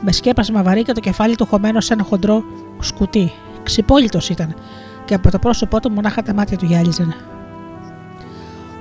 με 0.00 0.12
σκέπασμα 0.12 0.62
βαρύ 0.62 0.82
και 0.82 0.92
το 0.92 1.00
κεφάλι 1.00 1.36
του 1.36 1.46
χωμένο 1.46 1.80
σε 1.80 1.92
ένα 1.92 2.02
χοντρό 2.02 2.44
σκουτί. 2.80 3.32
Ξυπόλυτος 3.62 4.28
ήταν, 4.28 4.54
και 5.04 5.14
από 5.14 5.30
το 5.30 5.38
πρόσωπό 5.38 5.80
του 5.80 5.90
μονάχα 5.90 6.22
τα 6.22 6.34
μάτια 6.34 6.56
του 6.56 6.64
γυάλιζαν. 6.64 7.14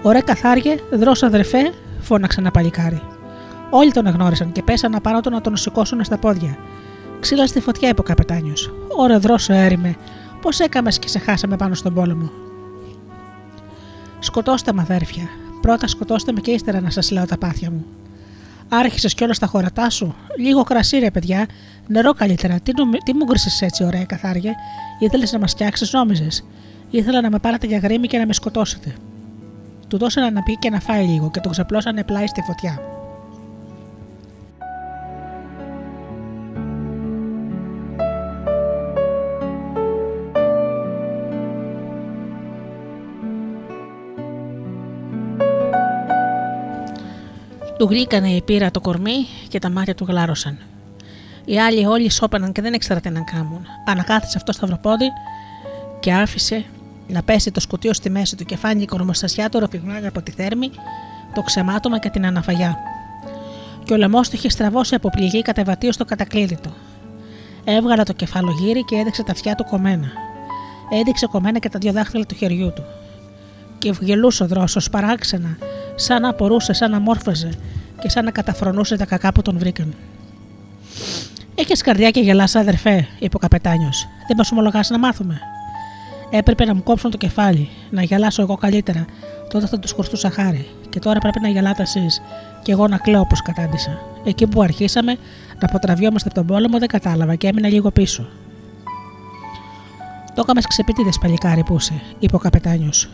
Ωραία 0.02 0.22
καθάριε, 0.22 0.76
δρό 0.92 1.12
αδερφέ, 1.22 1.74
φώναξε 2.00 2.40
ένα 2.40 2.52
παλικάρι. 2.52 3.02
Όλοι 3.70 3.92
τον 3.92 4.06
εγνώρισαν 4.06 4.52
και 4.52 4.64
πέσαν 4.64 4.96
απάνω 4.96 5.22
του 5.22 5.30
να 5.30 5.42
τον 5.42 5.58
σηκώσουν 5.58 6.04
στα 6.04 6.18
πόδια. 6.18 6.58
Ξύλα 7.22 7.48
στη 7.48 7.60
φωτιά, 7.60 7.90
είπε 7.90 8.00
ο 8.00 8.04
καπετάνιος. 8.04 8.74
Ωραία, 8.98 9.20
δρόσο 9.20 9.54
έρημε, 9.54 9.96
πώς 10.42 10.60
έκαμες 10.60 11.00
και 11.00 11.08
σε 11.08 11.20
χάσαμε 11.20 11.56
πάνω 11.56 11.74
στον 11.76 11.94
πόλεμο; 11.94 12.32
Σκοτώστε 14.20 14.74
με, 14.74 14.82
αδέρφια. 14.82 15.24
Πρώτα 15.62 15.88
σκοτώστε 15.88 16.32
με 16.32 16.40
και 16.40 16.52
ύστερα 16.52 16.82
να 16.82 16.90
σας 16.90 17.12
λέω 17.12 17.26
τα 17.26 17.38
πάθια 17.38 17.72
μου. 17.72 17.86
Άρχισες 18.70 19.14
κιόλας 19.14 19.40
τα 19.40 19.48
χωρατά 19.48 19.90
σου. 19.90 20.16
Λίγο 20.38 20.64
κρασί, 20.64 20.98
ρε 20.98 21.12
παιδιά. 21.12 21.48
Νερό 21.88 22.14
καλύτερα. 22.14 22.60
Τι, 22.60 22.72
νομι... 22.78 22.98
Τι 22.98 23.14
μου 23.14 23.24
γκρίσες 23.24 23.62
έτσι, 23.62 23.84
ωραία 23.84 24.06
καθάρια. 24.06 24.56
Ήθελες 25.00 25.32
να 25.32 25.40
μας 25.40 25.52
φτιάξεις, 25.52 25.94
νόμιζες. 25.94 26.46
Ήθελα 26.90 27.22
να 27.22 27.30
με 27.30 27.40
πάρετε 27.40 27.68
για 27.68 27.78
γρήμη 27.78 28.08
και 28.08 28.18
να 28.18 28.26
με 28.26 28.34
σκοτώσετε. 28.34 28.96
Του 29.88 29.98
δώσανε 29.98 30.30
να 30.30 30.44
πει 30.44 30.58
και 30.58 30.70
να 30.70 30.80
φάει 30.80 31.06
λίγο 31.06 31.32
και 31.32 31.40
τον 31.40 31.52
ξαπλώσανε 31.52 32.04
πλάι 32.04 32.28
στη 32.28 32.42
φωτιά. 32.42 32.80
Του 47.82 47.88
γλύκανε 47.88 48.30
η 48.30 48.42
πύρα 48.42 48.72
το 48.72 48.82
κορμί 48.82 49.28
και 49.48 49.60
τα 49.60 49.70
μάτια 49.70 49.96
του 49.96 50.06
γλάρωσαν. 50.08 50.58
Οι 51.46 51.60
άλλοι 51.60 51.86
όλοι 51.86 52.10
σώπαναν 52.10 52.52
και 52.52 52.62
δεν 52.62 52.74
ήξεραν 52.74 53.02
τι 53.02 53.10
να 53.10 53.22
κάνουν. 53.22 53.66
Ανακάθισε 53.86 54.34
αυτό 54.38 54.52
σταυροπόδι 54.52 55.06
και 56.00 56.14
άφησε 56.14 56.66
να 57.08 57.24
πέσει 57.24 57.52
το 57.52 57.60
σκουτίο 57.60 57.94
στη 57.94 58.10
μέση 58.10 58.36
του 58.36 58.46
και 58.46 58.56
φάνηκε 58.56 58.84
η 58.84 58.86
κορμοστασιά 58.86 59.50
του 59.50 59.60
ροφηγμένη 59.60 60.08
από 60.08 60.22
τη 60.22 60.32
θέρμη, 60.32 60.72
το 61.34 61.42
ξεμάτωμα 61.42 62.00
και 62.00 62.10
την 62.10 62.26
αναφαγιά. 62.26 62.78
Και 63.84 63.94
ο 63.94 63.98
λαιμός 63.98 64.30
του 64.30 64.36
είχε 64.36 64.50
στραβώσει 64.50 64.96
από 64.96 65.10
πληγή 65.10 65.42
κατεβατίο 65.42 65.92
στο 65.92 66.06
κατακλείδητο. 66.06 66.74
Έβγαλε 67.64 68.04
το 68.04 68.14
κεφαλογύρι 68.14 68.84
και 68.84 68.96
έδειξε 68.96 69.24
τα 69.24 69.32
αυτιά 69.32 69.56
του 69.56 69.64
κομμένα. 69.64 70.12
Έδειξε 71.00 71.28
κομμένα 71.28 71.60
και 71.60 71.70
τα 71.70 71.80
δύο 71.80 71.92
δάχτυλα 71.92 72.26
του 72.26 72.36
χεριού 72.36 72.74
του. 72.74 72.84
Και 73.78 73.94
γελούσε 74.00 74.44
ο 74.44 74.48
δρόσος 74.48 74.90
παράξενα 74.90 75.58
σαν 75.96 76.22
να 76.22 76.30
απορούσε, 76.30 76.74
σαν 76.74 76.92
να 76.92 77.00
μόρφαζε 77.00 77.50
και 78.02 78.10
σαν 78.10 78.26
να 78.26 78.32
καταφρονούσε 78.32 78.98
τα 78.98 79.06
κακά 79.06 79.32
που 79.32 79.42
τον 79.42 79.58
βρήκαν. 79.58 79.94
Έχεις 81.56 81.82
καρδιά 81.82 82.10
και 82.10 82.20
γελάς, 82.20 82.56
αδερφέ, 82.56 83.08
είπε 83.20 83.36
ο 83.36 83.40
καπετάνιος. 83.40 84.08
Δεν 84.28 84.38
μας 84.38 84.52
ομολογάς 84.52 84.90
να 84.90 85.00
μάθουμε. 85.00 85.40
Έπρεπε 86.30 86.66
να 86.66 86.76
μου 86.76 86.84
κόψουν 86.84 87.12
το 87.12 87.18
κεφάλι, 87.18 87.70
να 87.90 88.04
γελάσω 88.04 88.42
εγώ 88.42 88.56
καλύτερα, 88.56 89.06
τότε 89.50 89.68
θα 89.68 89.80
τους 89.80 89.92
χορτούσα 89.92 90.30
χάρη. 90.30 90.68
Και 90.90 91.00
τώρα 91.00 91.20
πρέπει 91.20 91.40
να 91.40 91.48
γελάτε 91.48 91.82
εσείς, 91.82 92.22
και 92.64 92.72
εγώ 92.72 92.88
να 92.88 92.98
κλαίω 92.98 93.20
όπως 93.20 93.42
κατάντησα. 93.42 94.00
Εκεί 94.24 94.48
που 94.48 94.62
αρχίσαμε 94.62 95.12
να 95.60 95.68
αποτραβιόμαστε 95.68 96.30
από 96.30 96.38
τον 96.38 96.48
πόλεμο 96.48 96.80
δεν 96.80 96.88
κατάλαβα 96.88 97.36
και 97.36 97.48
έμεινα 97.48 97.68
λίγο 97.68 97.92
πίσω. 97.92 98.28
Το 100.36 100.42
έκαμες 100.44 100.68
ξεπίτηδε 100.68 101.10
παλικάρι 101.22 101.64
που 101.64 101.76
είσαι, 101.76 102.02
είπε 102.20 102.36
ο 102.36 102.40
καπετάνιος. 102.40 103.10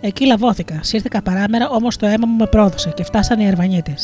Εκεί 0.00 0.26
λαβώθηκα, 0.26 0.78
σύρθηκα 0.82 1.22
παράμερα, 1.22 1.68
όμως 1.68 1.96
το 1.96 2.06
αίμα 2.06 2.26
μου 2.26 2.36
με 2.36 2.46
πρόδωσε 2.46 2.92
και 2.96 3.04
φτάσανε 3.04 3.42
οι 3.42 3.46
Ερβανίτε. 3.46 3.94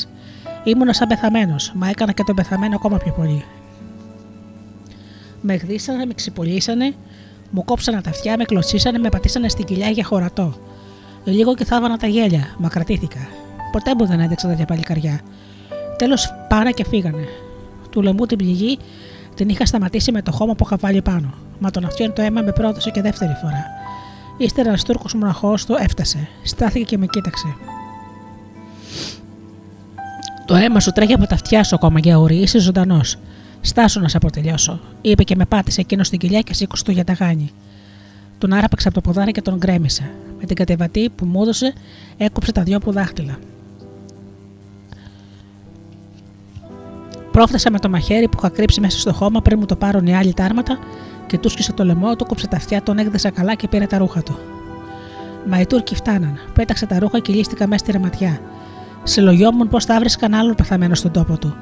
Ήμουνα 0.65 0.93
σαν 0.93 1.09
πεθαμένος, 1.09 1.73
μα 1.75 1.89
έκανα 1.89 2.13
και 2.13 2.23
τον 2.27 2.35
πεθαμένο 2.35 2.75
ακόμα 2.75 2.97
πιο 2.97 3.13
πολύ. 3.13 3.45
Με 5.41 5.55
γδίσανε, 5.55 6.07
με 6.07 6.15
ξυπολίσανε, 6.15 6.95
μου 7.51 7.65
κόψανε 7.65 8.01
τα 8.01 8.11
αυτιά, 8.11 8.37
με 8.37 8.45
κλωτσίσανε, 8.45 8.99
με 8.99 9.09
πατήσανε 9.09 9.49
στην 9.49 9.65
κοιλιά 9.65 9.89
για 9.89 10.05
χωρατό. 10.05 10.55
Λίγο 11.25 11.55
και 11.55 11.65
θάβανα 11.65 11.97
τα 11.97 12.07
γέλια, 12.07 12.55
μα 12.59 12.69
κρατήθηκα. 12.69 13.29
Ποτέ 13.73 13.95
μου 13.99 14.07
δεν 14.07 14.21
έδειξα 14.21 14.49
τέτοια 14.49 14.65
παλικαριά. 14.65 15.21
Τέλος 15.97 16.35
πάνε 16.49 16.71
και 16.71 16.85
φύγανε. 16.85 17.29
Του 17.91 18.03
λαιμού 18.03 18.27
την 18.27 18.39
πληγή 18.39 18.79
την 19.35 19.49
είχα 19.49 19.67
σταματήσει 19.67 20.13
με 20.13 20.23
το 20.23 20.33
χώμα 20.33 20.55
που 20.55 20.65
είχα 20.67 20.77
βάλει 20.77 21.03
πάνω. 21.03 21.35
Μα 21.59 21.71
τον 21.71 21.85
αυτιόν 21.85 22.13
το 22.13 22.23
αίμα 22.23 22.41
με 22.41 22.53
πρόδωσε 22.53 22.91
και 22.91 23.03
δεύτερη 23.03 23.33
φορά. 23.41 23.82
Ύστερα 24.43 24.69
ένας 24.69 24.85
Τούρκος 24.85 25.15
μοναχός 25.15 25.65
του 25.65 25.77
έφτασε. 25.79 26.29
Στάθηκε 26.43 26.85
και 26.85 26.99
με 26.99 27.07
κοίταξε. 27.07 27.57
Το 30.47 30.55
αίμα 30.55 30.81
σου 30.81 30.91
τρέχει 30.91 31.13
από 31.13 31.27
τα 31.27 31.35
αυτιά 31.35 31.65
σου 31.65 31.75
ακόμα, 31.75 31.99
Γιαούρι, 31.99 32.37
είσαι 32.37 32.59
ζωντανός. 32.59 33.19
Στάσου 33.61 34.01
να 34.01 34.09
σε 34.09 34.17
αποτελειώσω, 34.17 34.81
είπε 35.01 35.23
και 35.23 35.37
με 35.37 35.45
πάτησε 35.45 35.81
εκείνος 35.81 36.07
στην 36.07 36.19
κοιλιά 36.19 36.41
και 36.41 36.55
σήκωσε 36.55 36.85
το 36.85 36.93
για 36.93 37.05
τα 37.05 37.13
γάνη. 37.13 37.51
Τον 38.39 38.53
άραπαξε 38.53 38.89
από 38.89 39.01
το 39.01 39.09
ποδάρι 39.09 39.33
και 39.33 39.43
τον 39.43 39.57
γκρέμισε. 39.57 40.11
Με 40.41 40.47
την 40.47 40.57
κατεβατή 40.57 41.11
που 41.15 41.25
μου 41.25 41.43
έδωσε, 41.43 41.73
έκοψε 42.17 42.53
τα 42.53 42.63
δυο 42.63 42.79
που 42.79 42.93
δάχτυλα. 42.93 43.39
Πρόφτασα 47.33 47.71
με 47.71 47.79
το 47.79 47.89
μαχαίρι 47.89 48.29
που 48.29 48.37
είχα 48.39 48.49
κρύψει 48.49 48.81
μέσα 48.81 48.99
στο 48.99 49.13
χώμα 49.13 49.41
πριν 49.41 49.59
μου 49.59 49.67
το 49.67 49.77
πάρουν 49.77 50.07
οι 50.07 50.17
άλλοι 50.17 50.35
τάρματα 50.35 50.79
και 51.33 51.39
του 51.39 51.49
σκίσε 51.49 51.73
το 51.73 51.85
λαιμό 51.85 52.17
του, 52.17 52.27
κόψε 52.27 52.47
τα 52.47 52.57
αυτιά, 52.57 52.83
τον 52.83 52.99
έκδεσα 52.99 53.31
καλά 53.31 53.55
και 53.55 53.69
πήρε 53.69 53.87
τα 53.87 53.99
ρούχα 53.99 54.23
του. 54.23 54.39
Μα 55.47 55.61
οι 55.61 55.67
Τούρκοι 55.67 55.95
φτάναν. 55.95 56.39
Πέταξε 56.55 56.87
τα 56.87 56.99
ρούχα 56.99 57.19
και 57.19 57.33
λύστηκα 57.33 57.67
μέσα 57.67 57.79
στη 57.79 57.93
ρεματιά. 57.93 58.41
Συλλογιόμουν 59.03 59.69
πώ 59.69 59.81
θα 59.81 59.99
βρίσκαν 59.99 60.35
άλλον 60.35 60.55
πεθαμένο 60.55 60.95
στον 60.95 61.11
τόπο 61.13 61.39
του. 61.39 61.57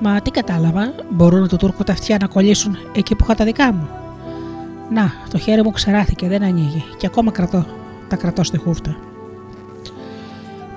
Μα 0.00 0.20
τι 0.20 0.30
κατάλαβα, 0.30 0.94
μπορούν 1.10 1.48
του 1.48 1.56
Τούρκου 1.56 1.84
τα 1.84 1.92
αυτιά 1.92 2.16
να 2.20 2.26
κολλήσουν 2.26 2.76
εκεί 2.96 3.14
που 3.14 3.24
είχα 3.24 3.34
τα 3.34 3.44
δικά 3.44 3.72
μου. 3.72 3.88
Να, 4.90 5.12
το 5.30 5.38
χέρι 5.38 5.62
μου 5.62 5.70
ξεράθηκε, 5.70 6.28
δεν 6.28 6.42
ανοίγει 6.42 6.84
και 6.96 7.06
ακόμα 7.06 7.30
κρατώ. 7.30 7.66
Τα 8.08 8.16
κρατώ 8.16 8.44
στη 8.44 8.58
χούφτα. 8.58 8.96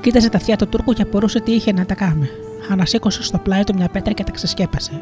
Κοίταζε 0.02 0.30
τα 0.30 0.38
αυτιά 0.38 0.56
του 0.56 0.68
Τούρκου 0.68 0.94
και 0.94 1.02
απορούσε 1.02 1.39
τι 1.39 1.52
είχε 1.52 1.72
να 1.72 1.85
τα 1.85 1.95
κάνει. 1.95 2.30
Ανασήκωσε 2.72 3.23
στο 3.23 3.38
πλάι 3.38 3.64
του 3.64 3.73
μια 3.76 3.88
πέτρα 3.88 4.14
και 4.14 4.23
τα 4.23 4.31
ξεσκέπασε 4.31 5.02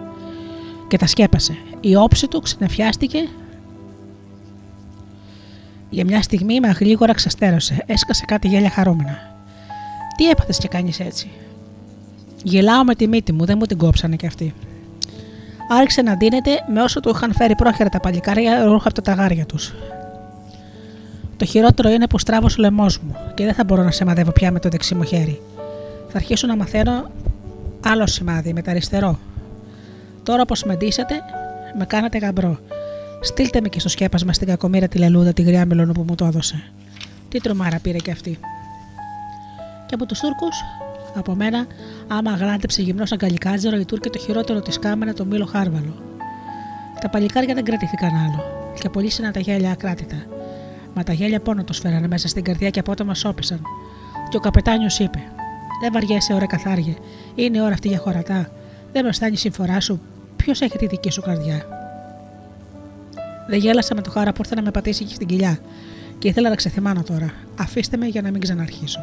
και 0.88 0.98
τα 0.98 1.08
σκέπασε. 1.08 1.58
Η 1.80 1.96
όψη 1.96 2.28
του 2.28 2.42
ξενεφιάστηκε. 2.42 3.28
Για 5.90 6.06
μια 6.06 6.22
στιγμή 6.22 6.60
με 6.60 6.68
γλίγορα 6.68 7.14
ξαστέρωσε. 7.14 7.84
Έσκασε 7.86 8.26
κάτι 8.26 8.48
γέλια 8.48 8.70
χαρούμενα. 8.70 9.18
Τι 10.18 10.30
έπαθες 10.30 10.58
και 10.58 10.68
κάνεις 10.68 11.00
έτσι; 11.00 11.32
Γελάω 12.44 12.84
με 12.84 12.96
τη 12.96 13.08
μύτη 13.08 13.32
μου, 13.32 13.46
δεν 13.46 13.58
μου 13.60 13.66
την 13.66 13.78
κόψανε 13.78 14.16
κι 14.16 14.26
αυτοί. 14.26 14.54
Άρχισε 15.70 16.02
να 16.02 16.16
ντύνεται 16.16 16.52
με 16.74 16.82
όσο 16.82 17.00
του 17.00 17.10
είχαν 17.10 17.34
φέρει 17.34 17.56
πρόχειρα 17.56 17.90
τα 17.90 18.00
παλικάρια 18.00 18.64
ρούχα 18.64 18.88
από 18.88 19.02
τα 19.02 19.02
ταγάρια 19.02 19.46
τους. 19.46 19.74
Το 21.38 21.46
χειρότερο 21.46 21.90
είναι 21.90 22.08
που 22.08 22.20
στράβω 22.20 22.48
ο 22.52 22.56
λαιμός 22.58 23.00
μου 23.00 23.16
και 23.34 23.44
δεν 23.44 23.54
θα 23.54 23.64
μπορώ 23.64 23.84
να 23.84 23.92
σημαδεύω 23.92 24.32
πια 24.32 24.52
με 24.52 24.60
το 24.60 24.70
δεξί 24.70 24.96
μου 24.96 25.04
χέρι. 25.04 25.42
Θα 26.08 26.18
αρχίσω 26.18 26.48
να 26.48 26.56
μαθαίνω 26.56 27.12
άλλο 27.86 28.08
σημάδι 28.08 28.54
με 28.54 28.62
το 28.62 28.72
αριστερό. 28.72 29.20
Τώρα 30.26 30.42
όπω 30.42 30.54
με 30.66 30.76
ντύσατε, 30.76 31.16
με 31.78 31.86
κάνατε 31.86 32.18
γαμπρό. 32.18 32.60
Στείλτε 33.22 33.62
με 33.62 33.70
και 33.70 33.80
στο 33.80 33.90
σκέπασμα 33.90 34.34
στην 34.34 34.48
κακομήρα 34.48 34.88
τη 34.88 34.98
λελούδα 34.98 35.34
τη 35.34 35.42
γριά 35.42 35.66
μελώνου 35.66 35.92
που 35.92 36.06
μου 36.08 36.16
το 36.16 36.26
έδωσε. 36.26 36.64
Τι 37.30 37.42
τρομάρα 37.42 37.80
πήρε 37.80 37.98
και 37.98 38.12
αυτή. 38.12 38.40
Και 39.86 39.94
από 39.94 40.06
τους 40.06 40.20
Τούρκους, 40.20 40.64
από 41.16 41.36
μένα, 41.36 41.68
άμα 42.08 42.32
αγράντεψε 42.32 42.82
γυμνός 42.82 43.12
αγκαλικάτζερο, 43.12 43.78
οι 43.78 43.86
Τούρκοι 43.86 44.10
το 44.10 44.20
χειρότερο 44.20 44.62
της 44.62 44.80
κάμερα 44.80 45.14
το 45.14 45.26
μήλο 45.26 45.46
χάρβαλο. 45.46 45.96
Τα 47.02 47.10
παλικάρια 47.10 47.54
δεν 47.54 47.64
κρατήθηκαν 47.64 48.10
άλλο 48.16 48.44
και 48.80 48.90
πολύ 48.90 49.12
τα 49.34 49.40
γέλια 49.40 49.72
ακράτητα. 49.72 50.16
Μα 50.94 51.04
τα 51.04 51.14
γέλια 51.14 51.40
πόνο 51.40 51.64
τους 51.64 51.80
φέρανε 51.80 52.08
μέσα 52.08 52.28
στην 52.28 52.44
καρδιά 52.44 52.70
και 52.70 52.80
απότομα 52.80 53.14
σώπησαν. 53.14 53.62
Και 54.30 54.38
ο 54.38 54.40
καπετάνιος 54.40 55.00
είπε: 55.00 55.20
Δεν 55.82 55.92
βαριέσαι, 55.92 56.34
ώρα 56.34 56.46
καθάριε. 56.46 56.94
Είναι 57.36 57.62
ώρα 57.62 57.74
αυτή 57.74 57.88
για 57.88 57.98
χωρατά. 57.98 58.52
Δεν 58.92 59.06
με 59.06 59.12
φτάνει 59.12 59.34
η 59.34 59.38
συμφορά 59.38 59.80
σου. 59.80 60.02
Ποιος 60.36 60.62
έχει 60.62 60.78
τη 60.78 60.88
δική 60.88 61.10
σου 61.10 61.22
καρδιά; 61.22 61.68
Δεν 63.48 63.60
γέλασα 63.60 63.96
με 63.96 64.02
το 64.02 64.12
χάρα 64.12 64.32
που 64.32 64.42
ήρθε 64.44 64.56
να 64.56 64.62
με 64.62 64.72
πατήσει 64.72 65.04
και 65.04 65.14
στην 65.14 65.28
κοιλιά. 65.28 65.60
Και 66.20 66.28
ήθελα 66.28 66.50
να 66.50 66.56
ξεθυμάνω 66.56 67.04
τώρα. 67.04 67.34
Αφήστε 67.60 67.98
με 67.98 68.06
για 68.06 68.22
να 68.22 68.32
μην 68.32 68.42
ξαναρχίσω. 68.42 69.00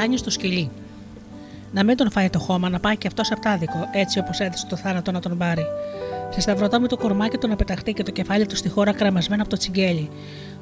Καπετάνιο 0.00 0.18
στο 0.18 0.30
σκυλί. 0.30 0.70
Να 1.72 1.84
μην 1.84 1.96
τον 1.96 2.10
φάει 2.10 2.30
το 2.30 2.38
χώμα, 2.38 2.68
να 2.68 2.80
πάει 2.80 2.96
και 2.96 3.06
αυτός 3.06 3.30
απτάδικο, 3.32 3.88
έτσι 3.92 4.18
όπως 4.18 4.40
έδωσε 4.40 4.66
το 4.66 4.76
θάνατο 4.76 5.12
να 5.12 5.20
τον 5.20 5.38
πάρει. 5.38 5.64
Σε 6.30 6.40
σταυρωτά 6.40 6.80
με 6.80 6.88
το 6.88 6.96
κορμάκι 6.96 7.36
του 7.36 7.48
να 7.48 7.56
πεταχτεί 7.56 7.92
και 7.92 8.02
το 8.02 8.10
κεφάλι 8.10 8.46
του 8.46 8.56
στη 8.56 8.68
χώρα 8.68 8.92
κραμασμένο 8.92 9.42
από 9.42 9.50
το 9.50 9.56
τσιγκέλι, 9.56 10.10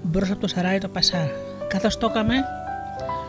μπρος 0.03 0.31
από 0.31 0.41
το 0.41 0.47
σαράι 0.47 0.79
το 0.79 0.89
πασά. 0.89 1.31
Καθώς 1.69 1.99
το 1.99 2.07
έκαμε, 2.11 2.35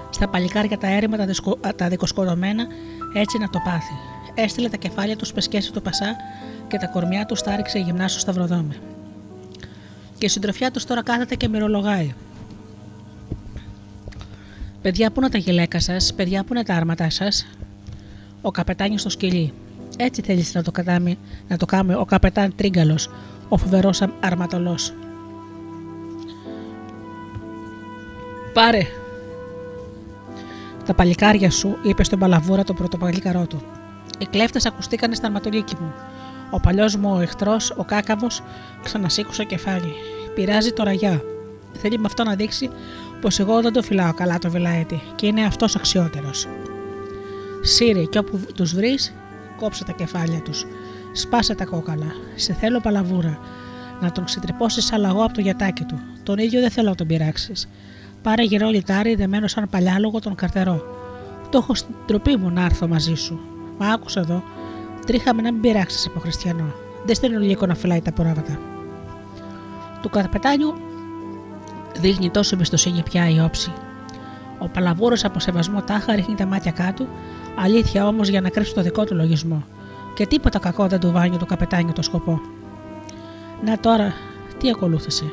Στα 0.10 0.27
παλικάρια 0.27 0.77
τα 0.77 0.88
έρημα 0.88 1.18
τα, 1.18 1.26
δισκο, 1.26 1.57
τα 1.76 1.88
δικοσκοτωμένα 1.88 2.68
έτσι 3.14 3.38
να 3.38 3.49
το 3.49 3.60
πάθει. 3.65 3.94
Έστειλε 4.34 4.69
τα 4.69 4.77
κεφάλια 4.77 5.15
του 5.15 5.26
σπεσκέσει 5.26 5.72
του 5.72 5.81
Πασά 5.81 6.15
και 6.68 6.77
τα 6.77 6.88
κορμιά 6.88 7.26
του 7.26 7.36
στάριξε 7.36 7.80
γυμνά 7.80 8.07
στο 8.07 8.19
σταυροδόμι. 8.19 8.76
Και 10.18 10.26
η 10.26 10.30
συντροφιά 10.30 10.72
τους 10.72 10.86
τώρα 10.86 11.03
κάθεται 11.03 11.36
και 11.36 11.48
μυρολογάει. 11.48 12.14
Παιδιά, 14.81 15.11
πού 15.11 15.19
είναι 15.19 15.30
τα 15.30 15.38
γυλαίκα 15.38 15.80
σας, 15.80 16.14
παιδιά, 16.14 16.43
πού 16.43 16.53
είναι 16.53 16.64
τα 16.64 16.73
άρματά 16.73 17.10
σας; 17.10 17.47
Ο 18.41 18.51
καπετάνιος 18.51 19.01
στο 19.01 19.10
σκυλί. 19.10 19.53
Έτσι 19.97 20.22
θέλεις 20.22 20.53
να 20.53 20.64
το, 20.64 20.72
κατάμει, 20.72 21.18
να 21.47 21.57
το 21.57 21.65
κάνει 21.65 21.93
ο 21.93 22.06
καπετάν 22.06 22.53
Τρίγκαλο, 22.56 22.99
ο 23.49 23.57
φοβερός 23.57 24.01
αρματολός. 24.19 24.93
Πάρε! 28.53 28.81
Τα 30.85 30.93
παλικάρια 30.93 31.51
σου, 31.51 31.77
είπε 31.84 32.03
στον 32.03 32.19
Παλαβούρα 32.19 32.64
το 32.64 32.73
πρωτοπαλίκαρό 32.73 33.47
του. 33.47 33.61
Οι 34.18 34.26
κλέφτες 34.26 34.65
ακουστήκανε 34.65 35.15
στα 35.15 35.27
αρματολίκη 35.27 35.76
μου. 35.80 35.93
Ο 36.51 36.60
παλιός 36.60 36.95
μου 36.95 37.14
ο 37.15 37.19
εχθρός, 37.19 37.73
ο 37.77 37.84
κάκαβος, 37.84 38.43
ξανασήκουσε 38.84 39.43
κεφάλι. 39.43 39.93
Πειράζει 40.35 40.72
το 40.72 40.84
ραγιά. 40.84 41.22
Θέλει 41.73 41.97
με 41.97 42.06
αυτό 42.06 42.23
να 42.23 42.35
δείξει 42.35 42.69
πως 43.22 43.40
εγώ 43.40 43.62
δεν 43.62 43.74
το 43.74 43.82
φυλάω 43.82 44.14
καλά 44.14 44.38
το 44.38 44.50
βελαέτη 44.50 45.02
και 45.16 45.26
είναι 45.28 45.46
αυτός 45.46 45.76
αξιότερος. 45.76 46.48
Σύρε, 47.62 48.04
και 48.04 48.18
όπου 48.18 48.40
τους 48.56 48.76
βρεις, 48.76 49.14
κόψε 49.58 49.84
τα 49.84 49.91
κεφάλια 49.91 50.41
τους. 50.41 50.66
Σπάσε 51.12 51.56
τα 51.56 51.66
κόκαλα. 51.66 52.12
Σε 52.36 52.54
θέλω 52.54 52.80
παλαβούρα. 52.80 53.40
Να 54.02 54.12
τον 54.12 54.24
ξετρυπώσεις 54.24 54.94
αλλαγό 54.94 55.24
από 55.24 55.34
το 55.34 55.41
γιατάκι 55.41 55.84
του. 55.84 56.00
Τον 56.24 56.38
ίδιο 56.38 56.62
δεν 56.62 56.70
θέλω 56.72 56.90
να 56.90 56.96
τον 56.96 57.08
πειράξεις. 57.08 57.70
Πάρε 58.22 58.44
γερό 58.44 58.70
λιτάρι 58.70 59.16
δεμένο 59.16 59.48
σαν 59.48 59.70
παλιάλογο 59.70 60.20
τον 60.20 60.36
καρτερό. 60.36 60.84
Το 61.50 61.58
έχω 61.58 61.76
στην 61.76 61.96
τροπή 62.06 62.38
μου 62.38 62.50
να 62.50 62.66
έρθω 62.66 62.88
μαζί 62.88 63.16
σου. 63.16 63.40
Μα 63.78 63.88
άκουσα 63.88 64.20
εδώ, 64.20 64.44
τρίχαμε 65.06 65.41
να 65.41 65.52
μην 65.52 65.62
πειράξεις 65.62 66.06
από 66.06 66.20
χριστιανό. 66.20 66.74
Δεν 67.06 67.16
στέλνω 67.16 67.40
λίγο 67.40 67.66
να 67.66 67.76
φυλάει 67.76 68.02
τα 68.02 68.12
πρόβατα. 68.12 68.60
Του 70.02 70.10
καπετάνιου 70.10 70.74
δείχνει 72.01 72.30
τόσο 72.30 72.55
εμπιστοσύνη 72.55 73.03
πια 73.03 73.30
η 73.30 73.39
όψη. 73.39 73.71
Ο 74.59 74.67
Παλαβούρος 74.67 75.23
από 75.26 75.39
σεβασμό 75.39 75.81
τάχα 75.81 76.15
ρίχνει 76.15 76.35
τα 76.35 76.45
μάτια 76.45 76.71
κάτω, 76.71 77.07
αλήθεια 77.55 78.07
όμως 78.07 78.27
για 78.27 78.41
να 78.41 78.49
κρύψει 78.49 78.73
το 78.73 78.81
δικό 78.81 79.03
του 79.03 79.15
λογισμό. 79.15 79.63
Και 80.15 80.26
τίποτα 80.26 80.59
κακό 80.59 80.88
δεν 80.88 80.99
του 80.99 81.11
βάνει 81.11 81.38
του 81.38 81.45
καπετάνιου 81.45 81.93
το 81.93 82.01
σκοπό. 82.01 82.41
Να 83.65 83.80
τώρα, 83.80 84.13
τι 84.59 84.69
ακολούθησε; 84.69 85.26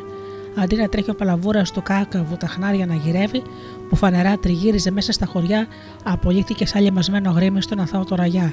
Αντί 0.58 0.76
να 0.76 0.88
τρέχει 0.88 1.10
ο 1.10 1.14
Παλαβούρας 1.14 1.70
του 1.70 1.82
κάκαβου 1.82 2.36
τα 2.36 2.46
χνάρια 2.46 2.86
να 2.86 2.94
γυρεύει, 2.94 3.42
που 3.88 3.96
φανερά 3.96 4.38
τριγύριζε 4.38 4.90
μέσα 4.90 5.12
στα 5.12 5.26
χωριά, 5.26 5.66
απολύθηκε 6.04 6.66
σαν 6.66 6.82
λιμασμένο 6.82 7.30
γρήμι 7.30 7.62
στον 7.62 7.80
αθώο 7.80 8.04
το 8.04 8.14
ραγιά. 8.14 8.52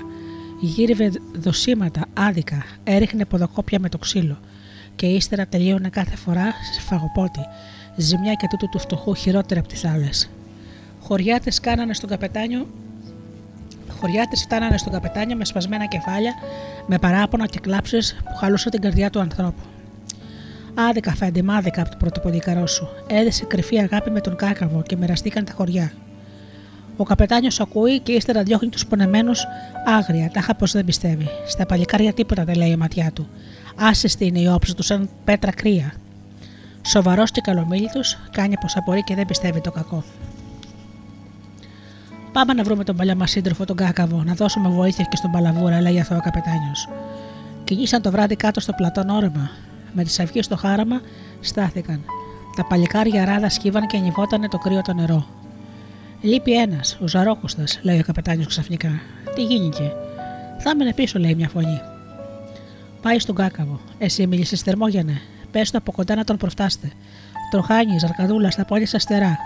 Γύριβε 0.59 1.11
δοσίματα, 1.33 2.01
άδικα, 2.13 2.63
έριχνε 2.83 3.25
ποδοκόπια 3.25 3.79
με 3.79 3.89
το 3.89 3.97
ξύλο 3.97 4.37
και 4.95 5.05
ύστερα 5.05 5.45
τελείωνε 5.47 5.89
κάθε 5.89 6.15
φορά 6.15 6.45
σε 6.73 6.81
φαγοπότη, 6.81 7.39
ζημιά 7.95 8.33
και 8.33 8.47
τούτου 8.49 8.69
του 8.69 8.79
φτωχού 8.79 9.15
χειρότερα 9.15 9.59
από 9.59 9.69
τις 9.69 9.85
άλλες. 9.85 10.29
Χωριάτες 10.99 11.59
κάνανε 11.59 11.93
στον 11.93 12.09
καπετάνιο 12.09 12.67
Χωριάτες 14.03 14.41
φτάνανε 14.41 14.77
στον 14.77 14.93
καπετάνιο 14.93 15.35
με 15.35 15.45
σπασμένα 15.45 15.85
κεφάλια, 15.85 16.33
με 16.87 16.99
παράπονα 16.99 17.45
και 17.45 17.59
κλάψεις 17.59 18.15
που 18.23 18.35
χαλούσαν 18.35 18.71
την 18.71 18.81
καρδιά 18.81 19.09
του 19.09 19.19
ανθρώπου. 19.19 19.61
Άδικα 20.73 21.15
φέντε, 21.15 21.41
μάδικα 21.41 21.81
από 21.81 21.89
το 21.89 21.97
πρωτοποδικαρό 21.99 22.67
σου. 22.67 22.87
Έδεσε 23.07 23.45
κρυφή 23.45 23.79
αγάπη 23.79 24.09
με 24.09 24.21
τον 24.21 24.35
κάκαβο 24.35 24.81
και 24.81 24.95
μοιραστήκαν 24.95 25.45
τα 25.45 25.53
χωριά. 25.53 25.91
Ο 26.97 27.03
καπετάνιος 27.03 27.59
ακούει 27.59 27.99
και 27.99 28.11
ύστερα 28.11 28.43
διώχνει 28.43 28.69
τους 28.69 28.85
πονεμένους 28.85 29.43
άγρια, 29.85 30.29
τάχα 30.33 30.55
πως 30.55 30.71
δεν 30.71 30.85
πιστεύει. 30.85 31.27
Στα 31.47 31.65
παλικάρια 31.65 32.13
τίποτα 32.13 32.43
δεν 32.43 32.55
λέει 32.55 32.69
η 32.69 32.75
ματιά 32.75 33.11
του. 33.13 33.27
Άσυστη 33.75 34.25
είναι 34.25 34.39
η 34.39 34.47
όψη 34.47 34.75
τους, 34.75 34.85
σαν 34.85 35.09
πέτρα 35.23 35.51
κρύα. 35.51 35.93
Σοβαρός 36.85 37.31
και 37.31 37.41
καλομίλητος, 37.41 38.17
κάνει 38.31 38.57
πω 38.57 38.67
απορεί 38.75 39.03
και 39.03 39.15
δεν 39.15 39.25
πιστεύει 39.25 39.61
το 39.61 39.71
κακό. 39.71 40.03
Πάμε 42.31 42.53
να 42.53 42.63
βρούμε 42.63 42.83
τον 42.83 42.95
παλιό 42.95 43.15
μας 43.15 43.31
σύντροφο, 43.31 43.65
τον 43.65 43.75
Κάκαβο, 43.75 44.23
να 44.23 44.33
δώσουμε 44.33 44.69
βοήθεια 44.69 45.05
και 45.09 45.15
στον 45.15 45.31
Παλαβούρα, 45.31 45.81
λέει 45.81 45.99
αθώο 45.99 46.19
καπετάνιος. 46.19 46.89
Κινήσαν 47.63 48.01
το 48.01 48.11
βράδυ 48.11 48.35
κάτω 48.35 48.59
στο 48.59 48.73
πλατόν 48.73 49.09
όρεμα. 49.09 49.49
Με 49.93 50.03
τις 50.03 50.19
αυγές 50.19 50.45
στο 50.45 50.55
χάραμα 50.55 51.01
στάθηκαν. 51.39 52.03
Τα 52.55 52.65
παλικάρια 52.65 53.25
ράδα 53.25 53.49
σκύβαν 53.49 53.87
και 53.87 53.97
ανιβότανε 53.97 54.47
το 54.47 54.57
κρύο 54.57 54.81
το 54.81 54.93
νερό. 54.93 55.25
Λείπει 56.21 56.53
ένας, 56.53 56.97
ο 57.01 57.07
Ζαρόκοστας, 57.07 57.79
λέει 57.81 57.99
ο 57.99 58.03
καπετάνιος 58.03 58.47
ξαφνικά. 58.47 58.89
Τι 59.35 59.43
γίνηκε; 59.43 59.91
Θα 60.59 60.69
έμενε 60.69 60.93
πίσω, 60.93 61.19
λέει 61.19 61.35
μια 61.35 61.49
φωνή. 61.49 61.81
Πάει 63.01 63.19
στον 63.19 63.35
κάκαβο. 63.35 63.79
Εσύ 63.97 64.27
μίλησες 64.27 64.61
θερμόγενε. 64.61 65.21
Πε 65.53 65.61
το 65.61 65.77
από 65.77 65.91
κοντά 65.91 66.15
να 66.15 66.23
τον 66.23 66.37
προφτάστε. 66.37 66.91
Τροχάνι, 67.51 67.99
ζαρκαδούλα 67.99 68.51
στα 68.51 68.65
πόδια 68.65 68.87
σας 68.87 69.01
στερά. 69.01 69.37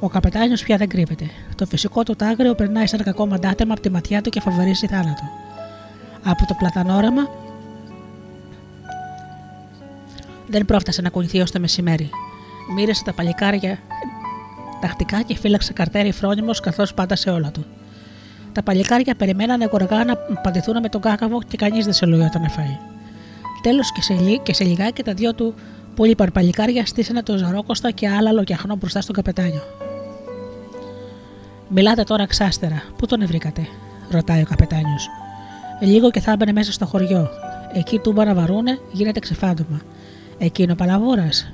Ο 0.00 0.08
καπετάνιος 0.08 0.62
πια 0.62 0.76
δεν 0.76 0.88
κρύβεται. 0.88 1.24
Το 1.56 1.66
φυσικό 1.66 2.02
του 2.02 2.16
τάγριο 2.16 2.54
περνάει 2.54 2.86
σαν 2.86 3.02
κακό 3.02 3.26
μαντάτεμα 3.26 3.72
από 3.72 3.82
τη 3.82 3.90
ματιά 3.90 4.20
του 4.20 4.30
και 4.30 4.40
φαβορίζει 4.40 4.86
θάνατο. 4.86 5.22
Από 6.24 6.46
το 6.46 6.54
πλατανόραμα 6.54 7.30
δεν 10.46 10.64
πρόφτασε 10.64 11.02
να 11.02 11.08
κουνηθεί 11.08 11.40
ως 11.40 11.50
το 11.50 11.60
μεσημέρι. 11.60 12.10
Μύρισε 12.74 13.04
τα 13.04 13.12
παλικάρια 13.12 13.78
τακτικά 14.80 15.22
και 15.22 15.36
φύλαξε 15.36 15.72
καρτέρι 15.72 16.12
φρόνιμος 16.12 16.60
καθώς 16.60 16.94
πάντα 16.94 17.16
σε 17.16 17.30
όλα 17.30 17.50
του. 17.50 17.64
Τα 18.52 18.62
παλικάρια 18.62 19.14
περιμένανε 19.14 19.64
γοργά 19.64 20.04
να 20.04 20.16
παντηθούν 20.16 20.78
με 20.82 20.88
τον 20.88 21.00
κάκαβο 21.00 21.42
και 21.42 21.56
κανείς 21.56 21.84
δεν 21.84 21.94
σε 21.94 22.06
λογιόταν 22.06 22.42
να 22.42 22.48
φάει. 22.48 22.78
Τέλος 23.64 23.92
και, 23.92 24.02
σε, 24.02 24.14
και 24.42 24.54
σε 24.54 24.64
λιγάκι 24.64 25.02
τα 25.02 25.14
δυο 25.14 25.34
του 25.34 25.54
πολύ 25.96 26.14
παρπαλικάρια 26.14 26.86
στήσανε 26.86 27.22
το 27.22 27.36
ζαρόκοστα 27.36 27.90
και 27.90 28.08
άλλα 28.08 28.32
λοκιαχνό 28.32 28.76
μπροστά 28.76 29.00
στον 29.00 29.14
καπετάνιο. 29.14 29.62
Μιλάτε 31.68 32.02
τώρα 32.02 32.26
ξάστερα, 32.26 32.82
πού 32.96 33.06
τον 33.06 33.26
βρήκατε, 33.26 33.66
ρωτάει 34.10 34.40
ο 34.40 34.44
καπετάνιος. 34.44 35.08
Λίγο 35.80 36.10
και 36.10 36.20
θα 36.20 36.32
έμπαινε 36.32 36.52
μέσα 36.52 36.72
στο 36.72 36.86
χωριό. 36.86 37.28
Εκεί 37.72 37.98
τούμπα 37.98 38.24
να 38.24 38.34
βαρούνε, 38.34 38.78
γίνεται 38.92 39.20
ξεφάντωμα. 39.20 39.80
Εκείνο 40.38 40.72
ο 40.72 40.76
Παλαβούρας. 40.76 41.52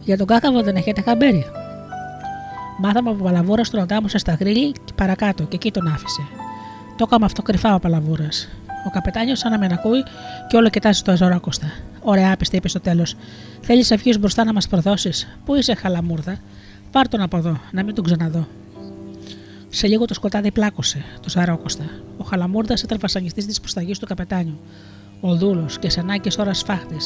Για 0.00 0.16
τον 0.16 0.26
κάκαβο 0.26 0.62
δεν 0.62 0.76
έχετε 0.76 1.00
χαμπέρι. 1.00 1.44
Μάθαμε 2.78 3.10
από 3.10 3.24
Παλαβούρα 3.24 3.64
στον 3.64 3.80
οντάμωσε 3.80 4.18
στα 4.18 4.36
γρήλη 4.40 4.72
και 4.72 4.92
παρακάτω 4.94 5.42
και 5.44 5.56
εκεί 5.56 5.70
τον 5.70 5.86
άφησε. 5.86 6.22
Το 6.96 7.04
έκαμε 7.08 7.24
αυτό 7.24 7.42
κρυφά 7.42 7.74
ο 7.74 7.78
Παλαβούρας. 7.78 8.48
Ο 8.86 8.90
καπετάνιος, 8.90 9.38
σαν 9.38 9.50
να 9.50 9.58
με 9.58 9.68
ακούει, 9.70 10.02
και 10.48 10.56
όλο 10.56 10.68
κοιτάζει 10.68 11.02
το 11.02 11.12
αζωράκοστα. 11.12 11.66
Ωραία, 12.02 12.32
άπιστη, 12.32 12.56
είπε 12.56 12.68
στο 12.68 12.80
τέλος. 12.80 13.16
Θέλεις 13.60 13.90
να 13.90 13.96
βγει 13.96 14.16
μπροστά 14.20 14.44
να 14.44 14.52
μας 14.52 14.68
προδώσεις. 14.68 15.28
Πού 15.44 15.54
είσαι, 15.54 15.74
χαλαμούρδα; 15.74 16.38
Πάρ 16.90 17.08
τον 17.08 17.20
από 17.20 17.36
εδώ, 17.36 17.60
να 17.70 17.82
μην 17.84 17.94
τον 17.94 18.04
ξαναδώ. 18.04 18.46
Σε 19.68 19.86
λίγο 19.86 20.04
το 20.04 20.14
σκοτάδι 20.14 20.52
πλάκωσε, 20.52 21.04
το 21.22 21.28
Ζαρόκοστα. 21.28 21.84
Ο 22.18 22.24
Χαλαμούρδας 22.24 22.82
ήταν 22.82 22.98
βασανιστής 23.00 23.46
της 23.46 23.60
προσταγής 23.60 23.98
του 23.98 24.06
καπετάνιου. 24.06 24.60
Ο 25.20 25.34
δούλος 25.34 25.78
και 25.78 25.90
σε 25.90 26.00
ανάγκες 26.00 26.38
ώρας 26.38 26.58
σφάχτη. 26.58 26.96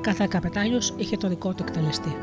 Κάθε 0.00 0.26
καπετάνιος 0.30 0.94
είχε 0.96 1.16
το 1.16 1.28
δικό 1.28 1.52
του 1.52 1.64
εκτελεστή. 1.68 2.16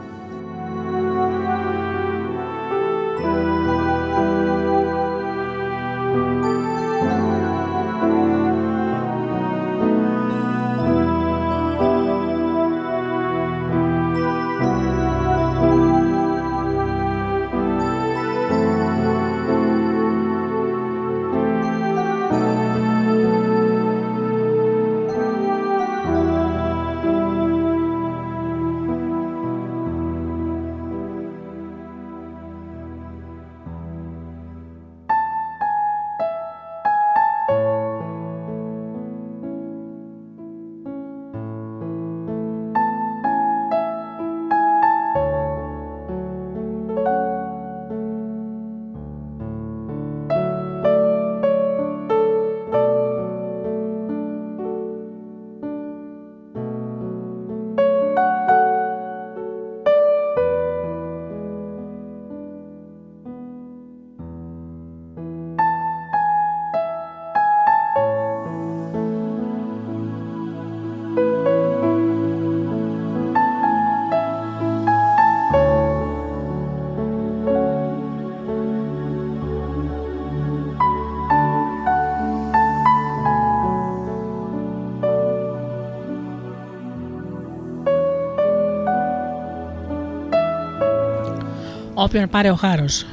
Όποιον 92.17 92.31
πάρει 92.31 92.49
ο 92.49 92.55
χάρος. 92.55 93.05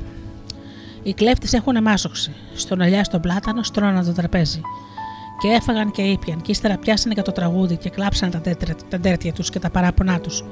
Οι 1.02 1.14
κλέφτες 1.14 1.52
έχουν 1.52 1.82
μάσοξη. 1.82 2.32
Στον 2.54 2.80
ελιά 2.80 3.04
στον 3.04 3.20
πλάτανο 3.20 3.62
στρώναν 3.62 4.04
το 4.04 4.12
τραπέζι. 4.12 4.60
Και 5.40 5.48
έφαγαν 5.48 5.90
και 5.90 6.02
ήπιαν, 6.02 6.40
και 6.40 6.50
ύστερα 6.50 6.76
πιάσανε 6.76 7.14
για 7.14 7.22
το 7.22 7.32
τραγούδι 7.32 7.76
και 7.76 7.90
κλάψαν 7.90 8.30
τα, 8.30 8.40
τέτρα, 8.40 8.74
τα 8.88 8.98
τέρτια 8.98 9.32
τους 9.32 9.50
και 9.50 9.58
τα 9.58 9.70
παράπονά 9.70 10.20
τους. 10.20 10.44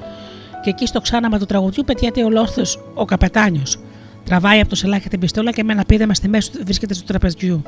Και 0.62 0.70
εκεί 0.70 0.87
στο 0.87 1.01
ξάναμα 1.01 1.39
του 1.39 1.47
τραγουδιού 1.47 1.85
πετιέται 1.85 2.24
ο 2.24 2.31
λόρθος 2.31 2.79
ο 2.95 3.05
καπετάνιος. 3.05 3.79
Τραβάει 4.24 4.61
από 4.61 4.69
το 4.69 4.77
σελάκι 4.77 5.09
την 5.09 5.20
πιστόλα 5.20 5.53
και 5.53 5.65
με 5.65 5.73
ένα 5.73 5.85
πίδεμα 5.85 6.15
στη 6.15 6.29
μέση 6.29 6.53
του 6.53 6.61
βρίσκεται 6.65 6.95
στο 6.95 7.05
τραπεζιού. 7.05 7.62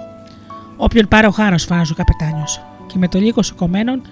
Όποιον 0.76 1.08
πάρει 1.08 1.26
ο 1.26 1.30
χάρος, 1.30 1.64
φωνάζει 1.64 1.92
ο 1.92 1.94
καπετάνιος. 1.94 2.60
Και 2.86 2.98
με 2.98 3.08
το 3.08 3.18
λίγο 3.18 3.42
σηκωμένον 3.42 4.02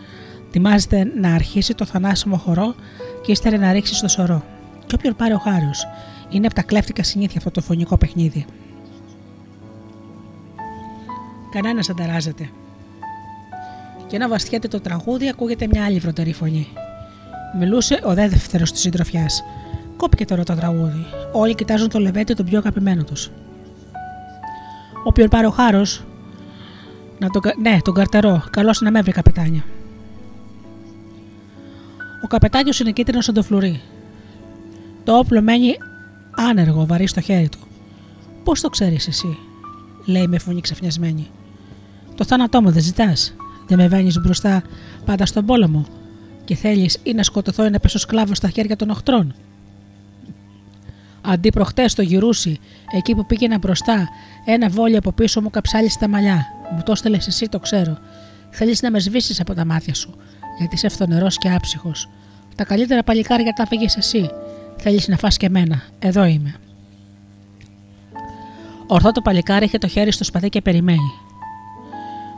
ετοιμάζεται 0.47 1.13
να 1.21 1.35
αρχίσει 1.35 1.75
το 1.75 1.85
θανάσιμο 1.85 2.37
χορό 2.37 2.75
και 3.23 3.33
ύστερα 3.33 3.59
να 3.59 3.73
ρίξει 3.73 3.95
στο 3.95 4.09
σωρό. 4.09 4.45
Και 4.87 4.95
όποιον 4.95 5.17
πάρει 5.17 5.33
ο 5.33 5.39
χάρος, 5.39 5.87
είναι 6.33 6.47
από 6.47 6.55
τα 6.55 6.63
κλέφτικα 6.63 7.03
συνήθεια 7.03 7.37
αυτό 7.37 7.51
το 7.51 7.61
φωνικό 7.61 7.97
παιχνίδι. 7.97 8.45
Κανένας 11.51 11.91
ανταράζεται. 11.91 12.51
Και 14.07 14.17
ενώ 14.17 14.29
βαστιέται 14.29 14.69
το 14.69 14.81
τραγούδι, 14.81 15.29
ακούγεται 15.29 15.67
μια 15.71 15.85
άλλη 15.85 15.99
βροντερή 15.99 16.33
φωνή. 16.33 16.69
Μιλούσε 17.59 18.01
ο 18.05 18.15
δεύτερος 18.15 18.73
της 18.73 18.81
συντροφιάς. 18.81 19.45
Κόπηκε 19.97 20.25
τώρα 20.25 20.45
το 20.45 20.55
τραγούδι. 20.55 21.07
Όλοι 21.33 21.55
κοιτάζουν 21.55 21.89
το 21.89 21.99
λεβέντι 21.99 22.35
τον 22.35 22.47
πιο 22.47 22.59
αγαπημένο 22.59 23.05
τους. 23.05 23.31
Όποιον 25.05 25.29
πάρει 25.29 25.47
ο 25.47 25.51
χάρος. 25.51 26.05
Να 27.19 27.29
τον, 27.29 27.43
ναι, 27.61 27.79
τον 27.83 27.95
καρτερό. 27.95 28.43
Καλώ 28.51 28.79
να 28.81 28.91
με 28.91 29.03
βρει, 29.03 29.13
καπετάνια. 29.13 29.65
Ο 32.25 32.27
καπετάνιος 32.27 32.81
είναι 32.81 32.91
κίτρινος 32.91 33.25
σαν 33.25 33.35
το 33.35 33.43
φλουρί. 33.43 33.81
Το 35.05 35.19
όπλο 35.19 35.43
μένει 35.43 35.77
άνεργο, 36.37 36.87
βαρύ 36.87 37.07
στο 37.07 37.21
χέρι 37.21 37.49
του. 37.49 37.59
Πώς 38.45 38.61
το 38.61 38.69
ξέρεις 38.69 39.09
εσύ, 39.09 39.39
λέει 40.05 40.27
με 40.27 40.39
φωνή 40.39 40.61
ξαφνιασμένη. 40.61 41.31
Το 42.15 42.25
θάνατό 42.25 42.63
μου 42.63 42.71
δεν 42.71 42.83
ζητάς. 42.83 43.35
Δεν 43.67 43.79
με 43.79 43.89
βαίνεις 43.89 44.21
μπροστά 44.21 44.63
πάντα 45.05 45.27
στον 45.27 45.47
πόλεμο. 45.47 45.87
Και 46.45 46.55
θέλεις 46.55 46.99
ή 47.03 47.13
να 47.13 47.23
σκοτωθώ 47.23 47.65
ή 47.65 47.71
να 47.71 47.79
πέσω 47.79 47.99
σκλάβος 47.99 48.37
στα 48.37 48.49
χέρια 48.49 48.77
των 48.77 48.91
οχτρών. 48.91 49.35
Αντί 51.21 51.51
προχτές 51.51 51.95
το 51.95 52.03
γυρούσι, 52.03 52.59
εκεί 52.97 53.15
που 53.15 53.27
πήγαινα 53.27 53.59
μπροστά, 53.59 54.09
ένα 54.45 54.69
βόλιο 54.69 54.99
από 54.99 55.13
πίσω 55.13 55.41
μου 55.41 55.51
καψάλισε 55.51 55.99
τα 55.99 56.09
μαλλιά. 56.09 56.47
Μου 56.75 56.83
το 56.85 56.93
έστελες 56.93 57.27
εσύ, 57.27 57.49
το 57.49 57.59
ξέρω. 57.59 57.99
Θέλεις 58.51 58.83
να 58.83 58.91
με 58.91 59.01
σβήσεις 59.01 59.41
από 59.41 59.55
τα 59.55 59.65
μάτια 59.65 59.95
σου, 59.95 60.15
γιατί 60.59 60.75
είσαι 60.75 60.89
φθονερός 60.89 61.39
και 61.39 61.51
άψυχος. 61.51 62.09
Τα 62.57 62.65
καλύτερα 62.65 63.03
παλικάρια 63.03 63.53
τα 63.53 63.67
φύγει 63.67 63.87
εσύ. 63.97 64.31
Θέλεις 64.85 65.09
να 65.09 65.17
φας 65.17 65.37
και 65.37 65.47
εμένα. 65.47 65.83
Εδώ 65.99 66.25
είμαι. 66.25 66.55
Ορθό 68.87 69.13
το 69.13 69.21
παλικάρι 69.21 69.65
είχε 69.65 69.79
το 69.79 69.87
χέρι 69.87 70.13
στο 70.13 70.25
σπαθί 70.25 70.49
και 70.49 70.61
περιμένει. 70.61 71.13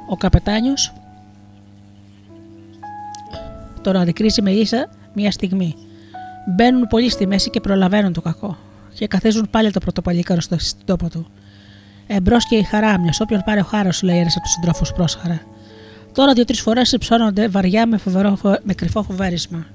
Ο 0.09 0.17
καπετάνιος 0.17 0.93
τον 3.83 3.97
αντικρίζει 3.97 4.43
με 4.43 4.51
ίσα 4.51 4.89
μία 5.15 5.31
στιγμή. 5.31 5.75
Μπαίνουν 6.57 6.87
πολύ 6.87 7.11
στη 7.11 7.27
μέση 7.27 7.51
και 7.51 7.61
προλαβαίνουν 7.61 8.13
το 8.13 8.21
κακό. 8.21 8.57
Και 8.95 9.07
καθίζουν 9.07 9.49
πάλι 9.51 9.71
το 9.71 9.81
πρωτοπαλίκαρο 9.81 10.41
στο 10.41 10.57
τόπο 10.85 11.09
του. 11.09 11.27
Εμπρός 12.07 12.47
και 12.49 12.57
η 12.57 12.63
χαράμια, 12.63 13.15
όποιον 13.19 13.43
πάρει 13.45 13.61
ο 13.61 13.65
χάρος, 13.65 14.03
λέει 14.03 14.19
ένας 14.19 14.37
από 14.37 14.45
τους 14.45 14.53
συντρόφους 14.53 14.93
πρόσχαρα. 14.93 15.41
Τώρα 16.13 16.33
δύο-τρεις 16.33 16.61
φορές 16.61 16.93
υψώνονται 16.93 17.49
βαριά 17.49 17.87
με, 17.87 17.97
φοβερό, 17.97 18.39
με 18.63 18.75
κρυφό 18.75 19.03
φοβέρισμα. 19.03 19.67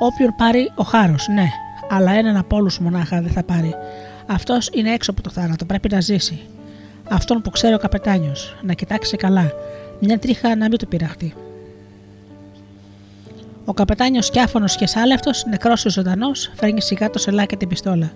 Όποιον 0.00 0.34
πάρει 0.36 0.72
ο 0.74 0.82
χάρος, 0.82 1.28
ναι, 1.28 1.48
αλλά 1.90 2.12
έναν 2.12 2.36
από 2.36 2.56
όλους 2.56 2.78
μονάχα 2.78 3.20
δεν 3.22 3.32
θα 3.32 3.42
πάρει. 3.42 3.74
Αυτός 4.26 4.70
είναι 4.72 4.92
έξω 4.92 5.10
από 5.10 5.22
το 5.22 5.30
θάνατο, 5.30 5.64
πρέπει 5.64 5.88
να 5.90 6.00
ζήσει. 6.00 6.40
Αυτόν 7.10 7.42
που 7.42 7.50
ξέρει 7.50 7.74
ο 7.74 7.78
καπετάνιος, 7.78 8.56
να 8.62 8.72
κοιτάξει 8.72 9.16
καλά, 9.16 9.52
μια 10.00 10.18
τρίχα 10.18 10.56
να 10.56 10.68
μην 10.68 10.78
του 10.78 10.88
πειραχτεί. 10.88 11.34
Ο 13.64 13.72
καπετάνιος 13.72 14.26
σκιάφωνος 14.26 14.76
και 14.76 14.86
σάλευτος, 14.86 15.44
νεκρός 15.44 15.84
ή 15.84 15.88
ζωντανός, 15.88 16.50
φέρνει 16.54 16.82
σιγά 16.82 17.10
το 17.10 17.18
σελάκι 17.18 17.46
και 17.46 17.56
την 17.56 17.68
πιστόλα. 17.68 18.10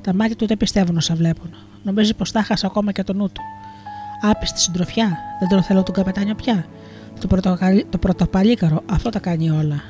Τα 0.00 0.14
μάτια 0.14 0.36
του 0.36 0.46
δεν 0.46 0.56
πιστεύουν 0.56 0.96
όσα 0.96 1.14
βλέπουν. 1.14 1.54
Νομίζει 1.82 2.14
πως 2.14 2.32
τα 2.32 2.42
χάσε 2.42 2.66
ακόμα 2.66 2.92
και 2.92 3.02
το 3.02 3.12
νου 3.12 3.26
του. 3.26 3.42
Άπιστη 4.22 4.60
συντροφιά, 4.60 5.18
δεν 5.40 5.48
τον 5.48 5.62
θέλω 5.62 5.82
τον 5.82 5.94
καπετάνιο 5.94 6.34
πια. 6.34 6.66
Το, 7.20 7.26
πρωτοκαλ... 7.26 7.84
το 7.90 7.98
πρωτοπαλίκαρο, 7.98 8.82
αυτό 8.90 9.10
τα 9.10 9.18
κάνει 9.18 9.50
όλα. 9.50 9.82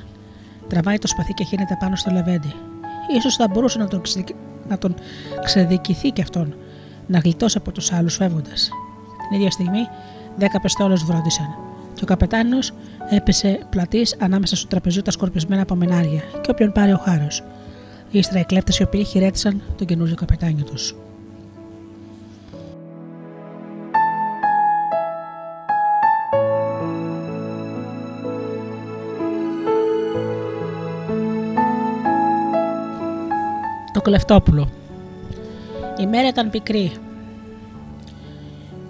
Τραβάει 0.69 0.99
το 0.99 1.07
σπαθί 1.07 1.33
και 1.35 1.45
χύνεται 1.45 1.77
πάνω 1.81 1.97
στο 1.97 2.11
λεβέντι. 2.11 2.55
Σω 3.23 3.31
θα 3.31 3.49
μπορούσε 3.49 3.79
να 3.79 3.89
τον, 3.89 4.01
ξε... 4.01 4.25
να 4.69 4.79
τον 4.79 4.95
ξεδικηθεί 5.45 6.11
κι 6.11 6.21
αυτόν, 6.21 6.55
να 7.07 7.19
γλιτώσει 7.19 7.59
από 7.59 7.73
τους 7.73 7.93
άλλους 7.93 8.17
φεύγοντας. 8.17 8.71
Την 9.29 9.39
ίδια 9.39 9.51
στιγμή, 9.51 9.89
δέκα 10.37 10.61
πεστόλε 10.61 10.95
βρόντισαν 10.95 11.47
και 11.95 12.05
ο 12.05 12.07
καπετάνιο 12.07 12.59
έπεσε 13.11 13.59
πλατής 13.71 14.17
ανάμεσα 14.19 14.57
στο 14.57 14.67
τραπεζιού 14.67 15.03
τα 15.03 15.11
σκορπισμένα 15.11 15.63
από 15.63 15.75
μενάρια 15.75 16.23
και 16.41 16.51
όποιον 16.51 16.73
πάρει 16.73 16.93
ο 16.93 16.99
χάρος. 17.05 17.43
Ύστερα 18.11 18.41
οι 18.41 18.45
κλέπτε 18.45 18.73
οι 18.79 18.83
οποίοι 18.83 19.05
χαιρέτησαν 19.05 19.63
τον 19.77 19.87
καινούριο 19.87 20.15
καπετάνιο 20.15 20.65
τους. 20.65 20.95
Κλεφτόπουλο. 34.09 34.69
Η 35.99 36.07
μέρα 36.07 36.29
ήταν 36.29 36.51
πικρή. 36.51 36.93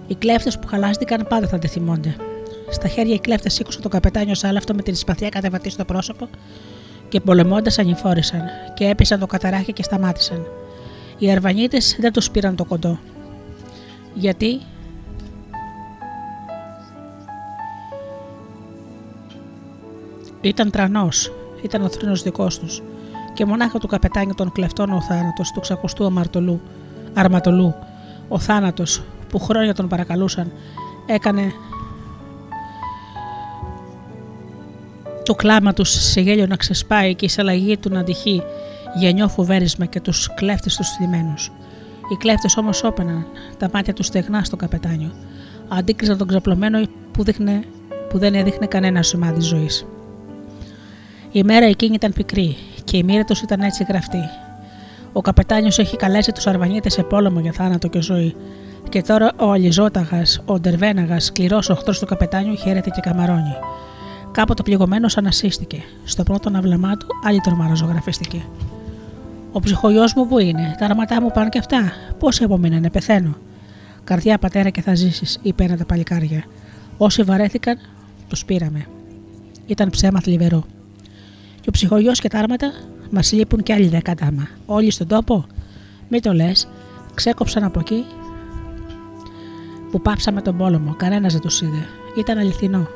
Οι 0.07 0.15
κλέφτες 0.15 0.59
που 0.59 0.67
χαλάστηκαν 0.67 1.25
πάντα 1.29 1.47
θα 1.47 1.59
τη 1.59 1.67
θυμώνται. 1.67 2.15
Στα 2.69 2.87
χέρια 2.87 3.13
οι 3.13 3.19
κλέφτες 3.19 3.53
σήκωσαν 3.53 3.81
το 3.81 3.89
καπετάνιο 3.89 4.35
σάλαυτο 4.35 4.73
με 4.73 4.81
την 4.81 4.95
σπαθιά 4.95 5.29
κατεβατή 5.29 5.69
στο 5.69 5.85
πρόσωπο 5.85 6.27
και 7.09 7.19
πολεμώντας 7.19 7.79
ανηφόρησαν 7.79 8.41
και 8.73 8.85
έπεσαν 8.85 9.19
το 9.19 9.25
καταράχι 9.25 9.73
και 9.73 9.83
σταμάτησαν. 9.83 10.47
Οι 11.17 11.31
Αρβανίτες 11.31 11.97
δεν 11.99 12.13
τους 12.13 12.31
πήραν 12.31 12.55
το 12.55 12.65
κοντό. 12.65 12.99
Γιατί; 14.13 14.59
Ήταν 20.41 20.71
τρανός, 20.71 21.31
ήταν 21.61 21.81
ο 21.81 21.89
θρήνος 21.89 22.23
δικός 22.23 22.59
τους, 22.59 22.81
και 23.39 23.45
μονάχα 23.45 23.79
του 23.79 23.87
καπετάνιου 23.87 24.33
των 24.35 24.51
κλεφτών 24.51 24.91
ο 24.91 25.01
θάνατος 25.01 25.51
του 25.51 25.59
ξακουστού 25.59 26.05
αμαρτωλού, 26.05 26.61
αρματολού, 27.13 27.75
ο 28.27 28.39
θάνατος 28.39 29.03
που 29.29 29.39
χρόνια 29.39 29.73
τον 29.73 29.87
παρακαλούσαν, 29.87 30.51
έκανε 31.05 31.51
το 35.23 35.33
κλάμα 35.35 35.73
τους 35.73 35.89
σε 35.89 36.21
γέλιο 36.21 36.45
να 36.47 36.55
ξεσπάει 36.55 37.15
και 37.15 37.25
η 37.25 37.27
σαλαγή 37.27 37.77
του 37.77 37.89
να 37.89 38.03
τυχεί 38.03 38.43
γενιό 38.95 39.27
φοβέρισμα 39.27 39.85
και 39.85 40.01
τους 40.01 40.33
κλέφτες 40.35 40.75
τους 40.75 40.89
θλιμμένου. 40.89 41.33
Οι 42.11 42.15
κλέφτες 42.15 42.57
όμως 42.57 42.83
όπαιναν 42.83 43.25
τα 43.57 43.69
μάτια 43.73 43.93
τους 43.93 44.05
στεγνά 44.05 44.43
στο 44.43 44.55
καπετάνιο. 44.55 45.11
Αντίκριζαν 45.67 46.17
τον 46.17 46.27
ξαπλωμένο 46.27 46.81
που, 47.11 47.23
δείχνε, 47.23 47.63
που 48.09 48.17
δεν 48.17 48.33
έδειχνε 48.33 48.65
κανένα 48.65 49.03
σημάδι 49.03 49.41
ζωής. 49.41 49.85
Η 51.31 51.43
μέρα 51.43 51.65
εκείνη 51.65 51.93
ήταν 51.95 52.13
πικρή 52.13 52.55
και 52.89 52.97
η 52.97 53.03
μοίρα 53.03 53.23
τους 53.23 53.41
ήταν 53.41 53.61
έτσι 53.61 53.85
γραφτή. 53.87 54.29
Ο 55.13 55.21
καπετάνιος 55.21 55.79
έχει 55.79 55.95
καλέσει 55.95 56.31
τους 56.31 56.47
Αρβανίτες 56.47 56.93
σε 56.93 57.03
πόλεμο 57.03 57.39
για 57.39 57.51
θάνατο 57.51 57.87
και 57.87 58.01
ζωή. 58.01 58.35
Και 58.89 59.01
τώρα 59.01 59.31
ο 59.37 59.51
Αλιζόταγας, 59.51 60.41
ο 60.45 60.59
Ντερβέναγας, 60.59 61.25
σκληρός 61.25 61.69
οχθρός 61.69 61.99
του 61.99 62.05
καπετάνιου, 62.05 62.55
χαίρεται 62.55 62.89
και 62.89 63.01
καμαρώνει. 63.01 63.55
Κάποτε 64.31 64.63
πληγωμένος 64.63 65.17
ανασύστηκε. 65.17 65.83
Στο 66.03 66.23
πρώτο 66.23 66.49
ναυλαμά 66.49 66.97
του 66.97 67.07
άλλη 67.23 67.39
τρομάρα 67.39 67.73
ζωγραφίστηκε. 67.73 68.41
Ο 69.51 69.59
ψυχογειό 69.59 70.03
μου 70.15 70.27
που 70.27 70.39
είναι, 70.39 70.75
τα 70.79 70.85
αρώματά 70.85 71.21
μου 71.21 71.31
πάνε 71.31 71.49
και 71.49 71.57
αυτά. 71.57 71.91
Πόσοι 72.19 72.43
απομείνανε, 72.43 72.89
πεθαίνω. 72.89 73.35
Καρδιά 74.03 74.37
πατέρα 74.37 74.69
και 74.69 74.81
θα 74.81 74.95
ζήσεις, 74.95 75.39
είπε 75.41 75.63
ένα 75.63 75.77
τα 75.77 75.85
παλικάρια. 75.85 76.43
Όσοι 76.97 77.23
βαρέθηκαν, 77.23 77.77
τους 78.27 78.45
πήραμε. 78.45 78.85
Ήταν 79.65 79.89
ψέμα 79.89 80.19
θλιβερό. 80.19 80.63
Και 81.69 81.75
ο 81.75 81.81
ψυχογειό 81.81 82.11
και 82.11 82.29
τα 82.29 82.39
άρματα 82.39 82.71
μας 83.09 83.31
λείπουν 83.31 83.63
κι 83.63 83.73
άλλοι 83.73 83.87
δέκα 83.87 84.13
δάμα. 84.13 84.47
Όλοι 84.65 84.91
στον 84.91 85.07
τόπο, 85.07 85.45
μην 86.07 86.21
το 86.21 86.33
λες, 86.33 86.67
ξέκοψαν 87.13 87.63
από 87.63 87.79
εκεί 87.79 88.05
που 89.91 90.01
πάψαμε 90.01 90.41
τον 90.41 90.57
πόλεμο. 90.57 90.95
Κανένας 90.97 91.33
δεν 91.33 91.41
τους 91.41 91.61
είδε. 91.61 91.85
Ήταν 92.17 92.37
αληθινό. 92.37 92.87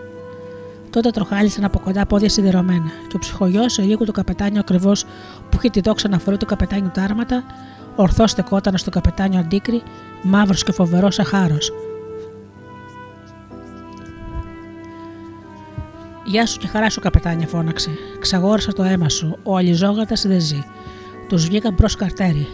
Τότε 0.90 1.10
τροχάλισαν 1.10 1.64
από 1.64 1.80
κοντά 1.80 2.06
πόδια 2.06 2.30
σιδερωμένα, 2.30 2.92
και 3.08 3.16
ο 3.16 3.20
ψυχογειό 3.20 3.70
σε 3.70 3.82
λίγο 3.82 4.06
το 4.06 4.12
καπετάνιο 4.12 4.60
ακριβώς 4.60 5.04
που 5.50 5.58
είχε 5.58 5.70
τη 5.70 5.82
δόξα 5.82 6.08
να 6.10 6.20
φορεί 6.20 6.38
το 6.38 6.46
καπετάνιο 6.46 6.90
τα 6.94 7.02
άρματα, 7.02 7.44
ορθώς 7.96 8.32
στεκόταν 8.32 8.78
στο 8.78 8.90
καπετάνιο 8.90 9.40
αντίκρι, 9.40 9.82
μαύρος 10.24 10.64
και 10.64 10.72
φοβερός 10.72 11.20
αχάρος. 11.20 11.72
Γεια 16.26 16.46
σου 16.46 16.58
και 16.58 16.68
χαρά 16.68 16.90
σου, 16.90 17.00
καπετάνια, 17.00 17.48
φώναξε. 17.48 17.90
Ξαγόρασα 18.20 18.74
το 18.74 18.84
αίμα 18.84 19.10
σου. 19.10 19.38
Ο 19.44 19.58
αλυζόγατα 19.58 20.16
δεν 20.24 20.40
ζει. 20.42 20.64
Τους 21.28 21.46
βγήκαν 21.46 21.76
προ 21.76 21.88
καρτέρι. 21.98 22.48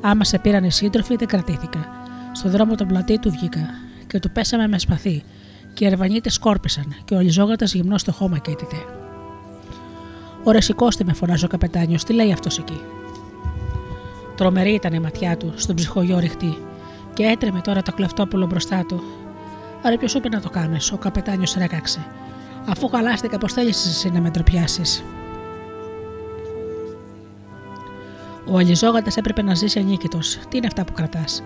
Άμα 0.00 0.24
σε 0.24 0.38
πήραν 0.38 0.64
οι 0.64 0.70
σύντροφοι, 0.70 1.16
δεν 1.16 1.28
κρατήθηκα. 1.28 1.88
Στο 2.32 2.48
δρόμο 2.48 2.74
τον 2.74 2.86
πλατή 2.86 3.18
του 3.18 3.30
βγήκα 3.30 3.60
και 4.06 4.18
του 4.18 4.30
πέσαμε 4.30 4.68
με 4.68 4.78
σπαθί. 4.78 5.22
Και 5.72 5.84
οι 5.84 5.88
Αρβανίτες 5.88 6.34
σκόρπισαν 6.34 6.94
και 7.04 7.14
ο 7.14 7.18
Αλιζόγατας 7.18 7.74
γυμνός 7.74 8.00
στο 8.00 8.12
χώμα 8.12 8.38
καίτητε. 8.38 8.76
Ωραία, 10.42 10.60
σηκώστε 10.60 11.04
με, 11.04 11.12
φωνάζει 11.12 11.44
ο 11.44 11.48
καπετάνιος, 11.48 12.04
τι 12.04 12.12
λέει 12.12 12.32
αυτός 12.32 12.58
εκεί; 12.58 12.80
Τρομερή 14.36 14.74
ήταν 14.74 14.92
η 14.92 15.00
ματιά 15.00 15.36
του, 15.36 15.52
στον 15.56 15.74
ψυχογειό 15.74 16.18
ρηχτή, 16.18 16.58
και 17.14 17.22
έτρεμε 17.22 17.60
τώρα 17.60 17.82
το 17.82 17.92
κλεφτόπουλο 17.92 18.46
μπροστά 18.46 18.84
του. 18.88 19.02
Άρα, 19.82 19.96
ποιος 19.96 20.14
είπε 20.14 20.28
να 20.28 20.40
το 20.40 20.50
κάνεις, 20.50 20.92
ο 20.92 20.96
καπετάνιος 20.96 21.54
ρέκαξε. 21.54 22.06
Αφού 22.68 22.88
χαλάστηκα, 22.88 23.38
πώς 23.38 23.52
θέλεις 23.52 23.86
εσύ 23.86 24.10
να 24.10 24.20
με 24.20 24.30
ντροπιάσεις; 24.30 25.04
Ο 28.46 28.58
Αλιζόγατας 28.58 29.16
έπρεπε 29.16 29.42
να 29.42 29.54
ζήσει 29.54 29.78
ανίκητος. 29.78 30.38
Τι 30.48 30.56
είναι 30.56 30.66
αυτά 30.66 30.84
που 30.84 30.92
κρατάς; 30.92 31.42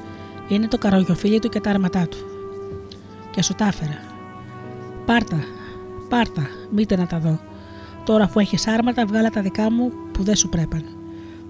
Είναι 0.49 0.69
το 0.69 0.79
καρογιοφίλι 0.79 1.39
του 1.39 1.49
και 1.49 1.61
τα 1.61 1.71
άρματά 1.71 2.09
του. 2.09 2.19
Και 3.31 3.43
σου 3.43 3.55
τα 3.55 3.67
έφερα. 3.67 3.99
Πάρτα, 5.07 5.37
πάρτα, 6.09 6.47
μήτε 6.71 6.97
να 6.97 7.07
τα 7.07 7.19
δω. 7.19 7.41
Τώρα 8.05 8.27
που 8.29 8.41
έχεις 8.41 8.67
άρματα, 8.67 9.07
βγάλα 9.07 9.31
τα 9.31 9.41
δικά 9.41 9.71
μου 9.71 9.93
που 10.13 10.23
δεν 10.23 10.37
σου 10.37 10.49
πρέπαν. 10.49 10.85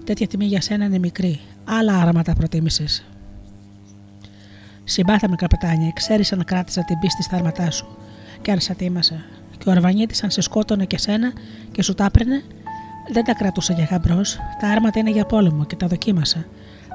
Τέτοια 0.03 0.27
τιμή 0.27 0.45
για 0.45 0.61
σένα 0.61 0.85
είναι 0.85 0.99
μικρή. 0.99 1.39
Άλλα 1.63 2.01
άρματα 2.01 2.33
προτίμησες. 2.33 3.05
Συμπάθαμε, 4.83 5.35
καπετάνια, 5.35 5.91
ξέρεις 5.95 6.33
αν 6.33 6.43
κράτησα 6.43 6.83
την 6.83 6.99
πίστη 6.99 7.23
στα 7.23 7.35
άρματά 7.35 7.71
σου. 7.71 7.97
Και 8.41 8.51
αν 8.51 8.59
σατήμασα. 8.59 9.25
Και 9.57 9.69
ο 9.69 9.71
Αρβανίτη, 9.71 10.19
αν 10.23 10.31
σε 10.31 10.41
σκότωνε 10.41 10.85
και 10.85 10.97
σένα 10.97 11.33
και 11.71 11.83
σου 11.83 11.93
τα 11.93 12.05
έπαιρνε, 12.05 12.43
δεν 13.11 13.23
τα 13.23 13.33
κρατούσα 13.33 13.73
για 13.73 13.87
γαμπρός. 13.91 14.37
Τα 14.59 14.67
άρματα 14.67 14.99
είναι 14.99 15.09
για 15.09 15.25
πόλεμο 15.25 15.65
και 15.65 15.75
τα 15.75 15.87
δοκίμασα. 15.87 16.45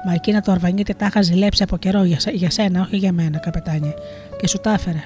Μα 0.05 0.13
εκείνα 0.13 0.41
το 0.41 0.51
Αρβανίτη 0.51 0.93
τα 0.93 1.05
είχα 1.05 1.21
ζηλέψει 1.21 1.63
από 1.63 1.77
καιρό 1.77 2.03
για, 2.03 2.17
για 2.33 2.49
σένα, 2.49 2.81
όχι 2.81 2.97
για 2.97 3.11
μένα, 3.11 3.37
καπετάνια. 3.37 3.93
Και 4.39 4.47
σου 4.47 4.57
τα 4.57 4.73
έφερα. 4.73 5.03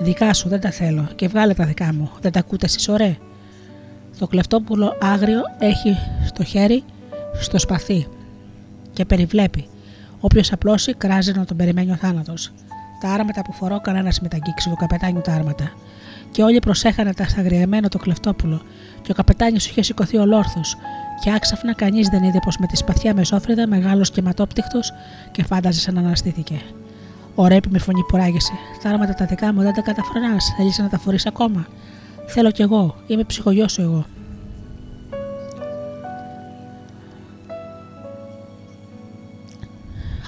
Δικά 0.00 0.34
σου 0.34 0.48
δεν 0.48 0.60
τα 0.60 0.70
θέλω 0.70 1.08
και 1.16 1.28
βγάλε 1.28 1.54
τα 1.54 1.64
δικά 1.64 1.94
μου. 1.94 2.10
Δεν 2.20 2.32
τα 2.32 2.38
ακούτε 2.38 2.66
εσείς, 2.66 2.88
ωραία; 2.88 3.16
Το 4.18 4.26
κλεφτόπουλο 4.26 4.96
άγριο 5.00 5.40
έχει 5.58 5.96
στο 6.26 6.44
χέρι 6.44 6.84
στο 7.40 7.58
σπαθί 7.58 8.06
και 8.92 9.04
περιβλέπει. 9.04 9.68
Όποιος 10.20 10.52
απλώσει, 10.52 10.94
κράζει 10.94 11.32
να 11.32 11.44
τον 11.44 11.56
περιμένει 11.56 11.90
ο 11.90 11.96
θάνατος. 11.96 12.52
Τα 13.00 13.08
άρματα 13.08 13.42
που 13.42 13.52
φορώ, 13.52 13.80
κανένας 13.80 14.20
με 14.20 14.28
τα 14.28 14.36
αγγίξει 14.36 14.68
του 14.68 14.76
καπετάνιου 14.76 15.20
τα 15.20 15.32
άρματα. 15.32 15.72
Και 16.36 16.42
όλοι 16.42 16.58
προσέχανε 16.58 17.14
τα 17.14 17.28
σαγριεμένο 17.28 17.88
το 17.88 17.98
κλεφτόπουλο, 17.98 18.62
και 19.02 19.10
ο 19.10 19.14
καπετάνιος 19.14 19.66
είχε 19.68 19.82
σηκωθεί 19.82 20.16
ολόρθος, 20.16 20.76
και 21.22 21.32
άξαφνα 21.32 21.74
κανείς 21.74 22.08
δεν 22.08 22.22
είδε 22.22 22.38
πως 22.44 22.56
με 22.56 22.66
τη 22.66 22.76
σπαθιά 22.76 23.14
μεσόφρυδα, 23.14 23.66
μεγάλος 23.66 24.10
και 24.10 24.22
ματόπτυχτος, 24.22 24.92
και 25.30 25.44
φάνταζε 25.44 25.80
σαν 25.80 25.98
αναστήθηκε. 25.98 26.60
Ωραία 27.34 27.60
με 27.68 27.78
φωνή 27.78 28.00
που 28.08 28.16
ράγεσαι. 28.16 28.52
Τα 28.82 28.88
άρματα 28.88 29.14
τα 29.14 29.24
δικά 29.24 29.52
μου 29.52 29.62
δεν 29.62 29.72
τα 29.72 29.80
καταφρονάς. 29.80 30.54
Θέλεις 30.56 30.78
να 30.78 30.88
τα 30.88 30.98
φορείς 30.98 31.26
ακόμα; 31.26 31.66
Θέλω 32.26 32.50
κι 32.50 32.62
εγώ. 32.62 32.96
Είμαι 33.06 33.24
ψυχογειό 33.24 33.68
σου 33.68 33.82
εγώ. 33.82 34.06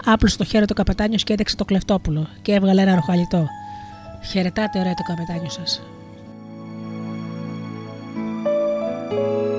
Άπλωσε 0.04 0.36
το 0.36 0.44
χέρι 0.44 0.66
του 0.66 0.74
καπετάνιο 0.74 1.18
και 1.24 1.32
έδεξε 1.32 1.56
το 1.56 1.64
κλεφτόπουλο 1.64 2.28
και 2.42 2.52
έβγαλε 2.52 2.82
ένα 2.82 2.94
ροχαλιτό. 2.94 3.46
Χαιρετάτε, 4.30 4.78
ωραία 4.78 4.94
το 4.94 5.02
καπετάνιο 5.02 5.50
σας. 9.10 9.57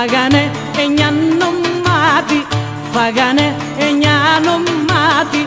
φάγανε 0.00 0.50
εννιά 0.82 1.10
νομάτι, 1.40 2.40
φάγανε 2.92 3.46
εννιά 3.78 4.16
νομάτι, 4.46 5.42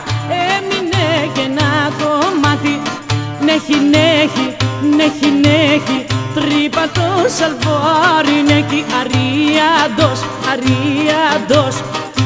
έμεινε 0.54 1.06
και 1.34 1.42
ένα 1.50 1.70
κομμάτι. 2.00 2.82
Νέχι, 3.46 3.78
νέχι, 3.94 4.48
νέχι, 4.98 5.30
νέχι, 5.46 6.00
τρύπα 6.36 6.84
το 6.94 7.08
σαλβόρι 7.38 8.38
νέχι, 8.48 8.86
αρίαντος, 9.00 10.20
αρίαντος, 10.52 11.76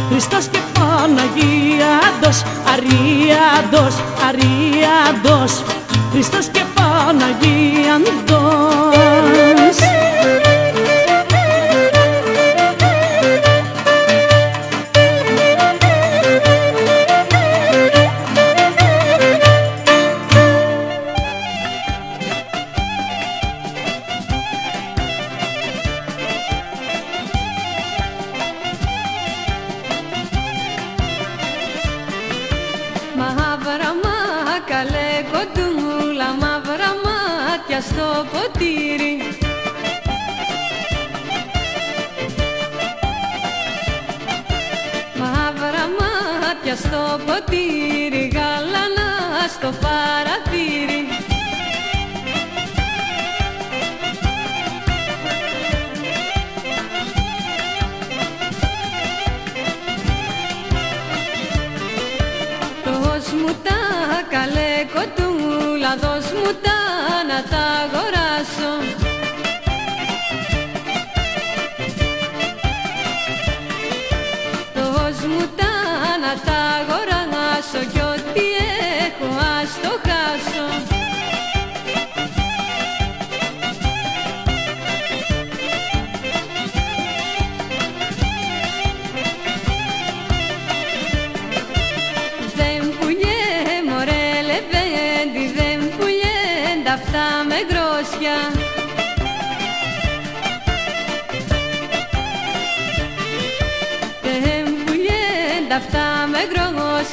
Χριστός 0.10 0.46
και 0.52 0.60
Παναγίαντος, 0.74 2.38
αρίαντος, 2.74 3.96
αρίαντος, 4.28 5.52
Χριστός 6.12 6.46
και 6.52 6.64
Παναγίαντος. 6.76 8.28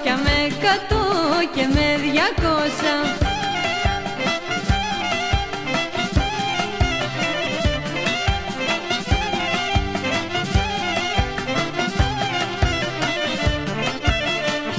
και 0.02 0.10
με 0.24 0.56
100 0.90 0.94
και 1.54 1.66
με 1.74 1.98
διακόσα 2.02 2.94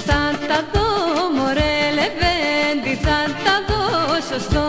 Θα 0.06 0.38
τα 0.48 0.66
δω 0.74 0.90
μωρέ 1.36 1.92
λεβέντη, 1.94 2.96
θα 3.04 3.34
τα 3.44 3.56
δω 3.68 4.22
σωστό 4.32 4.65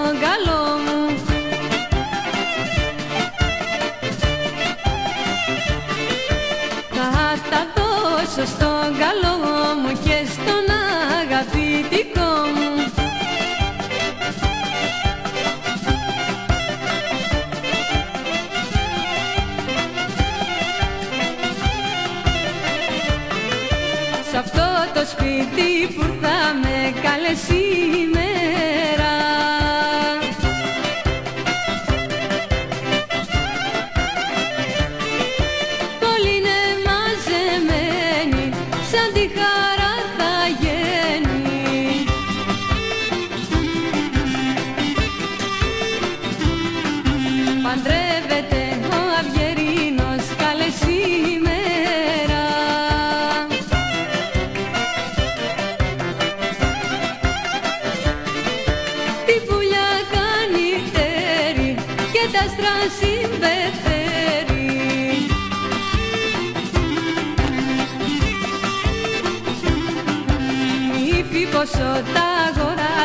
σαν 38.90 39.12
τη 39.14 39.26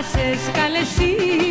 σε 0.03 0.51
καλεσί 0.51 1.50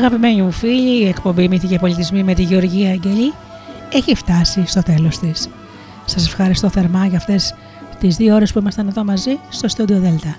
Αγαπημένοι 0.00 0.42
μου 0.42 0.50
φίλοι, 0.50 1.02
η 1.02 1.06
εκπομπή 1.06 1.48
Μύθοι 1.48 1.78
Πολιτισμοί 1.78 2.22
με 2.22 2.34
τη 2.34 2.42
Γεωργία 2.42 2.90
Αγγελή 2.90 3.32
έχει 3.92 4.14
φτάσει 4.14 4.66
στο 4.66 4.82
τέλος 4.82 5.18
της. 5.18 5.48
Σας 6.04 6.26
ευχαριστώ 6.26 6.68
θερμά 6.68 7.06
για 7.06 7.18
αυτές 7.18 7.54
τις 7.98 8.16
δύο 8.16 8.34
ώρες 8.34 8.52
που 8.52 8.58
ήμασταν 8.58 8.88
εδώ 8.88 9.04
μαζί 9.04 9.38
στο 9.48 9.68
Studio 9.76 9.92
Delta. 9.92 10.34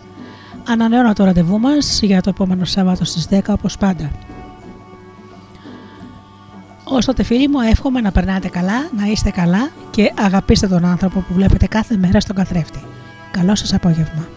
Ανανεώνω 0.68 1.14
το 1.14 1.24
ραντεβού 1.24 1.60
μας 1.60 2.00
για 2.02 2.22
το 2.22 2.30
επόμενο 2.30 2.66
Σάββατο 2.66 3.06
στις 3.06 3.28
10 3.30 3.40
όπως 3.50 3.78
πάντα. 3.78 4.12
Ω 6.84 6.98
τότε 6.98 7.24
φίλοι 7.24 7.48
μου 7.48 7.60
εύχομαι 7.60 8.02
να 8.02 8.12
περνάτε 8.12 8.48
καλά, 8.48 8.90
να 8.98 9.06
είστε 9.06 9.30
καλά 9.30 9.70
και 9.92 10.14
αγαπήστε 10.18 10.68
τον 10.68 10.86
άνθρωπο 10.86 11.20
που 11.20 11.34
βλέπετε 11.34 11.68
κάθε 11.68 11.98
μέρα 11.98 12.20
στον 12.20 12.36
καθρέφτη. 12.36 12.80
Καλό 13.32 13.56
σας 13.56 13.74
απόγευμα. 13.74 14.28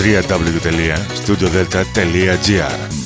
www.studiodelta.gr 0.00 2.97